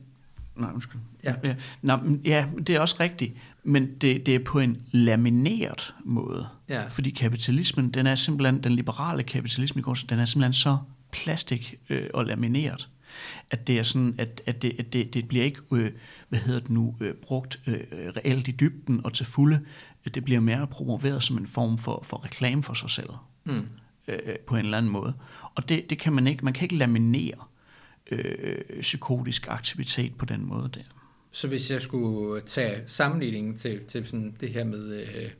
nej, 0.56 0.70
undskyld. 0.72 1.00
Ja. 1.24 1.34
Ja, 1.44 1.54
Nå, 1.82 1.98
ja, 2.24 2.46
det 2.56 2.70
er 2.70 2.80
også 2.80 2.96
rigtigt, 3.00 3.34
men 3.62 3.94
det, 3.94 4.26
det 4.26 4.34
er 4.34 4.44
på 4.44 4.58
en 4.58 4.82
lamineret 4.92 5.94
måde. 6.04 6.48
Ja. 6.68 6.88
Fordi 6.88 7.10
kapitalismen, 7.10 7.90
den 7.90 8.06
er 8.06 8.14
simpelthen, 8.14 8.64
den 8.64 8.72
liberale 8.72 9.22
kapitalisme, 9.22 9.82
den 9.82 10.18
er 10.18 10.24
simpelthen 10.24 10.52
så 10.52 10.78
plastik 11.12 11.74
øh, 11.90 12.06
og 12.14 12.24
lamineret, 12.24 12.88
at 13.50 13.66
det 13.66 13.78
er 13.78 13.82
sådan, 13.82 14.14
at, 14.18 14.42
at, 14.46 14.62
det, 14.62 14.76
at 14.78 14.92
det, 14.92 15.14
det 15.14 15.28
bliver 15.28 15.44
ikke, 15.44 15.60
øh, 15.72 15.92
hvad 16.28 16.38
hedder 16.38 16.60
det 16.60 16.70
nu, 16.70 16.96
øh, 17.00 17.14
brugt 17.14 17.60
øh, 17.66 17.80
reelt 17.92 18.48
i 18.48 18.50
dybden 18.50 19.00
og 19.04 19.12
til 19.12 19.26
fulde. 19.26 19.60
Det 20.14 20.24
bliver 20.24 20.40
mere 20.40 20.66
promoveret 20.66 21.22
som 21.22 21.38
en 21.38 21.46
form 21.46 21.78
for, 21.78 22.02
for 22.04 22.24
reklame 22.24 22.62
for 22.62 22.74
sig 22.74 22.90
selv. 22.90 23.10
Mm. 23.44 23.68
Øh, 24.08 24.38
på 24.46 24.56
en 24.56 24.64
eller 24.64 24.78
anden 24.78 24.92
måde. 24.92 25.14
Og 25.54 25.68
det, 25.68 25.90
det 25.90 25.98
kan 25.98 26.12
man 26.12 26.26
ikke, 26.26 26.44
man 26.44 26.52
kan 26.52 26.64
ikke 26.64 26.76
laminere 26.76 27.44
øh, 28.10 28.80
psykotisk 28.80 29.46
aktivitet 29.48 30.16
på 30.18 30.24
den 30.24 30.46
måde 30.46 30.70
der. 30.74 30.80
Så 31.30 31.48
hvis 31.48 31.70
jeg 31.70 31.80
skulle 31.80 32.40
tage 32.40 32.82
sammenligningen 32.86 33.56
til, 33.56 33.84
til 33.84 34.06
sådan 34.06 34.36
det 34.40 34.52
her 34.52 34.64
med, 34.64 35.00
øh, 35.00 35.30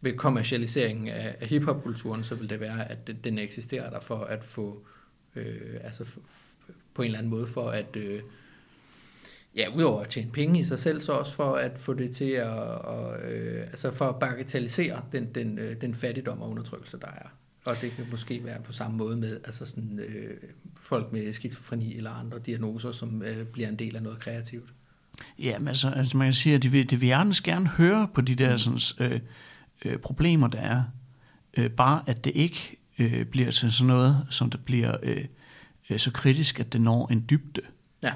med 0.00 0.12
kommercialiseringen 0.12 1.08
af, 1.08 1.36
af 1.40 1.48
hiphop-kulturen, 1.48 2.24
så 2.24 2.34
vil 2.34 2.50
det 2.50 2.60
være, 2.60 2.90
at 2.90 3.10
den 3.24 3.38
eksisterer 3.38 3.90
der 3.90 4.00
for 4.00 4.18
at 4.24 4.44
få, 4.44 4.86
øh, 5.36 5.80
altså 5.84 6.04
på 6.94 7.02
en 7.02 7.06
eller 7.06 7.18
anden 7.18 7.30
måde 7.30 7.46
for 7.46 7.70
at, 7.70 7.96
øh, 7.96 8.20
ja, 9.56 9.66
udover 9.76 10.02
at 10.02 10.08
tjene 10.08 10.30
penge 10.30 10.60
i 10.60 10.64
sig 10.64 10.78
selv, 10.78 11.00
så 11.00 11.12
også 11.12 11.34
for 11.34 11.54
at 11.54 11.78
få 11.78 11.94
det 11.94 12.10
til 12.10 12.30
at, 12.30 12.48
og, 12.48 13.20
øh, 13.20 13.62
altså 13.62 13.90
for 13.90 14.08
at 14.08 14.18
bagatellisere 14.18 15.02
den, 15.12 15.34
den, 15.34 15.58
øh, 15.58 15.80
den 15.80 15.94
fattigdom 15.94 16.42
og 16.42 16.50
undertrykkelse, 16.50 16.98
der 17.00 17.06
er. 17.06 17.28
Og 17.64 17.76
det 17.80 17.92
kan 17.92 18.06
måske 18.10 18.44
være 18.44 18.60
på 18.62 18.72
samme 18.72 18.96
måde 18.96 19.16
med 19.16 19.40
altså 19.44 19.66
sådan, 19.66 20.00
øh, 20.08 20.36
folk 20.80 21.12
med 21.12 21.32
skizofreni 21.32 21.96
eller 21.96 22.10
andre 22.10 22.38
diagnoser, 22.38 22.92
som 22.92 23.22
øh, 23.22 23.46
bliver 23.46 23.68
en 23.68 23.76
del 23.76 23.96
af 23.96 24.02
noget 24.02 24.18
kreativt. 24.18 24.70
Ja, 25.38 25.58
men 25.58 25.68
altså, 25.68 25.88
altså 25.88 26.16
man 26.16 26.26
kan 26.26 26.34
sige, 26.34 26.54
at 26.54 26.62
det 26.62 26.72
vil, 26.72 26.90
det 26.90 27.00
vil 27.00 27.08
gerne, 27.08 27.34
gerne 27.44 27.66
høre 27.68 28.08
på 28.14 28.20
de 28.20 28.34
der 28.34 28.56
sådan, 28.56 29.12
øh, 29.12 29.20
øh, 29.84 29.98
problemer, 29.98 30.48
der 30.48 30.60
er. 30.60 30.82
Øh, 31.56 31.70
bare 31.70 32.02
at 32.06 32.24
det 32.24 32.32
ikke 32.34 32.76
øh, 32.98 33.26
bliver 33.26 33.50
til 33.50 33.72
sådan 33.72 33.86
noget, 33.86 34.26
som 34.30 34.50
der 34.50 34.58
bliver 34.58 34.96
øh, 35.02 35.24
øh, 35.90 35.98
så 35.98 36.10
kritisk, 36.10 36.60
at 36.60 36.72
det 36.72 36.80
når 36.80 37.08
en 37.12 37.24
dybde. 37.30 37.60
Ja. 38.02 38.12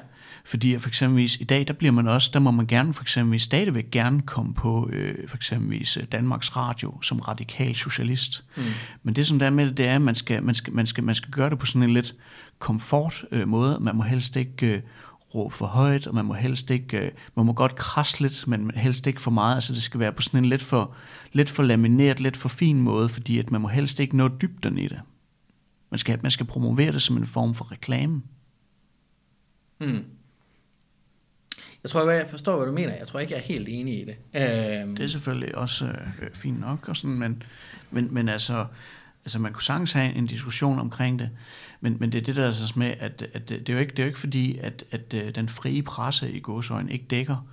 Fordi 0.46 0.78
for 0.78 0.88
eksempelvis 0.88 1.36
i 1.40 1.44
dag, 1.44 1.68
der 1.68 1.74
bliver 1.74 1.92
man 1.92 2.08
også, 2.08 2.30
der 2.32 2.40
må 2.40 2.50
man 2.50 2.66
gerne 2.66 2.94
for 2.94 3.02
eksempelvis 3.02 3.42
stadigvæk 3.42 3.90
gerne 3.90 4.22
komme 4.22 4.54
på 4.54 4.88
øh, 4.92 5.28
for 5.28 5.36
eksempelvis 5.36 5.98
Danmarks 6.12 6.56
Radio 6.56 7.02
som 7.02 7.20
radikal 7.20 7.74
socialist. 7.74 8.44
Mm. 8.56 8.62
Men 9.02 9.14
det 9.14 9.26
som 9.26 9.38
der 9.38 9.46
er 9.46 9.50
med 9.50 9.66
det, 9.66 9.76
det 9.76 9.86
er, 9.86 9.94
at 9.94 10.02
man 10.02 10.14
skal, 10.14 10.42
man 10.42 10.54
skal, 10.54 10.72
man 10.72 10.86
skal, 10.86 11.04
man 11.04 11.14
skal 11.14 11.30
gøre 11.30 11.50
det 11.50 11.58
på 11.58 11.66
sådan 11.66 11.82
en 11.82 11.94
lidt 11.94 12.14
komfort 12.58 13.24
øh, 13.30 13.48
måde. 13.48 13.78
Man 13.80 13.96
må 13.96 14.02
helst 14.02 14.36
ikke 14.36 14.66
øh, 14.66 14.82
råbe 15.34 15.54
for 15.54 15.66
højt, 15.66 16.06
og 16.06 16.14
man 16.14 16.24
må 16.24 16.34
helst 16.34 16.70
ikke, 16.70 16.98
øh, 16.98 17.10
man 17.36 17.46
må 17.46 17.52
godt 17.52 17.76
krasse 17.76 18.20
lidt, 18.20 18.46
men 18.46 18.70
helst 18.74 19.06
ikke 19.06 19.20
for 19.20 19.30
meget. 19.30 19.54
Altså 19.54 19.72
det 19.74 19.82
skal 19.82 20.00
være 20.00 20.12
på 20.12 20.22
sådan 20.22 20.44
en 20.44 20.50
lidt 20.50 20.62
for, 20.62 20.94
lidt 21.32 21.48
for 21.48 21.62
lamineret, 21.62 22.20
lidt 22.20 22.36
for 22.36 22.48
fin 22.48 22.80
måde, 22.80 23.08
fordi 23.08 23.38
at 23.38 23.50
man 23.50 23.60
må 23.60 23.68
helst 23.68 24.00
ikke 24.00 24.16
nå 24.16 24.28
dybden 24.28 24.78
i 24.78 24.88
det. 24.88 25.00
Man 25.94 25.98
skal, 25.98 26.18
man 26.22 26.30
skal 26.30 26.46
promovere 26.46 26.92
det 26.92 27.02
som 27.02 27.16
en 27.16 27.26
form 27.26 27.54
for 27.54 27.72
reklame. 27.72 28.22
Mm. 29.80 30.04
Jeg 31.82 31.90
tror 31.90 32.00
ikke, 32.00 32.12
jeg 32.12 32.26
forstår, 32.28 32.56
hvad 32.56 32.66
du 32.66 32.72
mener. 32.72 32.94
Jeg 32.94 33.06
tror 33.06 33.20
ikke, 33.20 33.32
jeg 33.32 33.38
er 33.38 33.44
helt 33.44 33.68
enig 33.68 34.00
i 34.00 34.04
det. 34.04 34.16
Um... 34.84 34.96
Det 34.96 35.04
er 35.04 35.08
selvfølgelig 35.08 35.54
også 35.54 35.86
øh, 35.86 36.30
fint 36.32 36.60
nok, 36.60 36.88
og 36.88 36.96
sådan, 36.96 37.18
men, 37.18 37.42
men, 37.90 38.14
men 38.14 38.28
altså, 38.28 38.66
altså, 39.24 39.38
man 39.38 39.52
kunne 39.52 39.62
sagtens 39.62 39.92
have 39.92 40.14
en 40.14 40.26
diskussion 40.26 40.78
omkring 40.78 41.18
det, 41.18 41.30
men, 41.80 41.96
men 42.00 42.12
det 42.12 42.18
er 42.20 42.24
det 42.24 42.36
der 42.36 42.46
altså 42.46 42.72
med, 42.76 42.94
at, 43.00 43.26
at 43.34 43.48
det, 43.48 43.68
er 43.68 43.72
jo 43.72 43.80
ikke, 43.80 43.90
det 43.90 43.98
er 43.98 44.02
jo 44.04 44.08
ikke 44.08 44.20
fordi, 44.20 44.58
at, 44.58 44.84
at 44.90 45.14
øh, 45.14 45.34
den 45.34 45.48
frie 45.48 45.82
presse 45.82 46.32
i 46.32 46.40
godsøjne 46.40 46.92
ikke 46.92 47.06
dækker 47.10 47.46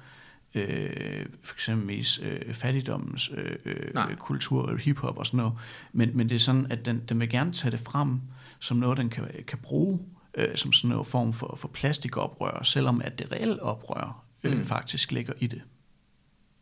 øh, 0.56 1.26
for 1.44 1.56
eksempel 1.56 2.06
øh, 2.22 2.54
fattigdommens 2.54 3.32
øh, 3.34 3.56
øh, 3.66 4.16
kultur, 4.16 4.78
hiphop 4.78 5.18
og 5.18 5.26
sådan 5.26 5.38
noget, 5.38 5.54
men, 5.94 6.18
men 6.18 6.30
det 6.30 6.36
er 6.36 6.40
sådan, 6.40 6.72
at 6.72 6.86
den, 6.86 7.04
den 7.10 7.20
vil 7.20 7.30
gerne 7.30 7.52
tage 7.52 7.72
det 7.72 7.80
frem 7.80 8.22
som 8.60 8.78
noget, 8.78 8.98
den 8.98 9.10
kan, 9.10 9.28
kan 9.48 9.58
bruge 9.58 10.00
øh, 10.34 10.56
som 10.56 10.74
sådan 10.74 10.98
en 10.98 11.06
form 11.06 11.34
for, 11.34 11.56
for 11.56 11.68
plastikoprør, 11.68 12.64
selvom 12.64 13.02
at 13.02 13.20
det 13.20 13.32
reelle 13.32 13.64
oprør 13.64 14.24
øh, 14.44 14.58
mm. 14.58 14.66
faktisk 14.66 15.12
ligger 15.12 15.34
i 15.40 15.48
det. 15.48 15.62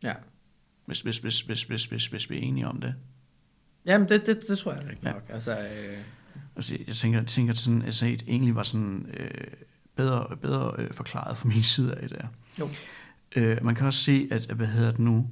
Ja. 0.02 0.14
Hvis, 0.86 1.00
hvis, 1.00 1.18
hvis, 1.18 1.40
hvis, 1.40 1.62
hvis, 1.62 1.84
hvis, 1.84 2.06
hvis 2.06 2.30
vi 2.30 2.36
er 2.36 2.40
enige 2.40 2.68
om 2.68 2.80
det. 2.80 2.94
Jamen, 3.86 4.08
det, 4.08 4.26
det, 4.26 4.48
det 4.48 4.58
tror 4.58 4.72
jeg 4.72 4.88
rigtig 4.88 5.04
ja. 5.04 5.12
nok. 5.12 5.24
Altså, 5.28 5.58
øh... 5.58 5.98
altså, 6.56 6.76
jeg 6.86 6.94
tænker, 6.94 7.18
jeg 7.18 7.26
tænker 7.26 7.52
at 7.52 7.56
sådan, 7.58 7.82
altså, 7.82 8.06
det 8.06 8.24
egentlig 8.28 8.54
var 8.54 8.62
sådan 8.62 9.06
øh, 9.16 9.30
bedre, 9.96 10.36
bedre 10.36 10.74
øh, 10.78 10.92
forklaret 10.92 11.36
fra 11.36 11.48
min 11.48 11.62
side 11.62 11.94
af 11.94 12.08
det. 12.08 12.26
Jo. 12.58 12.68
Øh, 13.36 13.64
man 13.64 13.74
kan 13.74 13.86
også 13.86 14.02
se, 14.02 14.28
at, 14.30 14.46
hvad 14.46 14.66
hedder 14.66 14.90
det 14.90 15.00
nu, 15.00 15.30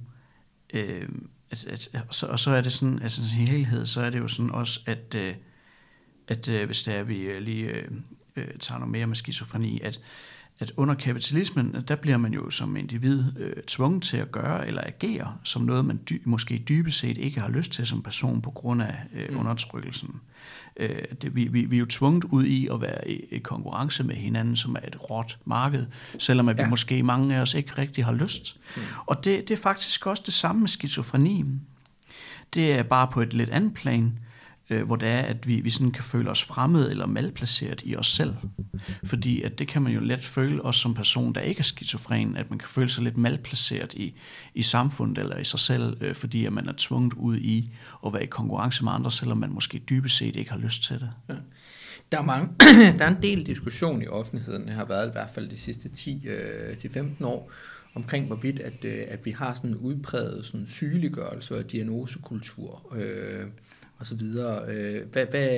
øh, 0.75 1.09
at, 1.51 1.67
at, 1.67 2.05
og, 2.09 2.15
så, 2.15 2.27
og 2.27 2.39
så 2.39 2.51
er 2.51 2.61
det 2.61 2.73
sådan, 2.73 3.03
altså 3.03 3.23
i 3.23 3.47
helhed, 3.47 3.87
så 3.87 4.03
er 4.03 4.11
det 4.11 4.19
jo 4.19 4.29
sådan 4.29 4.51
også, 4.51 4.81
at, 4.87 5.15
øh, 5.15 5.35
at 6.29 6.49
øh, 6.49 6.67
hvis 6.67 6.83
det 6.83 6.95
er, 6.95 7.03
vi 7.03 7.21
øh, 7.21 7.43
lige 7.43 7.65
øh, 7.65 7.91
øh, 8.37 8.59
tager 8.61 8.79
noget 8.79 8.93
mere 8.93 9.07
med 9.07 9.17
skizofreni, 9.17 9.81
at, 9.81 10.01
at 10.61 10.73
under 10.77 10.95
kapitalismen, 10.95 11.85
der 11.89 11.97
bliver 11.97 12.17
man 12.17 12.33
jo 12.33 12.51
som 12.51 12.77
individ 12.77 13.25
øh, 13.39 13.63
tvunget 13.67 14.03
til 14.03 14.17
at 14.17 14.33
gøre 14.33 14.67
eller 14.67 14.83
agere 14.87 15.35
som 15.45 15.63
noget, 15.63 15.85
man 15.85 16.01
dy, 16.11 16.23
måske 16.25 16.65
dybest 16.69 16.99
set 16.99 17.19
ikke 17.19 17.41
har 17.41 17.49
lyst 17.49 17.73
til 17.73 17.87
som 17.87 18.03
person 18.03 18.43
på 18.43 18.51
grund 18.51 18.83
af 18.83 18.95
øh, 19.15 19.31
mm. 19.31 19.39
undertrykkelsen. 19.39 20.21
Øh, 20.77 21.03
det, 21.23 21.37
vi, 21.37 21.45
vi, 21.45 21.65
vi 21.65 21.77
er 21.77 21.81
jo 21.81 21.87
tvunget 21.87 22.25
ud 22.25 22.45
i 22.45 22.69
at 22.73 22.81
være 22.81 23.11
i, 23.11 23.25
i 23.31 23.39
konkurrence 23.39 24.05
med 24.05 24.15
hinanden, 24.15 24.57
som 24.57 24.75
er 24.75 24.87
et 24.87 25.11
råt 25.11 25.39
marked, 25.45 25.87
selvom 26.19 26.49
at 26.49 26.59
ja. 26.59 26.65
vi 26.65 26.71
måske 26.71 27.03
mange 27.03 27.37
af 27.37 27.41
os 27.41 27.55
ikke 27.55 27.73
rigtig 27.79 28.05
har 28.05 28.13
lyst. 28.13 28.61
Mm. 28.77 28.83
Og 29.07 29.25
det, 29.25 29.49
det 29.49 29.59
er 29.59 29.63
faktisk 29.63 30.07
også 30.07 30.23
det 30.27 30.35
samme 30.35 30.61
med 30.61 30.69
skizofreni. 30.69 31.45
Det 32.55 32.73
er 32.73 32.83
bare 32.83 33.09
på 33.13 33.21
et 33.21 33.33
lidt 33.33 33.51
andet 33.51 33.75
plan 33.75 34.19
øh, 34.71 34.87
hvor 34.87 34.97
det 34.97 35.09
er, 35.09 35.19
at 35.19 35.49
vi, 35.49 35.61
vi 35.61 35.71
sådan 35.71 35.91
kan 35.91 36.05
føle 36.05 36.31
os 36.31 36.43
fremmede 36.43 36.91
eller 36.91 37.07
malplaceret 37.07 37.83
i 37.85 37.97
os 37.97 38.07
selv. 38.07 38.35
Fordi 39.05 39.43
at 39.43 39.59
det 39.59 39.69
kan 39.69 39.83
man 39.83 39.93
jo 39.93 40.01
let 40.01 40.25
føle 40.25 40.63
også 40.63 40.81
som 40.81 40.95
person, 40.95 41.35
der 41.35 41.41
ikke 41.41 41.59
er 41.59 41.63
skizofren, 41.63 42.37
at 42.37 42.51
man 42.51 42.59
kan 42.59 42.69
føle 42.69 42.89
sig 42.89 43.05
lidt 43.05 43.17
malplaceret 43.17 43.95
i, 43.95 44.15
i 44.55 44.63
samfundet 44.63 45.19
eller 45.19 45.39
i 45.39 45.45
sig 45.45 45.61
selv, 45.61 45.97
øh, 46.01 46.15
fordi 46.15 46.45
at 46.45 46.53
man 46.53 46.69
er 46.69 46.75
tvunget 46.77 47.15
ud 47.15 47.37
i 47.37 47.71
at 48.07 48.13
være 48.13 48.23
i 48.23 48.27
konkurrence 48.27 48.85
med 48.85 48.93
andre, 48.93 49.13
selvom 49.13 49.39
man 49.39 49.53
måske 49.53 49.79
dybest 49.79 50.17
set 50.17 50.37
ikke 50.37 50.51
har 50.51 50.59
lyst 50.59 50.83
til 50.83 51.01
det. 51.01 51.11
Ja. 51.29 51.35
Der 52.13 52.19
er, 52.19 52.23
mange, 52.23 52.49
der 52.99 53.05
er 53.05 53.09
en 53.09 53.23
del 53.23 53.47
diskussion 53.47 54.03
i 54.03 54.07
offentligheden, 54.07 54.67
det 54.67 54.75
har 54.75 54.85
været 54.85 55.09
i 55.09 55.13
hvert 55.13 55.31
fald 55.31 55.49
de 55.49 55.57
sidste 55.57 55.89
10-15 55.89 56.29
øh, 56.99 57.29
år, 57.29 57.53
omkring 57.95 58.27
hvorvidt, 58.27 58.61
at, 58.61 58.85
øh, 58.85 59.05
at 59.09 59.27
vi 59.27 59.31
har 59.31 59.55
sådan 59.55 59.71
en 59.71 59.77
udpræget 59.77 60.47
sådan 60.47 60.67
sygeliggørelse 60.67 61.57
og 61.57 61.73
diagnosekultur. 61.73 62.97
Øh, 62.97 63.47
og 63.99 64.07
så 64.07 64.15
videre. 64.15 64.69
Øh, 64.69 65.07
hvad, 65.13 65.27
hvad, 65.27 65.49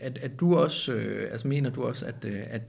at, 0.00 0.18
at 0.18 0.40
du 0.40 0.56
også, 0.56 0.92
øh, 0.92 1.32
altså 1.32 1.48
mener 1.48 1.70
du 1.70 1.84
også, 1.84 2.06
at, 2.06 2.24
øh, 2.24 2.42
at 2.46 2.62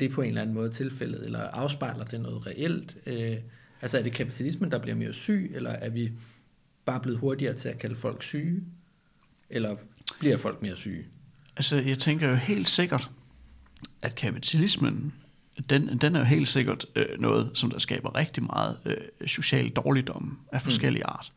det 0.00 0.10
på 0.10 0.22
en 0.22 0.28
eller 0.28 0.40
anden 0.40 0.54
måde 0.54 0.68
er 0.68 0.72
tilfældet, 0.72 1.24
eller 1.24 1.40
afspejler 1.40 2.04
det 2.04 2.20
noget 2.20 2.46
reelt? 2.46 2.96
Øh, 3.06 3.36
altså 3.82 3.98
er 3.98 4.02
det 4.02 4.12
kapitalismen, 4.12 4.70
der 4.70 4.78
bliver 4.78 4.94
mere 4.96 5.12
syg, 5.12 5.52
eller 5.54 5.70
er 5.70 5.90
vi 5.90 6.12
bare 6.84 7.00
blevet 7.00 7.18
hurtigere 7.18 7.54
til 7.54 7.68
at 7.68 7.78
kalde 7.78 7.96
folk 7.96 8.22
syge? 8.22 8.62
Eller 9.50 9.76
bliver 10.20 10.36
folk 10.36 10.62
mere 10.62 10.76
syge? 10.76 11.06
Altså 11.56 11.76
jeg 11.76 11.98
tænker 11.98 12.28
jo 12.28 12.34
helt 12.34 12.68
sikkert, 12.68 13.10
at 14.02 14.14
kapitalismen, 14.14 15.12
den, 15.70 15.98
den 15.98 16.16
er 16.16 16.20
jo 16.20 16.24
helt 16.24 16.48
sikkert 16.48 16.86
øh, 16.96 17.20
noget, 17.20 17.50
som 17.54 17.70
der 17.70 17.78
skaber 17.78 18.14
rigtig 18.14 18.42
meget 18.42 18.78
øh, 18.84 19.28
social 19.28 19.68
dårligdom 19.68 20.38
af 20.52 20.62
forskellige 20.62 21.02
mm. 21.02 21.12
art. 21.12 21.32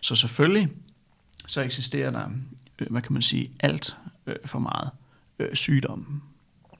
Så 0.00 0.14
selvfølgelig, 0.14 0.68
så 1.46 1.62
eksisterer 1.62 2.10
der 2.10 2.30
øh, 2.78 2.86
hvad 2.90 3.02
kan 3.02 3.12
man 3.12 3.22
sige, 3.22 3.50
alt 3.60 3.96
øh, 4.26 4.36
for 4.44 4.58
meget 4.58 4.90
øh, 5.38 5.54
sygdom 5.54 6.22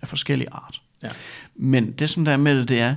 af 0.03 0.09
forskellige 0.09 0.53
art. 0.53 0.83
Ja. 1.03 1.09
Men 1.55 1.93
det, 1.93 2.11
som 2.11 2.25
der 2.25 2.33
er 2.33 2.37
med 2.37 2.59
det, 2.59 2.69
det 2.69 2.81
er, 2.81 2.95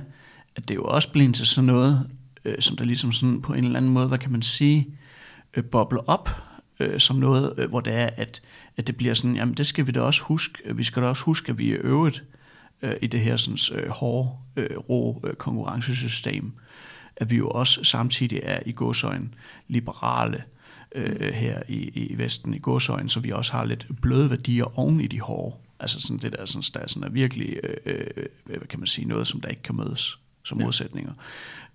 at 0.56 0.68
det 0.68 0.74
jo 0.74 0.84
også 0.84 1.12
blevet 1.12 1.34
til 1.34 1.46
sådan 1.46 1.66
noget, 1.66 2.10
øh, 2.44 2.60
som 2.60 2.76
der 2.76 2.84
ligesom 2.84 3.12
sådan 3.12 3.42
på 3.42 3.52
en 3.52 3.64
eller 3.64 3.76
anden 3.76 3.92
måde, 3.92 4.08
hvad 4.08 4.18
kan 4.18 4.32
man 4.32 4.42
sige, 4.42 4.88
øh, 5.54 5.64
bobler 5.64 6.10
op 6.10 6.30
øh, 6.80 7.00
som 7.00 7.16
noget, 7.16 7.54
øh, 7.56 7.68
hvor 7.68 7.80
det 7.80 7.92
er, 7.92 8.10
at, 8.16 8.42
at 8.76 8.86
det 8.86 8.96
bliver 8.96 9.14
sådan, 9.14 9.36
jamen 9.36 9.54
det 9.54 9.66
skal 9.66 9.86
vi 9.86 9.92
da 9.92 10.00
også 10.00 10.22
huske, 10.22 10.76
vi 10.76 10.84
skal 10.84 11.02
da 11.02 11.08
også 11.08 11.24
huske, 11.24 11.50
at 11.50 11.58
vi 11.58 11.72
er 11.72 11.78
øvet 11.80 12.22
øh, 12.82 12.94
i 13.02 13.06
det 13.06 13.20
her 13.20 13.36
sådan, 13.36 13.82
øh, 13.82 13.90
hårde, 13.90 14.30
øh, 14.56 14.76
rå 14.76 15.22
øh, 15.24 15.34
konkurrencesystem, 15.34 16.52
at 17.16 17.30
vi 17.30 17.36
jo 17.36 17.48
også 17.48 17.84
samtidig 17.84 18.40
er 18.42 18.60
i 18.66 18.72
godsøjen 18.72 19.34
liberale, 19.68 20.42
øh, 20.94 21.32
her 21.32 21.62
i, 21.68 21.76
i 21.94 22.18
Vesten, 22.18 22.54
i 22.54 22.58
godsøjen, 22.58 23.08
så 23.08 23.20
vi 23.20 23.30
også 23.30 23.52
har 23.52 23.64
lidt 23.64 23.86
bløde 24.02 24.30
værdier 24.30 24.78
oven 24.78 25.00
i 25.00 25.06
de 25.06 25.20
hårde. 25.20 25.56
Altså 25.80 26.00
sådan 26.00 26.18
det 26.18 26.32
der, 26.32 26.46
sådan, 26.46 26.62
der 26.74 26.80
er, 26.80 26.86
sådan 26.86 27.08
er 27.08 27.12
virkelig, 27.12 27.56
øh, 27.62 27.76
øh, 28.16 28.26
hvad 28.44 28.58
kan 28.68 28.78
man 28.78 28.86
sige, 28.86 29.08
noget, 29.08 29.26
som 29.26 29.40
der 29.40 29.48
ikke 29.48 29.62
kan 29.62 29.76
mødes 29.76 30.18
som 30.44 30.58
modsætninger. 30.58 31.12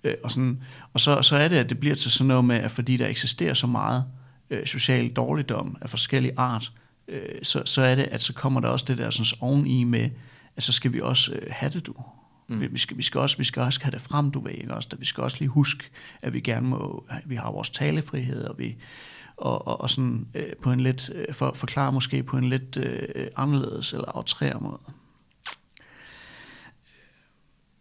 Øh, 0.04 0.14
og 0.24 0.32
sådan, 0.32 0.64
og 0.94 1.00
så, 1.00 1.22
så 1.22 1.36
er 1.36 1.48
det, 1.48 1.56
at 1.56 1.70
det 1.70 1.80
bliver 1.80 1.96
til 1.96 2.12
sådan 2.12 2.28
noget 2.28 2.46
med, 2.46 2.56
at 2.56 2.72
fordi 2.72 2.98
der 2.98 3.08
eksisterer 3.08 3.54
så 3.54 3.68
meget 3.68 4.06
øh, 4.50 4.66
social 4.66 5.10
dårligdom 5.10 5.78
af 5.82 5.90
forskellige 5.90 6.34
art, 6.38 6.72
øh, 7.08 7.22
så, 7.44 7.62
så 7.66 7.82
er 7.82 7.96
det, 7.96 8.04
at 8.04 8.22
så 8.22 8.34
kommer 8.34 8.60
der 8.60 8.68
også 8.68 8.86
det 8.88 8.98
der 8.98 9.10
sådan 9.10 9.38
oveni 9.40 9.84
med, 9.84 10.10
at 10.56 10.64
så 10.64 10.72
skal 10.72 10.94
vi 10.94 11.02
også 11.02 11.34
øh, 11.34 11.48
have 11.50 11.70
det, 11.70 11.86
du. 11.86 11.94
Mm. 12.52 12.74
Vi, 12.74 12.78
skal, 12.78 12.98
vi, 12.98 13.04
skal 13.04 13.22
også, 13.22 13.38
vi 13.38 13.44
skal 13.44 13.62
også 13.62 13.80
have 13.84 13.92
det 13.92 14.02
frem, 14.02 14.32
du 14.32 14.40
ved, 14.40 14.52
ikke? 14.52 14.74
Også, 14.74 14.90
vi 15.00 15.06
skal 15.06 15.24
også 15.24 15.38
lige 15.40 15.50
huske, 15.50 15.90
at 16.22 16.34
vi 16.34 16.40
gerne 16.40 16.68
må, 16.68 17.06
vi 17.26 17.36
har 17.36 17.52
vores 17.52 17.70
talefrihed, 17.70 18.44
og 18.44 18.60
vi, 18.60 18.78
og, 19.38 19.68
og, 19.68 19.82
og 19.82 19.90
sådan 19.90 20.28
øh, 20.34 20.54
på 20.62 20.72
en 20.72 20.80
lidt, 20.80 21.10
øh, 21.16 21.34
for, 21.34 21.54
forklare 21.54 21.92
måske 21.92 22.24
på 22.24 22.38
en 22.38 22.50
lidt 22.50 22.78
øh, 22.78 23.28
anderledes 23.36 23.94
eller 23.94 24.16
outrere 24.16 24.60
måde. 24.60 24.80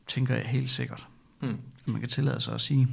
Tænker 0.06 0.34
jeg 0.34 0.46
helt 0.46 0.70
sikkert. 0.70 1.06
Mm. 1.40 1.58
Man 1.86 2.00
kan 2.00 2.08
tillade 2.08 2.40
sig 2.40 2.54
at 2.54 2.60
sige. 2.60 2.88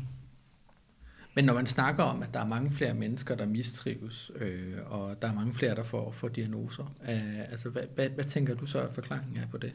Men 1.36 1.46
når 1.46 1.54
man 1.54 1.66
snakker 1.66 2.04
om, 2.04 2.24
at 2.24 2.34
der 2.34 2.40
er 2.40 2.48
mange 2.48 2.72
flere 2.72 2.94
mennesker, 2.94 3.36
der 3.36 3.46
mistrives, 3.46 4.32
øh, 4.36 4.78
og 4.86 5.22
der 5.22 5.28
er 5.28 5.34
mange 5.34 5.54
flere, 5.54 5.76
der 5.76 5.84
får, 5.84 6.12
får 6.12 6.28
diagnoser, 6.28 6.94
øh, 7.10 7.40
altså 7.40 7.70
hvad, 7.70 7.84
hvad, 7.96 8.10
hvad 8.10 8.26
tænker 8.26 8.56
du 8.56 8.66
så, 8.66 8.80
at 8.80 8.94
forklaringen 8.94 9.38
er 9.38 9.48
på 9.48 9.58
det? 9.58 9.74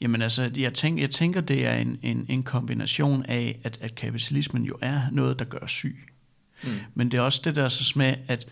Jamen 0.00 0.22
altså, 0.22 0.50
jeg 0.56 0.74
tænker, 0.74 1.02
jeg 1.02 1.10
tænker 1.10 1.40
det 1.40 1.66
er 1.66 1.74
en, 1.74 1.98
en, 2.02 2.26
en 2.28 2.42
kombination 2.42 3.24
af, 3.26 3.58
at, 3.64 3.78
at 3.80 3.94
kapitalismen 3.94 4.64
jo 4.64 4.78
er 4.80 5.02
noget, 5.12 5.38
der 5.38 5.44
gør 5.44 5.66
syg. 5.66 5.96
Mm. 6.62 6.70
Men 6.94 7.10
det 7.10 7.18
er 7.18 7.22
også 7.22 7.42
det 7.44 7.54
der 7.54 7.68
så 7.68 7.92
med, 7.96 8.14
at, 8.28 8.46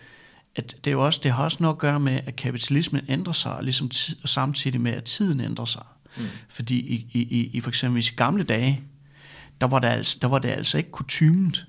at 0.56 0.76
det, 0.84 0.92
er 0.92 0.96
også, 0.96 1.20
det 1.22 1.32
har 1.32 1.44
også 1.44 1.58
noget 1.60 1.74
at 1.74 1.78
gøre 1.78 2.00
med, 2.00 2.20
at 2.26 2.36
kapitalismen 2.36 3.04
ændrer 3.08 3.32
sig, 3.32 3.58
ligesom 3.62 3.88
tid, 3.88 4.16
og 4.22 4.28
samtidig 4.28 4.80
med, 4.80 4.92
at 4.92 5.04
tiden 5.04 5.40
ændrer 5.40 5.64
sig. 5.64 5.84
Mm. 6.16 6.24
Fordi 6.48 6.80
i, 6.80 7.06
i, 7.12 7.20
i, 7.20 7.50
i 7.52 7.60
for 7.60 7.70
eksempel 7.70 8.02
i 8.02 8.14
gamle 8.16 8.42
dage, 8.42 8.82
der 9.60 9.66
var, 9.66 9.78
der, 9.78 9.88
altså, 9.88 10.18
der 10.22 10.28
var 10.28 10.38
det 10.38 10.48
altså 10.48 10.78
ikke 10.78 10.90
kutymet. 10.90 11.66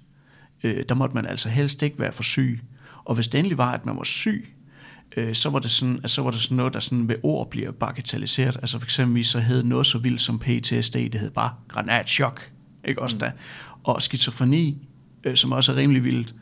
Øh, 0.64 0.86
der 0.90 0.96
måtte 0.96 1.16
man 1.16 1.26
altså 1.26 1.50
helst 1.50 1.84
ikke 1.84 2.00
være 2.00 2.12
for 2.12 2.24
syg. 2.24 2.62
Og 3.06 3.16
hvis 3.16 3.28
det 3.28 3.38
endelig 3.38 3.58
var, 3.58 3.72
at 3.72 3.86
man 3.86 3.98
var 3.98 4.04
syg, 4.04 4.57
øh, 5.18 5.36
så, 5.36 5.49
var 5.49 5.60
det 5.60 5.72
sådan, 5.72 5.95
altså, 5.95 6.16
så 6.16 6.22
var 6.22 6.32
det 6.32 6.41
sådan 6.41 6.58
noget, 6.58 6.74
der 6.74 6.80
sådan 6.80 7.08
ved 7.08 7.16
ord 7.24 7.49
bliver 7.49 7.72
bagatelliseret. 7.72 8.55
Altså 8.55 8.80
for 8.80 8.86
eksempel 8.86 9.26
så 9.26 9.39
hed 9.39 9.64
noget 9.64 9.88
så 9.88 9.97
vildt 9.97 10.22
som 10.22 10.39
PTSD, 10.39 10.93
det 10.95 11.16
hed 11.16 11.32
bare 11.32 11.53
granatschok. 11.68 12.51
Ikke 12.86 13.01
også 13.01 13.16
mm. 13.16 13.20
da? 13.20 13.32
Og 13.84 14.01
skizofreni, 14.01 14.88
øh, 15.24 15.36
som 15.36 15.51
også 15.51 15.72
er 15.72 15.76
rimelig 15.76 16.03
vildt, 16.03 16.36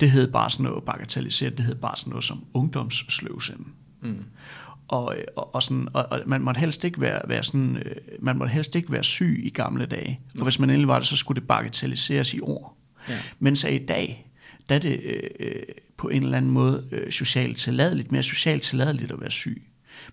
det 0.00 0.10
hed 0.10 0.32
bare 0.32 0.50
sådan 0.50 0.64
noget 0.64 0.84
bagatelliseret, 0.84 1.58
det 1.58 1.66
hed 1.66 1.74
bare 1.74 1.96
sådan 1.96 2.10
noget 2.10 2.24
som 2.24 2.44
ungdomssløvsind. 2.54 3.66
Mm. 4.02 4.24
Og, 4.88 5.16
og, 5.36 5.54
og, 5.54 5.62
sådan, 5.62 5.88
og, 5.92 6.06
og 6.10 6.20
man 6.26 6.42
måtte 6.42 6.60
helst 6.60 6.84
ikke 6.84 7.00
være, 7.00 7.20
være 7.28 7.42
sådan, 7.42 7.76
øh, 7.76 7.96
man 8.20 8.38
måtte 8.38 8.52
helst 8.52 8.74
ikke 8.76 8.92
være 8.92 9.04
syg 9.04 9.40
i 9.44 9.50
gamle 9.50 9.86
dage. 9.86 10.20
Mm. 10.34 10.40
Og 10.40 10.44
hvis 10.44 10.58
man 10.58 10.70
endelig 10.70 10.88
var 10.88 10.98
det, 10.98 11.08
så 11.08 11.16
skulle 11.16 11.40
det 11.40 11.48
bagatelliseres 11.48 12.34
i 12.34 12.40
ord. 12.42 12.76
Ja. 13.08 13.18
Men 13.38 13.56
så 13.56 13.68
i 13.68 13.78
dag, 13.78 14.32
er 14.72 14.78
det 14.78 15.00
øh, 15.04 15.30
øh, 15.40 15.62
på 16.02 16.08
en 16.08 16.22
eller 16.22 16.36
anden 16.36 16.50
måde 16.50 16.88
øh, 16.92 17.12
socialt 17.12 17.58
tilladeligt, 17.58 18.12
mere 18.12 18.22
socialt 18.22 18.62
tilladeligt 18.62 19.10
at 19.10 19.20
være 19.20 19.30
syg. 19.30 19.62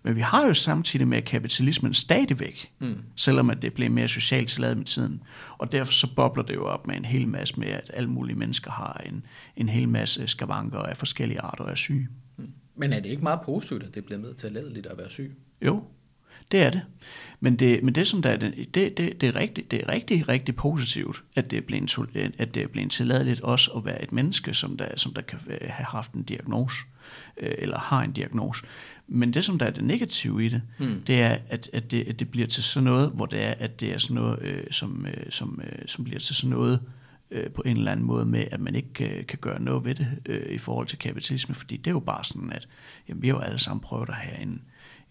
Men 0.03 0.15
vi 0.15 0.21
har 0.21 0.47
jo 0.47 0.53
samtidig 0.53 1.07
med 1.07 1.21
kapitalismen 1.21 1.93
stadigvæk, 1.93 2.71
mm. 2.79 2.95
selvom 3.15 3.49
at 3.49 3.61
det 3.61 3.73
bliver 3.73 3.89
mere 3.89 4.07
socialt 4.07 4.49
tilladet 4.49 4.77
med 4.77 4.85
tiden. 4.85 5.23
Og 5.57 5.71
derfor 5.71 5.93
så 5.93 6.15
bobler 6.15 6.43
det 6.43 6.55
jo 6.55 6.65
op 6.65 6.87
med 6.87 6.95
en 6.95 7.05
hel 7.05 7.27
masse 7.27 7.59
med, 7.59 7.67
at 7.67 7.91
alle 7.93 8.09
mulige 8.09 8.35
mennesker 8.35 8.71
har 8.71 9.01
en, 9.05 9.25
en 9.55 9.69
hel 9.69 9.89
masse 9.89 10.27
skavanker 10.27 10.79
af 10.79 10.97
forskellige 10.97 11.41
arter 11.41 11.65
af 11.65 11.77
syge. 11.77 12.07
Mm. 12.37 12.47
Men 12.75 12.93
er 12.93 12.99
det 12.99 13.09
ikke 13.09 13.23
meget 13.23 13.39
positivt, 13.45 13.83
at 13.83 13.95
det 13.95 14.05
bliver 14.05 14.19
med 14.19 14.33
tilladeligt 14.33 14.85
at 14.85 14.97
være 14.97 15.09
syg? 15.09 15.37
Jo, 15.65 15.83
det 16.51 16.61
er 16.61 16.69
det. 16.69 16.81
Men 17.39 17.55
det, 17.55 17.83
men 17.83 17.95
det 17.95 18.07
som 18.07 18.21
der 18.21 18.29
er, 18.29 18.37
det, 18.37 18.75
det, 18.75 18.97
det, 18.97 19.23
er 19.23 19.35
rigtig, 19.35 19.71
det 19.71 19.83
er 19.83 19.89
rigtig, 19.89 20.29
rigtig 20.29 20.55
positivt, 20.55 21.23
at 21.35 21.51
det 21.51 21.57
er 21.57 21.61
blevet, 21.61 22.33
at 22.37 22.53
det 22.53 22.63
er 22.63 22.67
blevet 22.67 22.91
tilladeligt 22.91 23.41
også 23.41 23.71
at 23.71 23.85
være 23.85 24.03
et 24.03 24.11
menneske, 24.11 24.53
som 24.53 24.77
der, 24.77 24.87
som 24.95 25.13
der 25.13 25.21
kan 25.21 25.39
have 25.61 25.85
haft 25.85 26.11
en 26.11 26.23
diagnose, 26.23 26.77
øh, 27.37 27.51
eller 27.57 27.79
har 27.79 28.01
en 28.01 28.11
diagnose. 28.11 28.65
Men 29.07 29.33
det, 29.33 29.45
som 29.45 29.59
der 29.59 29.65
er 29.65 29.69
det 29.69 29.83
negative 29.83 30.45
i 30.45 30.49
det, 30.49 30.61
mm. 30.79 31.01
det 31.07 31.21
er, 31.21 31.37
at, 31.49 31.69
at, 31.73 31.91
det, 31.91 32.07
at 32.07 32.19
det 32.19 32.31
bliver 32.31 32.47
til 32.47 32.63
sådan 32.63 32.83
noget, 32.83 33.11
hvor 33.11 33.25
det 33.25 33.43
er, 33.43 33.53
at 33.59 33.79
det 33.79 33.93
er 33.93 33.97
sådan 33.97 34.15
noget, 34.15 34.39
øh, 34.41 34.63
som, 34.71 35.05
øh, 35.05 35.31
som, 35.31 35.61
øh, 35.63 35.87
som 35.87 36.03
bliver 36.03 36.19
til 36.19 36.35
sådan 36.35 36.49
noget, 36.49 36.79
øh, 37.31 37.51
på 37.51 37.61
en 37.65 37.77
eller 37.77 37.91
anden 37.91 38.05
måde 38.05 38.25
med, 38.25 38.45
at 38.51 38.59
man 38.59 38.75
ikke 38.75 39.19
øh, 39.19 39.25
kan 39.25 39.39
gøre 39.41 39.61
noget 39.61 39.85
ved 39.85 39.95
det 39.95 40.07
øh, 40.25 40.51
i 40.51 40.57
forhold 40.57 40.87
til 40.87 40.99
kapitalisme, 40.99 41.55
fordi 41.55 41.77
det 41.77 41.87
er 41.87 41.91
jo 41.91 41.99
bare 41.99 42.23
sådan, 42.23 42.51
at 42.51 42.67
jamen, 43.07 43.21
vi 43.21 43.27
har 43.27 43.35
jo 43.35 43.41
alle 43.41 43.59
sammen 43.59 43.81
prøvet 43.81 44.09
at 44.09 44.15
have 44.15 44.41
en, 44.41 44.61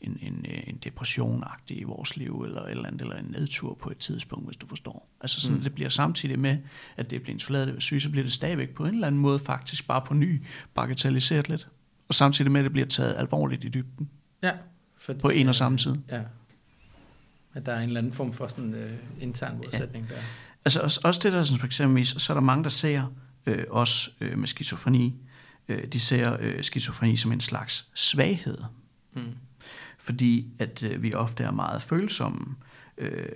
en, 0.00 0.18
en, 0.22 0.46
en 0.66 0.76
depression 0.84 1.44
i 1.68 1.82
vores 1.82 2.16
liv, 2.16 2.42
eller 2.42 2.62
eller 2.62 2.86
andet, 2.86 3.02
eller 3.02 3.16
en 3.16 3.24
nedtur 3.24 3.74
på 3.74 3.90
et 3.90 3.98
tidspunkt, 3.98 4.46
hvis 4.46 4.56
du 4.56 4.66
forstår. 4.66 5.08
Altså 5.20 5.40
sådan, 5.40 5.56
mm. 5.56 5.62
det 5.62 5.74
bliver 5.74 5.88
samtidig 5.88 6.38
med, 6.38 6.58
at 6.96 7.10
det 7.10 7.22
bliver 7.22 7.34
insuleret 7.34 7.74
ved 7.74 7.80
syg, 7.80 8.02
så 8.02 8.10
bliver 8.10 8.24
det 8.24 8.32
stadigvæk 8.32 8.70
på 8.74 8.84
en 8.84 8.94
eller 8.94 9.06
anden 9.06 9.20
måde 9.20 9.38
faktisk 9.38 9.86
bare 9.86 10.02
på 10.06 10.14
ny 10.14 10.42
bagatelliseret 10.74 11.48
lidt. 11.48 11.68
Og 12.08 12.14
samtidig 12.14 12.52
med, 12.52 12.60
at 12.60 12.64
det 12.64 12.72
bliver 12.72 12.86
taget 12.86 13.14
alvorligt 13.16 13.64
i 13.64 13.68
dybden. 13.68 14.10
Ja. 14.42 14.52
Fordi, 14.96 15.20
på 15.20 15.28
en 15.28 15.48
og 15.48 15.54
samme 15.54 15.78
tid. 15.78 15.96
Ja. 16.10 16.22
At 17.54 17.66
der 17.66 17.72
er 17.72 17.80
en 17.80 17.88
eller 17.88 18.00
anden 18.00 18.12
form 18.12 18.32
for 18.32 18.46
sådan 18.46 18.74
uh, 18.74 19.22
intern 19.22 19.56
modsætning 19.56 20.06
ja. 20.10 20.14
der. 20.14 20.20
Altså 20.64 20.80
også, 20.80 21.00
også 21.04 21.20
det 21.22 21.32
der, 21.32 21.42
sådan 21.42 21.58
for 21.58 21.66
eksempel, 21.66 22.06
så 22.06 22.32
er 22.32 22.34
der 22.34 22.40
mange, 22.40 22.64
der 22.64 22.70
ser 22.70 23.12
øh, 23.46 23.64
os 23.70 24.10
øh, 24.20 24.38
med 24.38 24.48
skizofreni, 24.48 25.14
øh, 25.68 25.86
de 25.86 26.00
ser 26.00 26.36
øh, 26.40 26.64
skizofreni 26.64 27.16
som 27.16 27.32
en 27.32 27.40
slags 27.40 27.86
svaghed. 27.94 28.58
Mm 29.12 29.34
fordi 29.98 30.46
at 30.58 30.82
øh, 30.82 31.02
vi 31.02 31.14
ofte 31.14 31.44
er 31.44 31.50
meget 31.50 31.82
følsomme, 31.82 32.54
øh, 32.98 33.26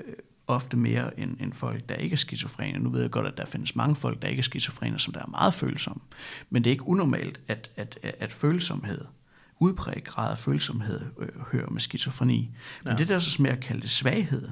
ofte 0.46 0.76
mere 0.76 1.20
end, 1.20 1.36
end 1.40 1.52
folk, 1.52 1.88
der 1.88 1.94
ikke 1.94 2.12
er 2.12 2.16
skizofrene. 2.16 2.78
Nu 2.78 2.90
ved 2.90 3.00
jeg 3.00 3.10
godt, 3.10 3.26
at 3.26 3.36
der 3.36 3.44
findes 3.44 3.76
mange 3.76 3.96
folk, 3.96 4.22
der 4.22 4.28
ikke 4.28 4.40
er 4.40 4.44
skizofrene, 4.44 4.98
som 4.98 5.12
der 5.12 5.20
er 5.20 5.26
meget 5.26 5.54
følsomme. 5.54 6.02
Men 6.50 6.64
det 6.64 6.70
er 6.70 6.72
ikke 6.72 6.88
unormalt, 6.88 7.40
at, 7.48 7.70
at, 7.76 7.98
at 8.02 8.32
følsomhed, 8.32 9.04
udbredt 9.58 10.04
grad 10.04 10.30
af 10.30 10.38
følsomhed, 10.38 11.00
øh, 11.18 11.28
hører 11.52 11.70
med 11.70 11.80
skizofreni. 11.80 12.50
Men 12.84 12.90
ja. 12.92 12.96
det 12.96 13.08
der 13.08 13.18
så 13.18 13.42
mere 13.42 13.52
at 13.52 13.60
kalde 13.60 13.82
det 13.82 13.90
svaghed, 13.90 14.48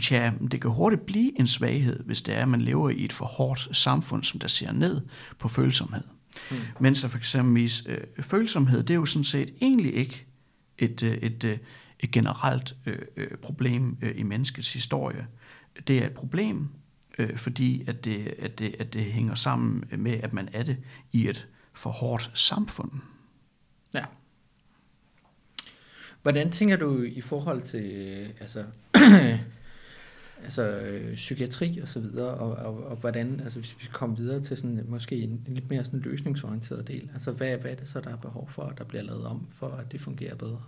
Tja, 0.00 0.32
det 0.52 0.60
kan 0.60 0.70
hurtigt 0.70 1.06
blive 1.06 1.40
en 1.40 1.48
svaghed, 1.48 2.04
hvis 2.04 2.22
det 2.22 2.36
er, 2.36 2.42
at 2.42 2.48
man 2.48 2.62
lever 2.62 2.90
i 2.90 3.04
et 3.04 3.12
for 3.12 3.24
hårdt 3.24 3.76
samfund, 3.76 4.24
som 4.24 4.40
der 4.40 4.48
ser 4.48 4.72
ned 4.72 5.00
på 5.38 5.48
følsomhed. 5.48 6.02
Mm. 6.50 6.56
Mens 6.80 7.06
for 7.06 7.18
eksempel 7.18 7.70
øh, 7.86 8.24
følsomhed, 8.24 8.82
det 8.82 8.90
er 8.90 8.98
jo 8.98 9.04
sådan 9.04 9.24
set 9.24 9.50
egentlig 9.60 9.94
ikke 9.94 10.26
et, 10.78 11.02
øh, 11.02 11.12
et, 11.12 11.44
øh, 11.44 11.58
et 12.00 12.10
generelt 12.10 12.76
øh, 12.86 13.28
problem 13.42 13.98
i 14.14 14.22
menneskets 14.22 14.72
historie. 14.72 15.26
Det 15.88 15.98
er 15.98 16.06
et 16.06 16.12
problem, 16.12 16.68
fordi 17.36 17.84
at 17.86 18.04
det, 18.04 18.34
at, 18.38 18.58
det, 18.58 18.76
at 18.78 18.94
det 18.94 19.04
hænger 19.04 19.34
sammen 19.34 19.84
med, 19.98 20.12
at 20.12 20.32
man 20.32 20.48
er 20.52 20.62
det 20.62 20.76
i 21.12 21.28
et 21.28 21.48
for 21.72 21.90
hårdt 21.90 22.30
samfund. 22.34 22.90
Ja. 23.94 24.04
Hvordan 26.22 26.50
tænker 26.50 26.76
du 26.76 27.02
i 27.02 27.20
forhold 27.20 27.62
til 27.62 28.28
altså, 28.40 28.64
altså 30.42 30.62
øh, 30.62 31.14
psykiatri 31.14 31.78
og 31.78 31.88
så 31.88 32.00
videre, 32.00 32.34
og, 32.34 32.52
og, 32.52 32.86
og 32.86 32.96
hvordan, 32.96 33.40
altså 33.40 33.58
hvis 33.58 33.76
vi 33.80 33.88
kommer 33.92 34.16
videre 34.16 34.42
til 34.42 34.56
sådan 34.56 34.84
måske 34.88 35.16
en, 35.16 35.30
en 35.30 35.54
lidt 35.54 35.70
mere 35.70 35.84
sådan 35.84 36.00
løsningsorienteret 36.00 36.88
del, 36.88 37.10
altså 37.12 37.32
hvad, 37.32 37.56
hvad 37.56 37.70
er 37.70 37.74
det 37.74 37.88
så, 37.88 38.00
der 38.00 38.10
er 38.10 38.16
behov 38.16 38.48
for, 38.50 38.62
at 38.62 38.78
der 38.78 38.84
bliver 38.84 39.02
lavet 39.02 39.26
om, 39.26 39.46
for 39.50 39.68
at 39.68 39.92
det 39.92 40.00
fungerer 40.00 40.34
bedre? 40.34 40.62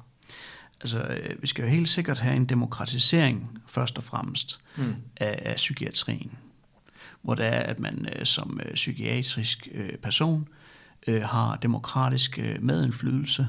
Altså, 0.81 1.03
øh, 1.03 1.43
vi 1.43 1.47
skal 1.47 1.63
jo 1.63 1.69
helt 1.69 1.89
sikkert 1.89 2.19
have 2.19 2.37
en 2.37 2.47
demokratisering, 2.47 3.59
først 3.67 3.99
og 3.99 4.05
fremmest, 4.05 4.61
mm. 4.77 4.95
af, 5.17 5.43
af 5.43 5.57
psykiatrien. 5.57 6.33
Hvor 7.23 7.35
det 7.35 7.47
er, 7.47 7.61
at 7.61 7.81
man 7.81 8.09
øh, 8.17 8.25
som 8.25 8.61
øh, 8.67 8.75
psykiatrisk 8.75 9.69
øh, 9.75 9.97
person 9.99 10.49
øh, 11.07 11.23
har 11.23 11.57
demokratisk 11.57 12.39
øh, 12.39 12.63
medindflydelse 12.63 13.49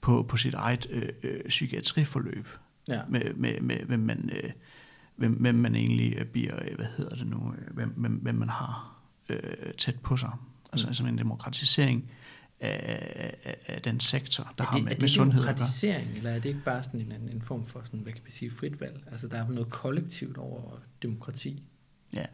på, 0.00 0.22
på 0.28 0.36
sit 0.36 0.54
eget 0.54 0.86
øh, 0.90 1.08
øh, 1.22 1.40
psykiatriforløb. 1.48 2.48
Ja. 2.88 3.00
Med, 3.08 3.34
med, 3.34 3.60
med, 3.60 3.76
hvem 3.76 4.00
man... 4.00 4.30
Øh, 4.32 4.50
hvem, 5.16 5.32
hvem 5.32 5.54
man 5.54 5.74
egentlig 5.74 6.14
øh, 6.16 6.26
bliver, 6.26 6.54
øh, 6.68 6.76
hvad 6.76 6.86
hedder 6.96 7.16
det 7.16 7.26
nu, 7.26 7.54
øh, 7.58 7.74
hvem, 7.74 7.88
hvem, 7.88 8.12
hvem 8.12 8.34
man 8.34 8.48
har 8.48 9.00
øh, 9.28 9.74
tæt 9.78 10.00
på 10.00 10.16
sig. 10.16 10.30
Altså 10.72 10.86
mm. 10.86 10.94
som 10.94 11.06
en 11.06 11.18
demokratisering 11.18 12.10
af, 12.60 13.34
af, 13.44 13.56
af 13.66 13.82
den 13.82 14.00
sektor, 14.00 14.44
der 14.44 14.50
er 14.50 14.54
det, 14.56 14.66
har 14.66 14.78
med, 14.78 14.86
er 14.86 14.90
det 14.90 15.00
med 15.00 15.08
sundhed 15.08 15.42
demokratisering, 15.42 16.16
eller 16.16 16.30
er 16.30 16.38
det 16.38 16.48
ikke 16.48 16.64
bare 16.64 16.82
sådan 16.82 17.00
en, 17.00 17.28
en, 17.32 17.42
form 17.42 17.66
for 17.66 17.80
sådan, 17.84 18.00
hvad 18.00 18.12
kan 18.12 18.22
vi 18.24 18.30
sige, 18.30 18.50
frit 18.50 18.80
valg? 18.80 19.02
Altså 19.10 19.28
der 19.28 19.36
er 19.36 19.48
noget 19.48 19.70
kollektivt 19.70 20.38
over 20.38 20.80
demokrati. 21.02 21.62
Ja, 22.12 22.24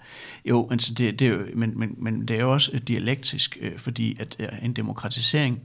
jo, 0.44 0.68
altså 0.70 0.94
det, 0.94 1.18
det 1.18 1.28
er 1.28 1.32
jo, 1.32 1.46
men, 1.54 1.78
men, 1.78 1.94
men 1.98 2.28
det 2.28 2.36
er 2.36 2.40
jo 2.40 2.52
også 2.52 2.78
dialektisk, 2.78 3.58
øh, 3.60 3.78
fordi 3.78 4.16
at 4.20 4.36
øh, 4.38 4.64
en 4.64 4.72
demokratisering, 4.72 5.62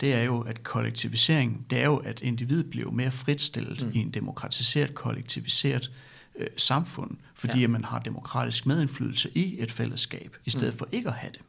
det 0.00 0.14
er 0.14 0.22
jo, 0.22 0.40
at 0.40 0.62
kollektivisering, 0.62 1.66
det 1.70 1.80
er 1.80 1.84
jo, 1.84 1.96
at 1.96 2.22
individet 2.22 2.70
bliver 2.70 2.90
mere 2.90 3.10
fritstillet 3.10 3.82
mm. 3.86 3.90
i 3.94 3.98
en 3.98 4.10
demokratiseret, 4.10 4.94
kollektiviseret 4.94 5.90
øh, 5.90 6.15
samfund, 6.56 7.16
fordi 7.34 7.58
ja. 7.58 7.64
at 7.64 7.70
man 7.70 7.84
har 7.84 7.98
demokratisk 7.98 8.66
medindflydelse 8.66 9.30
i 9.34 9.56
et 9.62 9.72
fællesskab, 9.72 10.36
i 10.44 10.50
stedet 10.50 10.74
mm. 10.74 10.78
for 10.78 10.88
ikke 10.92 11.08
at 11.08 11.14
have 11.14 11.32
det. 11.32 11.40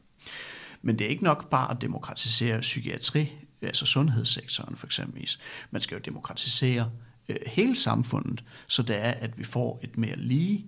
Men 0.82 0.98
det 0.98 1.04
er 1.04 1.08
ikke 1.08 1.24
nok 1.24 1.50
bare 1.50 1.70
at 1.70 1.80
demokratisere 1.80 2.60
psykiatri, 2.60 3.32
altså 3.62 3.86
sundhedssektoren 3.86 4.76
for 4.76 4.86
eksempel. 4.86 5.30
Man 5.70 5.80
skal 5.80 5.94
jo 5.94 6.00
demokratisere 6.04 6.90
øh, 7.28 7.36
hele 7.46 7.76
samfundet, 7.76 8.44
så 8.66 8.82
det 8.82 8.96
er, 8.96 9.10
at 9.10 9.38
vi 9.38 9.44
får 9.44 9.80
et 9.82 9.98
mere 9.98 10.16
lige 10.16 10.66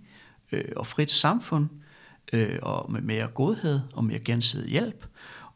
øh, 0.52 0.64
og 0.76 0.86
frit 0.86 1.10
samfund, 1.10 1.68
øh, 2.32 2.58
og 2.62 2.92
med 2.92 3.00
mere 3.00 3.26
godhed 3.26 3.80
og 3.92 4.04
mere 4.04 4.18
gensidig 4.18 4.70
hjælp 4.70 5.06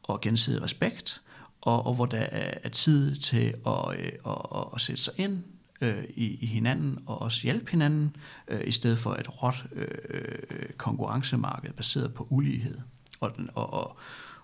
og 0.03 0.21
gensidig 0.21 0.63
respekt, 0.63 1.23
og, 1.61 1.87
og 1.87 1.95
hvor 1.95 2.07
der 2.07 2.19
er, 2.19 2.55
er 2.63 2.69
tid 2.69 3.17
til 3.17 3.55
at, 3.67 3.99
øh, 3.99 4.13
at, 4.27 4.67
at 4.75 4.81
sætte 4.81 5.03
sig 5.03 5.15
ind 5.17 5.43
øh, 5.81 6.05
i, 6.15 6.39
i 6.41 6.47
hinanden 6.47 6.99
og 7.07 7.23
også 7.23 7.43
hjælpe 7.43 7.71
hinanden, 7.71 8.17
øh, 8.49 8.61
i 8.67 8.71
stedet 8.71 8.99
for 8.99 9.15
et 9.15 9.43
råt 9.43 9.67
øh, 9.73 10.69
konkurrencemarked 10.77 11.73
baseret 11.73 12.15
på 12.15 12.27
ulighed 12.31 12.79
og 13.21 13.37
den, 13.37 13.51
og, 13.55 13.73
og, 13.73 13.97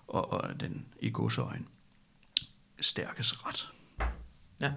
og, 0.07 0.31
og 0.31 0.59
den 0.59 0.85
i 0.99 1.09
godsøjen 1.09 1.67
stærkes 2.79 3.47
ret. 3.47 3.71
Ja. 4.61 4.71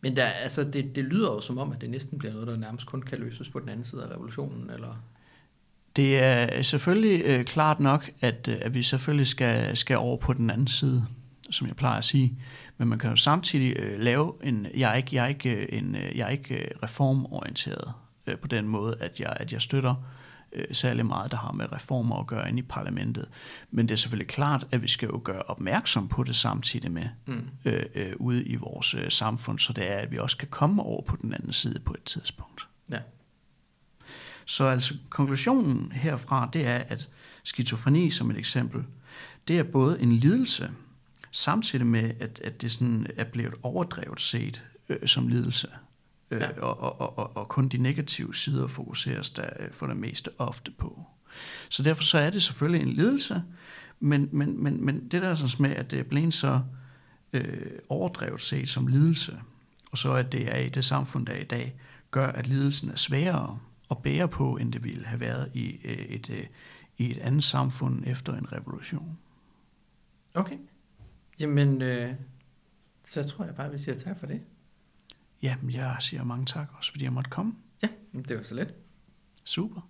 Men 0.00 0.16
der, 0.16 0.24
altså, 0.24 0.64
det, 0.64 0.96
det 0.96 1.04
lyder 1.04 1.32
jo 1.32 1.40
som 1.40 1.58
om, 1.58 1.72
at 1.72 1.80
det 1.80 1.90
næsten 1.90 2.18
bliver 2.18 2.32
noget, 2.32 2.48
der 2.48 2.56
nærmest 2.56 2.86
kun 2.86 3.02
kan 3.02 3.18
løses 3.18 3.48
på 3.48 3.60
den 3.60 3.68
anden 3.68 3.84
side 3.84 4.04
af 4.04 4.10
revolutionen, 4.10 4.70
eller? 4.70 4.96
Det 5.96 6.18
er 6.18 6.62
selvfølgelig 6.62 7.22
øh, 7.24 7.44
klart 7.44 7.80
nok, 7.80 8.10
at, 8.20 8.48
øh, 8.48 8.58
at 8.60 8.74
vi 8.74 8.82
selvfølgelig 8.82 9.26
skal, 9.26 9.76
skal 9.76 9.96
over 9.96 10.16
på 10.16 10.32
den 10.32 10.50
anden 10.50 10.66
side, 10.66 11.06
som 11.50 11.66
jeg 11.66 11.76
plejer 11.76 11.98
at 11.98 12.04
sige. 12.04 12.38
Men 12.80 12.88
man 12.88 12.98
kan 12.98 13.10
jo 13.10 13.16
samtidig 13.16 13.76
øh, 13.78 14.00
lave 14.00 14.34
en... 14.42 14.66
Jeg 14.74 14.90
er 14.90 14.94
ikke, 14.94 15.16
jeg 15.16 15.24
er 15.24 15.28
ikke, 15.28 15.50
øh, 15.50 15.78
en, 15.78 15.96
øh, 15.96 16.18
jeg 16.18 16.26
er 16.26 16.28
ikke 16.28 16.54
øh, 16.54 16.70
reformorienteret 16.82 17.92
øh, 18.26 18.38
på 18.38 18.48
den 18.48 18.68
måde, 18.68 18.96
at 19.00 19.20
jeg, 19.20 19.36
at 19.36 19.52
jeg 19.52 19.62
støtter 19.62 19.94
øh, 20.52 20.64
særlig 20.72 21.06
meget, 21.06 21.30
der 21.30 21.36
har 21.36 21.52
med 21.52 21.72
reformer 21.72 22.16
at 22.16 22.26
gøre 22.26 22.48
ind 22.48 22.58
i 22.58 22.62
parlamentet. 22.62 23.28
Men 23.70 23.88
det 23.88 23.92
er 23.92 23.96
selvfølgelig 23.96 24.28
klart, 24.28 24.66
at 24.70 24.82
vi 24.82 24.88
skal 24.88 25.06
jo 25.06 25.20
gøre 25.24 25.42
opmærksom 25.42 26.08
på 26.08 26.22
det 26.22 26.36
samtidig 26.36 26.90
med 26.90 27.08
mm. 27.26 27.48
øh, 27.64 27.82
øh, 27.94 28.12
ude 28.16 28.44
i 28.44 28.56
vores 28.56 28.94
øh, 28.94 29.10
samfund, 29.10 29.58
så 29.58 29.72
det 29.72 29.92
er, 29.92 29.96
at 29.96 30.10
vi 30.10 30.18
også 30.18 30.36
kan 30.36 30.48
komme 30.48 30.82
over 30.82 31.02
på 31.02 31.16
den 31.22 31.34
anden 31.34 31.52
side 31.52 31.80
på 31.80 31.94
et 31.94 32.04
tidspunkt. 32.04 32.68
Ja. 32.90 32.98
Så 34.44 34.64
altså 34.64 34.94
konklusionen 35.08 35.92
herfra, 35.92 36.50
det 36.52 36.66
er, 36.66 36.78
at 36.88 37.08
skizofreni 37.44 38.10
som 38.10 38.30
et 38.30 38.38
eksempel, 38.38 38.84
det 39.48 39.58
er 39.58 39.62
både 39.62 40.00
en 40.00 40.12
lidelse, 40.12 40.70
samtidig 41.30 41.86
med, 41.86 42.12
at, 42.20 42.40
at 42.44 42.62
det 42.62 42.72
sådan 42.72 43.06
er 43.16 43.24
blevet 43.24 43.54
overdrevet 43.62 44.20
set 44.20 44.64
øh, 44.88 45.08
som 45.08 45.28
lidelse. 45.28 45.68
Øh, 46.30 46.40
ja. 46.40 46.60
og, 46.60 47.00
og, 47.00 47.18
og, 47.18 47.36
og 47.36 47.48
kun 47.48 47.68
de 47.68 47.78
negative 47.78 48.34
sider 48.34 48.66
fokuseres 48.66 49.30
der 49.30 49.50
øh, 49.58 49.72
for 49.72 49.86
det 49.86 49.96
meste 49.96 50.30
ofte 50.38 50.70
på. 50.70 51.06
Så 51.68 51.82
derfor 51.82 52.02
så 52.02 52.18
er 52.18 52.30
det 52.30 52.42
selvfølgelig 52.42 52.86
en 52.86 52.92
lidelse, 52.92 53.42
men, 54.00 54.28
men, 54.32 54.62
men, 54.62 54.84
men 54.84 55.08
det 55.08 55.22
der 55.22 55.28
er 55.28 55.34
sådan 55.34 55.62
med, 55.62 55.76
at 55.76 55.90
det 55.90 55.98
er 55.98 56.04
blevet 56.04 56.34
så 56.34 56.60
øh, 57.32 57.66
overdrevet 57.88 58.40
set 58.40 58.68
som 58.68 58.86
lidelse, 58.86 59.40
og 59.90 59.98
så 59.98 60.12
at 60.12 60.32
det 60.32 60.54
er 60.54 60.58
i 60.58 60.68
det 60.68 60.84
samfund, 60.84 61.26
der 61.26 61.32
er 61.32 61.40
i 61.40 61.44
dag, 61.44 61.74
gør, 62.10 62.26
at 62.26 62.46
lidelsen 62.46 62.90
er 62.90 62.96
sværere 62.96 63.58
at 63.90 63.98
bære 63.98 64.28
på, 64.28 64.56
end 64.56 64.72
det 64.72 64.84
ville 64.84 65.06
have 65.06 65.20
været 65.20 65.50
i 65.54 65.80
øh, 65.84 65.96
et, 65.96 66.30
øh, 66.30 66.46
i 66.98 67.10
et 67.10 67.18
andet 67.18 67.44
samfund 67.44 68.02
efter 68.06 68.34
en 68.34 68.52
revolution. 68.52 69.18
Okay. 70.34 70.56
Jamen, 71.40 71.82
øh, 71.82 72.14
så 73.04 73.22
tror 73.22 73.44
jeg 73.44 73.54
bare, 73.54 73.66
at 73.66 73.72
vi 73.72 73.78
siger 73.78 73.98
tak 73.98 74.18
for 74.18 74.26
det. 74.26 74.40
Jamen, 75.42 75.70
jeg 75.70 75.96
siger 76.00 76.24
mange 76.24 76.46
tak 76.46 76.68
også, 76.76 76.90
fordi 76.90 77.04
jeg 77.04 77.12
måtte 77.12 77.30
komme. 77.30 77.54
Ja, 77.82 77.88
det 78.28 78.36
var 78.36 78.42
så 78.42 78.54
let. 78.54 78.74
Super. 79.44 79.89